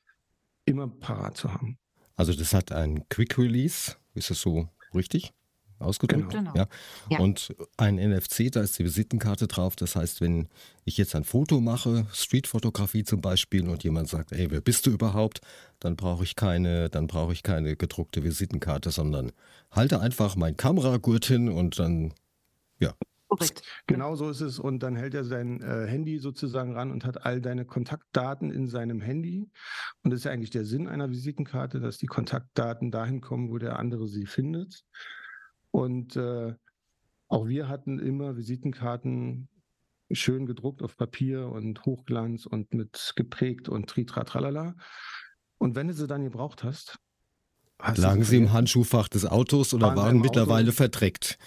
immer 0.64 0.86
parat 0.86 1.36
zu 1.36 1.52
haben. 1.52 1.78
Also 2.14 2.32
das 2.32 2.54
hat 2.54 2.70
ein 2.70 3.08
Quick 3.08 3.38
Release, 3.38 3.96
ist 4.14 4.30
das 4.30 4.40
so 4.40 4.68
richtig 4.94 5.32
ausgedrückt? 5.80 6.30
Genau. 6.30 6.54
Ja. 6.54 6.68
Ja. 7.10 7.18
Und 7.18 7.56
ein 7.76 7.96
NFC, 7.96 8.52
da 8.52 8.60
ist 8.60 8.78
die 8.78 8.84
Visitenkarte 8.84 9.48
drauf. 9.48 9.74
Das 9.74 9.96
heißt, 9.96 10.20
wenn 10.20 10.46
ich 10.84 10.96
jetzt 10.96 11.16
ein 11.16 11.24
Foto 11.24 11.60
mache, 11.60 12.06
Streetfotografie 12.12 13.02
zum 13.02 13.20
Beispiel, 13.20 13.68
und 13.68 13.82
jemand 13.82 14.08
sagt, 14.08 14.30
ey, 14.30 14.48
wer 14.52 14.60
bist 14.60 14.86
du 14.86 14.90
überhaupt? 14.90 15.40
Dann 15.80 15.96
brauche 15.96 16.22
ich 16.22 16.36
keine, 16.36 16.88
dann 16.88 17.08
brauche 17.08 17.32
ich 17.32 17.42
keine 17.42 17.74
gedruckte 17.74 18.22
Visitenkarte, 18.22 18.92
sondern 18.92 19.32
halte 19.72 20.00
einfach 20.00 20.36
mein 20.36 20.56
Kameragurt 20.56 21.24
hin 21.24 21.48
und 21.48 21.80
dann, 21.80 22.14
ja, 22.78 22.94
Korrekt. 23.28 23.62
Genau 23.86 24.14
so 24.14 24.30
ist 24.30 24.40
es. 24.40 24.58
Und 24.58 24.82
dann 24.82 24.94
hält 24.96 25.14
er 25.14 25.24
sein 25.24 25.60
äh, 25.60 25.86
Handy 25.86 26.18
sozusagen 26.18 26.74
ran 26.74 26.92
und 26.92 27.04
hat 27.04 27.24
all 27.26 27.40
deine 27.40 27.64
Kontaktdaten 27.64 28.50
in 28.50 28.68
seinem 28.68 29.00
Handy. 29.00 29.50
Und 30.02 30.10
das 30.10 30.20
ist 30.20 30.24
ja 30.24 30.30
eigentlich 30.30 30.50
der 30.50 30.64
Sinn 30.64 30.86
einer 30.86 31.10
Visitenkarte, 31.10 31.80
dass 31.80 31.98
die 31.98 32.06
Kontaktdaten 32.06 32.90
dahin 32.90 33.20
kommen, 33.20 33.50
wo 33.50 33.58
der 33.58 33.78
andere 33.78 34.06
sie 34.06 34.26
findet. 34.26 34.84
Und 35.72 36.16
äh, 36.16 36.54
auch 37.28 37.48
wir 37.48 37.68
hatten 37.68 37.98
immer 37.98 38.36
Visitenkarten 38.36 39.48
schön 40.12 40.46
gedruckt 40.46 40.82
auf 40.82 40.96
Papier 40.96 41.48
und 41.48 41.84
Hochglanz 41.84 42.46
und 42.46 42.72
mit 42.74 43.12
geprägt 43.16 43.68
und 43.68 43.90
tritra 43.90 44.24
tralala. 44.24 44.76
Und 45.58 45.74
wenn 45.74 45.88
du 45.88 45.94
sie 45.94 46.06
dann 46.06 46.22
gebraucht 46.22 46.62
hast, 46.62 46.98
hast 47.80 47.98
lagen 47.98 48.22
sie 48.22 48.38
im. 48.38 48.52
Handschuhfach 48.52 49.08
des 49.08 49.26
Autos 49.26 49.74
oder 49.74 49.88
Waren 49.88 49.96
waren 49.96 50.20
mittlerweile 50.20 50.68
Auto? 50.68 50.76
verdreckt. 50.76 51.38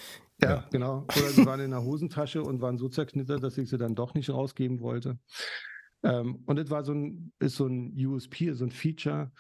Ja, 0.42 0.50
Ja. 0.50 0.68
genau. 0.72 1.04
Oder 1.04 1.30
sie 1.30 1.46
waren 1.46 1.60
in 1.60 1.72
der 1.72 1.84
Hosentasche 1.84 2.44
und 2.44 2.62
waren 2.62 2.78
so 2.78 2.90
zerknittert, 2.90 3.44
dass 3.44 3.58
ich 3.58 3.70
sie 3.70 3.78
dann 3.78 3.96
doch 3.96 4.14
nicht 4.14 4.30
rausgeben 4.30 4.80
wollte. 4.80 5.20
Ähm, 6.04 6.44
und 6.46 6.56
das 6.58 6.70
war 6.70 6.84
so 6.84 6.94
ein, 6.94 7.34
ist 7.40 7.56
so 7.56 7.68
ein 7.68 7.94
USP, 7.98 8.54
so 8.54 8.64
ein 8.66 8.72
Feature, 8.72 9.32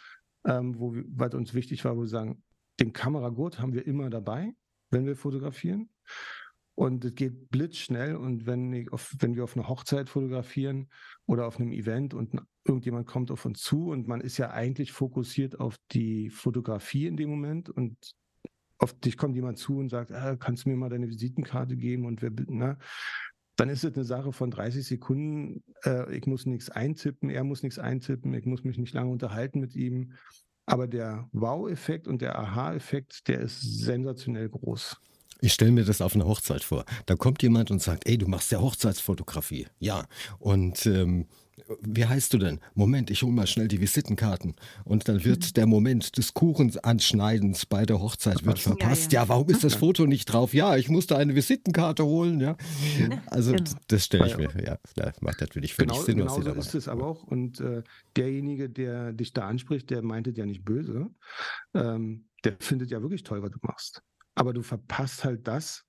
ähm, 0.46 0.78
wo 0.78 0.96
was 1.08 1.34
uns 1.34 1.54
wichtig 1.54 1.86
war, 1.86 1.96
wo 1.96 2.02
wir 2.02 2.08
sagen, 2.08 2.44
den 2.80 2.94
Kameragurt 2.94 3.60
haben 3.60 3.74
wir 3.74 3.86
immer 3.88 4.10
dabei, 4.10 4.54
wenn 4.90 5.06
wir 5.06 5.16
fotografieren. 5.16 5.90
Und 6.76 7.04
es 7.04 7.14
geht 7.16 7.50
blitzschnell. 7.50 8.16
Und 8.16 8.46
wenn, 8.46 8.72
ich 8.72 8.92
auf, 8.94 9.14
wenn 9.20 9.36
wir 9.36 9.44
auf 9.44 9.56
einer 9.58 9.68
Hochzeit 9.68 10.08
fotografieren 10.10 10.90
oder 11.26 11.46
auf 11.46 11.60
einem 11.60 11.74
Event 11.74 12.14
und 12.14 12.42
irgendjemand 12.66 13.06
kommt 13.06 13.32
auf 13.32 13.44
uns 13.46 13.62
zu 13.62 13.90
und 13.90 14.08
man 14.08 14.22
ist 14.22 14.38
ja 14.38 14.52
eigentlich 14.52 14.94
fokussiert 14.94 15.60
auf 15.60 15.76
die 15.92 16.30
Fotografie 16.30 17.08
in 17.08 17.18
dem 17.18 17.30
Moment 17.30 17.70
und 17.70 17.98
auf 18.80 18.94
dich 19.00 19.18
kommt 19.18 19.36
jemand 19.36 19.58
zu 19.58 19.78
und 19.78 19.90
sagt, 19.90 20.12
ah, 20.12 20.36
kannst 20.38 20.66
du 20.66 20.70
mir 20.70 20.76
mal 20.76 20.90
deine 20.90 21.10
Visitenkarte 21.10 21.76
geben 21.76 22.06
und 22.06 22.22
wer, 22.22 22.32
ne? 22.48 22.78
Dann 23.58 23.68
ist 23.68 23.84
es 23.84 23.94
eine 23.94 24.06
Sache 24.06 24.32
von 24.32 24.52
30 24.52 24.88
Sekunden. 24.88 25.64
Äh, 25.84 26.16
ich 26.16 26.26
muss 26.26 26.46
nichts 26.46 26.70
eintippen, 26.70 27.30
er 27.30 27.44
muss 27.44 27.62
nichts 27.62 27.78
eintippen, 27.78 28.34
ich 28.34 28.46
muss 28.46 28.64
mich 28.64 28.78
nicht 28.78 28.94
lange 28.94 29.12
unterhalten 29.12 29.60
mit 29.60 29.76
ihm. 29.76 30.14
Aber 30.66 30.88
der 30.88 31.28
Wow-Effekt 31.34 32.08
und 32.08 32.22
der 32.22 32.40
Aha-Effekt, 32.40 33.28
der 33.28 33.42
ist 33.42 33.60
sensationell 33.60 34.48
groß. 34.48 34.98
Ich 35.42 35.54
stelle 35.54 35.72
mir 35.72 35.84
das 35.84 36.02
auf 36.02 36.16
einer 36.16 36.26
Hochzeit 36.26 36.64
vor. 36.64 36.86
Da 37.06 37.16
kommt 37.16 37.42
jemand 37.44 37.72
und 37.72 37.82
sagt, 37.82 38.08
ey, 38.08 38.18
du 38.18 38.28
machst 38.28 38.52
ja 38.52 38.62
Hochzeitsfotografie. 38.62 39.68
Ja. 39.80 40.06
Und 40.38 40.86
ähm, 40.86 41.28
wie 41.82 42.06
heißt 42.06 42.34
du 42.34 42.38
denn? 42.38 42.60
Moment, 42.76 43.10
ich 43.10 43.24
hole 43.24 43.32
mal 43.32 43.48
schnell 43.48 43.68
die 43.68 43.82
Visitenkarten. 43.82 44.56
Und 44.84 45.08
dann 45.08 45.24
wird 45.24 45.58
der 45.58 45.66
Moment 45.66 46.18
des 46.18 46.34
Kuchenanschneidens 46.34 47.66
bei 47.66 47.86
der 47.86 48.00
Hochzeit 48.00 48.46
wird 48.46 48.60
verpasst. 48.60 49.12
Ja, 49.12 49.20
ja. 49.20 49.24
ja, 49.24 49.30
warum 49.30 49.50
ist 49.50 49.64
das 49.64 49.76
Foto 49.76 50.06
nicht 50.06 50.26
drauf? 50.26 50.54
Ja, 50.54 50.76
ich 50.78 50.90
musste 50.90 51.18
eine 51.18 51.36
Visitenkarte 51.36 52.06
holen. 52.06 52.40
Ja, 52.40 52.58
also 53.28 53.54
genau. 53.54 53.72
das 53.88 54.06
stelle 54.06 54.28
ich 54.28 54.38
mir. 54.38 54.50
Ja, 54.64 54.78
das 54.96 55.22
macht 55.22 55.42
natürlich 55.42 55.74
völlig 55.74 55.92
genau, 55.92 56.04
Sinn, 56.04 56.18
genau 56.18 56.28
was 56.28 56.36
sie 56.36 56.44
da 56.44 56.54
so 56.54 56.60
ist 56.60 56.76
es 56.76 56.88
aber 56.88 57.06
auch. 57.06 57.24
Und 57.24 57.60
äh, 57.60 57.84
derjenige, 58.16 58.70
der 58.70 59.14
dich 59.14 59.34
da 59.34 59.48
anspricht, 59.48 59.90
der 59.90 60.02
meint 60.02 60.28
es 60.28 60.38
ja 60.38 60.46
nicht 60.46 60.64
böse. 60.64 61.10
Ähm, 61.74 62.26
der 62.44 62.56
findet 62.60 62.92
ja 62.92 63.02
wirklich 63.02 63.24
toll, 63.24 63.42
was 63.42 63.52
du 63.52 63.60
machst. 63.62 64.02
Aber 64.36 64.54
du 64.54 64.62
verpasst 64.62 65.24
halt 65.24 65.48
das, 65.48 65.86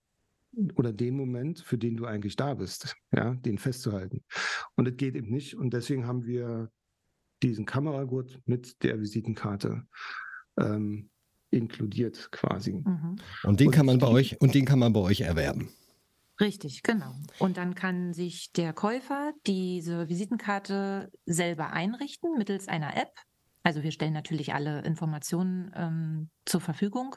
oder 0.74 0.92
den 0.92 1.16
Moment, 1.16 1.60
für 1.60 1.78
den 1.78 1.96
du 1.96 2.06
eigentlich 2.06 2.36
da 2.36 2.54
bist, 2.54 2.96
ja, 3.12 3.34
den 3.34 3.58
festzuhalten. 3.58 4.24
Und 4.76 4.86
das 4.86 4.96
geht 4.96 5.14
eben 5.14 5.30
nicht. 5.30 5.54
Und 5.54 5.72
deswegen 5.72 6.06
haben 6.06 6.24
wir 6.24 6.70
diesen 7.42 7.64
Kameragurt 7.64 8.40
mit 8.44 8.82
der 8.82 9.00
Visitenkarte 9.00 9.86
ähm, 10.58 11.10
inkludiert 11.50 12.30
quasi. 12.32 12.74
Mhm. 12.74 13.16
Und 13.44 13.60
den 13.60 13.68
und 13.68 13.74
kann 13.74 13.86
man 13.86 13.98
bei 13.98 14.08
euch 14.08 14.40
und 14.40 14.54
den 14.54 14.64
kann 14.64 14.78
man 14.78 14.92
bei 14.92 15.00
euch 15.00 15.22
erwerben. 15.22 15.70
Richtig, 16.40 16.82
genau. 16.82 17.14
Und 17.38 17.58
dann 17.58 17.74
kann 17.74 18.14
sich 18.14 18.52
der 18.52 18.72
Käufer 18.72 19.32
diese 19.46 20.08
Visitenkarte 20.08 21.12
selber 21.26 21.72
einrichten 21.72 22.38
mittels 22.38 22.66
einer 22.66 22.96
App. 22.96 23.12
Also 23.62 23.82
wir 23.82 23.92
stellen 23.92 24.14
natürlich 24.14 24.54
alle 24.54 24.80
Informationen 24.82 25.70
ähm, 25.74 26.30
zur 26.46 26.62
Verfügung. 26.62 27.16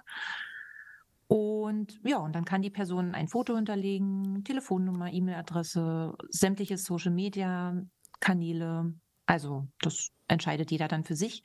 Und 1.28 2.00
ja, 2.04 2.18
und 2.18 2.34
dann 2.34 2.46
kann 2.46 2.62
die 2.62 2.70
Person 2.70 3.16
ein 3.16 3.28
Foto 3.28 3.56
hinterlegen, 3.56 4.44
Telefonnummer, 4.44 5.12
E-Mail-Adresse, 5.12 6.14
sämtliche 6.30 6.78
Social-Media-Kanäle. 6.78 8.94
Also 9.26 9.68
das 9.82 10.10
entscheidet 10.28 10.70
jeder 10.72 10.88
dann 10.88 11.04
für 11.04 11.16
sich. 11.16 11.42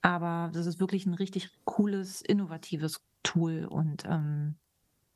Aber 0.00 0.50
das 0.52 0.66
ist 0.66 0.80
wirklich 0.80 1.06
ein 1.06 1.14
richtig 1.14 1.50
cooles, 1.64 2.22
innovatives 2.22 3.00
Tool. 3.22 3.66
Und 3.66 4.04
ähm, 4.06 4.56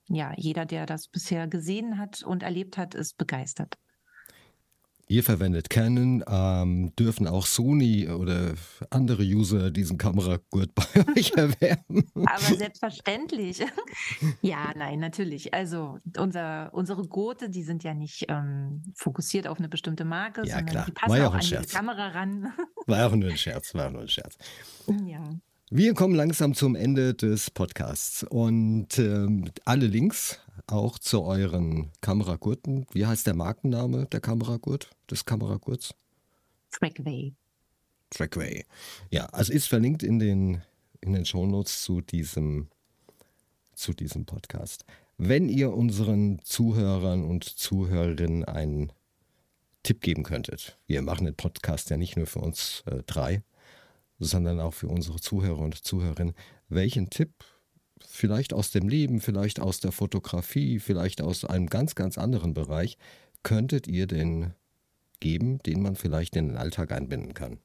ja, 0.08 0.32
jeder, 0.36 0.66
der 0.66 0.86
das 0.86 1.08
bisher 1.08 1.48
gesehen 1.48 1.98
hat 1.98 2.22
und 2.22 2.44
erlebt 2.44 2.78
hat, 2.78 2.94
ist 2.94 3.16
begeistert. 3.16 3.76
Ihr 5.08 5.22
verwendet 5.22 5.70
Canon, 5.70 6.24
ähm, 6.26 6.92
dürfen 6.96 7.28
auch 7.28 7.46
Sony 7.46 8.08
oder 8.08 8.54
andere 8.90 9.22
User 9.22 9.70
diesen 9.70 9.98
Kameragurt 9.98 10.70
bei 10.74 10.84
euch 11.16 11.32
erwerben? 11.36 12.10
Aber 12.14 12.56
selbstverständlich. 12.56 13.64
ja, 14.42 14.72
nein, 14.76 14.98
natürlich. 14.98 15.54
Also 15.54 15.98
unser, 16.18 16.74
unsere 16.74 17.06
Gurte, 17.06 17.48
die 17.48 17.62
sind 17.62 17.84
ja 17.84 17.94
nicht 17.94 18.26
ähm, 18.28 18.82
fokussiert 18.96 19.46
auf 19.46 19.58
eine 19.58 19.68
bestimmte 19.68 20.04
Marke, 20.04 20.42
ja, 20.44 20.56
sondern 20.56 20.66
klar. 20.66 20.84
die 20.86 20.92
passen 20.92 21.10
War 21.10 21.18
ja 21.18 21.26
auch, 21.28 21.30
auch 21.30 21.34
an 21.36 21.42
Scherz. 21.42 21.68
die 21.68 21.76
Kamera 21.76 22.08
ran. 22.08 22.52
War 22.86 23.06
auch 23.06 23.14
nur 23.14 23.30
ein 23.30 23.38
Scherz, 23.38 23.74
war 23.74 23.88
nur 23.90 24.02
ein 24.02 24.08
Scherz. 24.08 24.36
Ja. 25.06 25.22
Wir 25.68 25.94
kommen 25.94 26.14
langsam 26.14 26.54
zum 26.54 26.76
Ende 26.76 27.12
des 27.12 27.50
Podcasts 27.50 28.22
und 28.22 29.00
ähm, 29.00 29.50
alle 29.64 29.88
Links 29.88 30.38
auch 30.68 30.96
zu 30.96 31.24
euren 31.24 31.90
Kameragurten. 32.00 32.86
Wie 32.92 33.04
heißt 33.04 33.26
der 33.26 33.34
Markenname 33.34 34.06
der 34.06 34.20
Kameragurt, 34.20 34.90
des 35.10 35.24
Kameragurts? 35.24 35.92
Trackway. 36.70 37.34
Trackway. 38.10 38.64
Ja, 39.10 39.26
also 39.26 39.52
ist 39.52 39.66
verlinkt 39.66 40.04
in 40.04 40.20
den, 40.20 40.62
in 41.00 41.14
den 41.14 41.24
Shownotes 41.24 41.82
zu 41.82 42.00
diesem, 42.00 42.68
zu 43.74 43.92
diesem 43.92 44.24
Podcast. 44.24 44.84
Wenn 45.18 45.48
ihr 45.48 45.72
unseren 45.72 46.38
Zuhörern 46.44 47.24
und 47.24 47.42
Zuhörerinnen 47.42 48.44
einen 48.44 48.92
Tipp 49.82 50.00
geben 50.00 50.22
könntet, 50.22 50.78
wir 50.86 51.02
machen 51.02 51.24
den 51.24 51.34
Podcast 51.34 51.90
ja 51.90 51.96
nicht 51.96 52.16
nur 52.16 52.26
für 52.26 52.38
uns 52.38 52.84
äh, 52.86 53.02
drei, 53.04 53.42
sondern 54.18 54.60
auch 54.60 54.74
für 54.74 54.88
unsere 54.88 55.20
Zuhörer 55.20 55.60
und 55.60 55.84
Zuhörerinnen. 55.84 56.34
Welchen 56.68 57.10
Tipp, 57.10 57.32
vielleicht 58.00 58.52
aus 58.52 58.70
dem 58.70 58.88
Leben, 58.88 59.20
vielleicht 59.20 59.60
aus 59.60 59.80
der 59.80 59.92
Fotografie, 59.92 60.78
vielleicht 60.78 61.20
aus 61.20 61.44
einem 61.44 61.66
ganz, 61.66 61.94
ganz 61.94 62.18
anderen 62.18 62.54
Bereich, 62.54 62.98
könntet 63.42 63.86
ihr 63.86 64.06
denn 64.06 64.54
geben, 65.20 65.58
den 65.60 65.82
man 65.82 65.96
vielleicht 65.96 66.36
in 66.36 66.48
den 66.48 66.56
Alltag 66.56 66.92
einbinden 66.92 67.34
kann? 67.34 67.58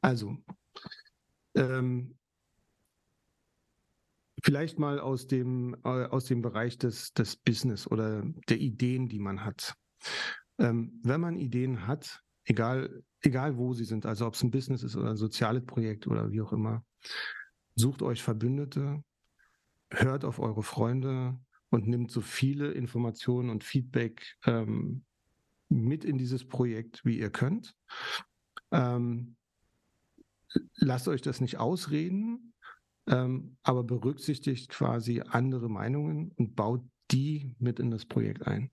Also, 0.00 0.36
ähm, 1.54 2.16
vielleicht 4.42 4.78
mal 4.78 5.00
aus 5.00 5.26
dem, 5.26 5.74
äh, 5.84 6.04
aus 6.04 6.26
dem 6.26 6.42
Bereich 6.42 6.76
des, 6.76 7.14
des 7.14 7.36
Business 7.36 7.86
oder 7.86 8.22
der 8.48 8.58
Ideen, 8.58 9.08
die 9.08 9.18
man 9.18 9.44
hat. 9.44 9.74
Ähm, 10.58 11.00
wenn 11.02 11.20
man 11.20 11.36
Ideen 11.36 11.86
hat, 11.86 12.23
egal, 12.44 13.02
egal 13.20 13.56
wo 13.56 13.72
sie 13.74 13.84
sind, 13.84 14.06
also 14.06 14.26
ob 14.26 14.34
es 14.34 14.42
ein 14.42 14.50
Business 14.50 14.82
ist 14.82 14.96
oder 14.96 15.10
ein 15.10 15.16
soziales 15.16 15.64
Projekt 15.64 16.06
oder 16.06 16.30
wie 16.30 16.40
auch 16.40 16.52
immer, 16.52 16.84
sucht 17.74 18.02
euch 18.02 18.22
Verbündete, 18.22 19.02
hört 19.90 20.24
auf 20.24 20.38
eure 20.38 20.62
Freunde 20.62 21.38
und 21.70 21.88
nimmt 21.88 22.10
so 22.10 22.20
viele 22.20 22.72
Informationen 22.72 23.50
und 23.50 23.64
Feedback 23.64 24.36
ähm, 24.46 25.04
mit 25.68 26.04
in 26.04 26.18
dieses 26.18 26.46
Projekt, 26.46 27.04
wie 27.04 27.18
ihr 27.18 27.30
könnt. 27.30 27.74
Ähm, 28.70 29.36
lasst 30.76 31.08
euch 31.08 31.22
das 31.22 31.40
nicht 31.40 31.58
ausreden, 31.58 32.52
ähm, 33.06 33.56
aber 33.62 33.82
berücksichtigt 33.82 34.68
quasi 34.68 35.20
andere 35.20 35.68
Meinungen 35.68 36.32
und 36.36 36.54
baut 36.54 36.82
die 37.10 37.54
mit 37.58 37.80
in 37.80 37.90
das 37.90 38.06
Projekt 38.06 38.46
ein. 38.46 38.70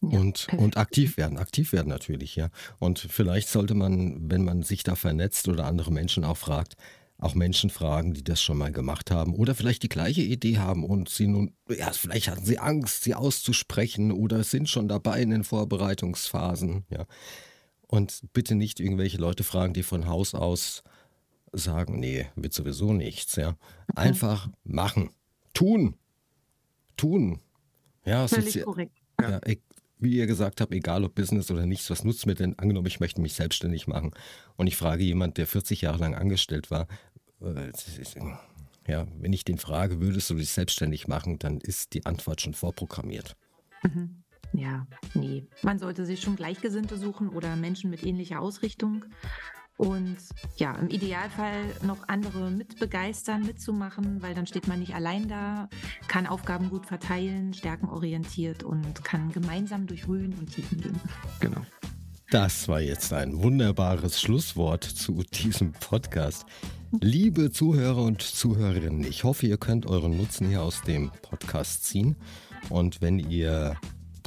Ja, 0.00 0.20
und, 0.20 0.46
und 0.56 0.76
aktiv 0.76 1.16
werden, 1.16 1.38
aktiv 1.38 1.72
werden 1.72 1.88
natürlich, 1.88 2.36
ja. 2.36 2.50
Und 2.78 3.00
vielleicht 3.00 3.48
sollte 3.48 3.74
man, 3.74 4.30
wenn 4.30 4.44
man 4.44 4.62
sich 4.62 4.84
da 4.84 4.94
vernetzt 4.94 5.48
oder 5.48 5.66
andere 5.66 5.90
Menschen 5.90 6.24
auch 6.24 6.36
fragt, 6.36 6.76
auch 7.18 7.34
Menschen 7.34 7.68
fragen, 7.68 8.14
die 8.14 8.22
das 8.22 8.40
schon 8.40 8.58
mal 8.58 8.70
gemacht 8.70 9.10
haben 9.10 9.34
oder 9.34 9.56
vielleicht 9.56 9.82
die 9.82 9.88
gleiche 9.88 10.22
Idee 10.22 10.58
haben 10.58 10.84
und 10.84 11.08
sie 11.08 11.26
nun, 11.26 11.52
ja, 11.68 11.90
vielleicht 11.92 12.28
hatten 12.28 12.44
sie 12.44 12.60
Angst, 12.60 13.02
sie 13.02 13.14
auszusprechen 13.16 14.12
oder 14.12 14.44
sind 14.44 14.68
schon 14.68 14.86
dabei 14.86 15.20
in 15.20 15.30
den 15.30 15.44
Vorbereitungsphasen, 15.44 16.84
ja. 16.90 17.06
Und 17.88 18.22
bitte 18.34 18.54
nicht 18.54 18.80
irgendwelche 18.80 19.16
Leute 19.16 19.44
fragen, 19.44 19.72
die 19.72 19.82
von 19.82 20.06
Haus 20.06 20.34
aus 20.34 20.82
sagen, 21.52 21.98
nee, 21.98 22.26
wird 22.36 22.52
sowieso 22.52 22.92
nichts, 22.92 23.34
ja. 23.36 23.56
Einfach 23.96 24.48
machen, 24.62 25.10
tun, 25.54 25.96
tun. 26.96 27.40
Ja, 28.04 28.28
Völlig 28.28 28.62
korrekt. 28.62 28.96
Ja, 29.20 29.40
wie 29.98 30.16
ihr 30.16 30.26
gesagt 30.26 30.60
habt, 30.60 30.72
egal 30.72 31.04
ob 31.04 31.14
Business 31.14 31.50
oder 31.50 31.66
nichts, 31.66 31.90
was 31.90 32.04
nutzt 32.04 32.26
mir 32.26 32.34
denn? 32.34 32.58
Angenommen, 32.58 32.86
ich 32.86 33.00
möchte 33.00 33.20
mich 33.20 33.34
selbstständig 33.34 33.86
machen 33.86 34.12
und 34.56 34.66
ich 34.66 34.76
frage 34.76 35.04
jemand, 35.04 35.38
der 35.38 35.46
40 35.46 35.82
Jahre 35.82 35.98
lang 35.98 36.14
angestellt 36.14 36.70
war, 36.70 36.86
äh, 37.40 37.72
ja, 38.86 39.06
wenn 39.18 39.32
ich 39.32 39.44
den 39.44 39.58
frage, 39.58 40.00
würdest 40.00 40.30
du 40.30 40.34
dich 40.34 40.50
selbstständig 40.50 41.08
machen, 41.08 41.38
dann 41.38 41.58
ist 41.58 41.92
die 41.94 42.06
Antwort 42.06 42.40
schon 42.40 42.54
vorprogrammiert. 42.54 43.36
Mhm. 43.82 44.22
Ja, 44.54 44.86
nee. 45.14 45.46
Man 45.62 45.78
sollte 45.78 46.06
sich 46.06 46.22
schon 46.22 46.36
Gleichgesinnte 46.36 46.96
suchen 46.96 47.28
oder 47.28 47.54
Menschen 47.54 47.90
mit 47.90 48.02
ähnlicher 48.02 48.40
Ausrichtung 48.40 49.04
und 49.78 50.16
ja, 50.56 50.74
im 50.74 50.90
Idealfall 50.90 51.64
noch 51.82 52.08
andere 52.08 52.50
mitbegeistern, 52.50 53.46
mitzumachen, 53.46 54.20
weil 54.20 54.34
dann 54.34 54.46
steht 54.46 54.66
man 54.66 54.80
nicht 54.80 54.94
allein 54.94 55.28
da, 55.28 55.68
kann 56.08 56.26
Aufgaben 56.26 56.68
gut 56.68 56.84
verteilen, 56.84 57.54
stärkenorientiert 57.54 58.64
und 58.64 59.04
kann 59.04 59.30
gemeinsam 59.32 59.86
durch 59.86 60.06
Höhen 60.06 60.34
und 60.34 60.52
Tiefen 60.52 60.80
gehen. 60.80 61.00
Genau. 61.40 61.62
Das 62.30 62.68
war 62.68 62.80
jetzt 62.80 63.12
ein 63.12 63.40
wunderbares 63.40 64.20
Schlusswort 64.20 64.84
zu 64.84 65.22
diesem 65.22 65.72
Podcast. 65.72 66.44
Liebe 67.00 67.50
Zuhörer 67.52 68.02
und 68.02 68.20
Zuhörerinnen, 68.20 69.04
ich 69.04 69.24
hoffe, 69.24 69.46
ihr 69.46 69.58
könnt 69.58 69.86
euren 69.86 70.16
Nutzen 70.16 70.48
hier 70.48 70.62
aus 70.62 70.82
dem 70.82 71.10
Podcast 71.22 71.84
ziehen. 71.84 72.16
Und 72.68 73.00
wenn 73.00 73.18
ihr 73.18 73.76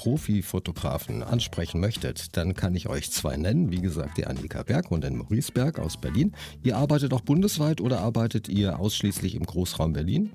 Profifotografen 0.02 1.22
ansprechen 1.22 1.80
möchtet, 1.80 2.36
dann 2.36 2.56
kann 2.56 2.74
ich 2.74 2.90
euch 2.90 3.12
zwei 3.12 3.38
nennen. 3.38 3.70
Wie 3.72 3.82
gesagt, 3.82 4.18
die 4.18 4.26
Annika 4.26 4.64
Berg 4.64 4.90
und 4.90 5.04
den 5.04 5.16
Maurice 5.16 5.52
Berg 5.52 5.78
aus 5.78 6.02
Berlin. 6.02 6.34
Ihr 6.64 6.76
arbeitet 6.76 7.14
auch 7.14 7.22
bundesweit 7.22 7.82
oder 7.82 8.00
arbeitet 8.00 8.50
ihr 8.50 8.80
ausschließlich 8.80 9.36
im 9.36 9.44
Großraum 9.44 9.94
Berlin? 9.94 10.32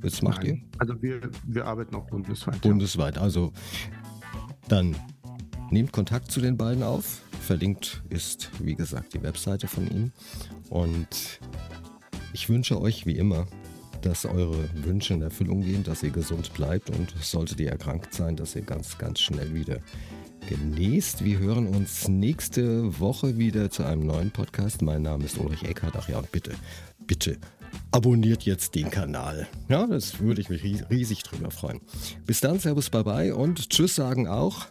Was 0.00 0.22
macht 0.22 0.42
Nein. 0.42 0.46
ihr? 0.46 0.78
Also 0.78 1.00
wir, 1.00 1.20
wir 1.46 1.66
arbeiten 1.66 1.94
auch 1.94 2.08
bundesweit. 2.08 2.60
Bundesweit, 2.60 3.14
ja. 3.14 3.22
also 3.22 3.52
dann 4.66 4.96
nehmt 5.70 5.92
Kontakt 5.92 6.32
zu 6.32 6.40
den 6.40 6.56
beiden 6.56 6.82
auf. 6.82 7.22
Verlinkt 7.40 8.02
ist, 8.08 8.50
wie 8.58 8.74
gesagt, 8.74 9.14
die 9.14 9.22
Webseite 9.22 9.68
von 9.68 9.88
ihnen. 9.88 10.12
Und 10.68 11.38
ich 12.32 12.48
wünsche 12.48 12.80
euch 12.80 13.06
wie 13.06 13.18
immer 13.18 13.46
dass 14.02 14.24
eure 14.24 14.68
Wünsche 14.84 15.14
in 15.14 15.22
Erfüllung 15.22 15.62
gehen, 15.62 15.84
dass 15.84 16.02
ihr 16.02 16.10
gesund 16.10 16.52
bleibt 16.54 16.90
und 16.90 17.12
solltet 17.20 17.60
ihr 17.60 17.70
erkrankt 17.70 18.14
sein, 18.14 18.36
dass 18.36 18.54
ihr 18.54 18.62
ganz, 18.62 18.98
ganz 18.98 19.20
schnell 19.20 19.54
wieder 19.54 19.78
genießt. 20.48 21.24
Wir 21.24 21.38
hören 21.38 21.66
uns 21.66 22.08
nächste 22.08 22.98
Woche 23.00 23.38
wieder 23.38 23.70
zu 23.70 23.84
einem 23.84 24.06
neuen 24.06 24.30
Podcast. 24.30 24.82
Mein 24.82 25.02
Name 25.02 25.24
ist 25.24 25.38
Ulrich 25.38 25.64
Eckhardt. 25.64 25.96
Ach 25.96 26.08
ja, 26.08 26.18
und 26.18 26.32
bitte, 26.32 26.52
bitte 27.06 27.38
abonniert 27.90 28.44
jetzt 28.44 28.74
den 28.74 28.90
Kanal. 28.90 29.46
Ja, 29.68 29.86
das 29.86 30.20
würde 30.20 30.40
ich 30.40 30.48
mich 30.48 30.62
riesig 30.90 31.22
drüber 31.22 31.50
freuen. 31.50 31.80
Bis 32.26 32.40
dann, 32.40 32.58
Servus, 32.58 32.90
bye 32.90 33.04
bye 33.04 33.34
und 33.34 33.70
Tschüss 33.70 33.94
sagen 33.94 34.28
auch. 34.28 34.66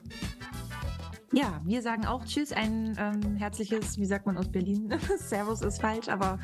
Ja, 1.34 1.61
wir 1.65 1.82
sagen 1.82 2.05
auch 2.05 2.25
Tschüss, 2.25 2.53
ein 2.53 2.95
ähm, 2.97 3.36
herzliches, 3.36 3.97
wie 3.97 4.05
sagt 4.05 4.25
man 4.25 4.38
aus 4.38 4.47
Berlin? 4.47 4.93
Servus 5.17 5.61
ist 5.61 5.82
falsch, 5.82 6.07
aber. 6.07 6.39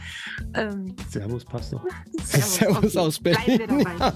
Ähm, 0.53 0.95
Servus 1.09 1.45
passt 1.45 1.73
doch. 1.73 1.85
Servus, 2.23 2.55
Servus 2.55 2.95
okay. 2.95 2.99
aus 2.99 3.19
Berlin. 3.19 3.57
Bleiben 3.57 3.79
wir 3.79 3.85
dabei. 3.85 4.13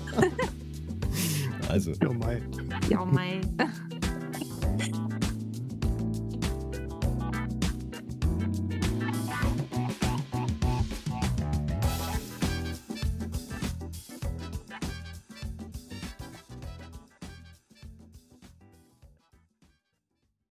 also. 1.69 1.91
Ja, 1.91 2.13
Mai. 2.13 2.41
Ja, 2.89 3.05
Mai. 3.05 3.41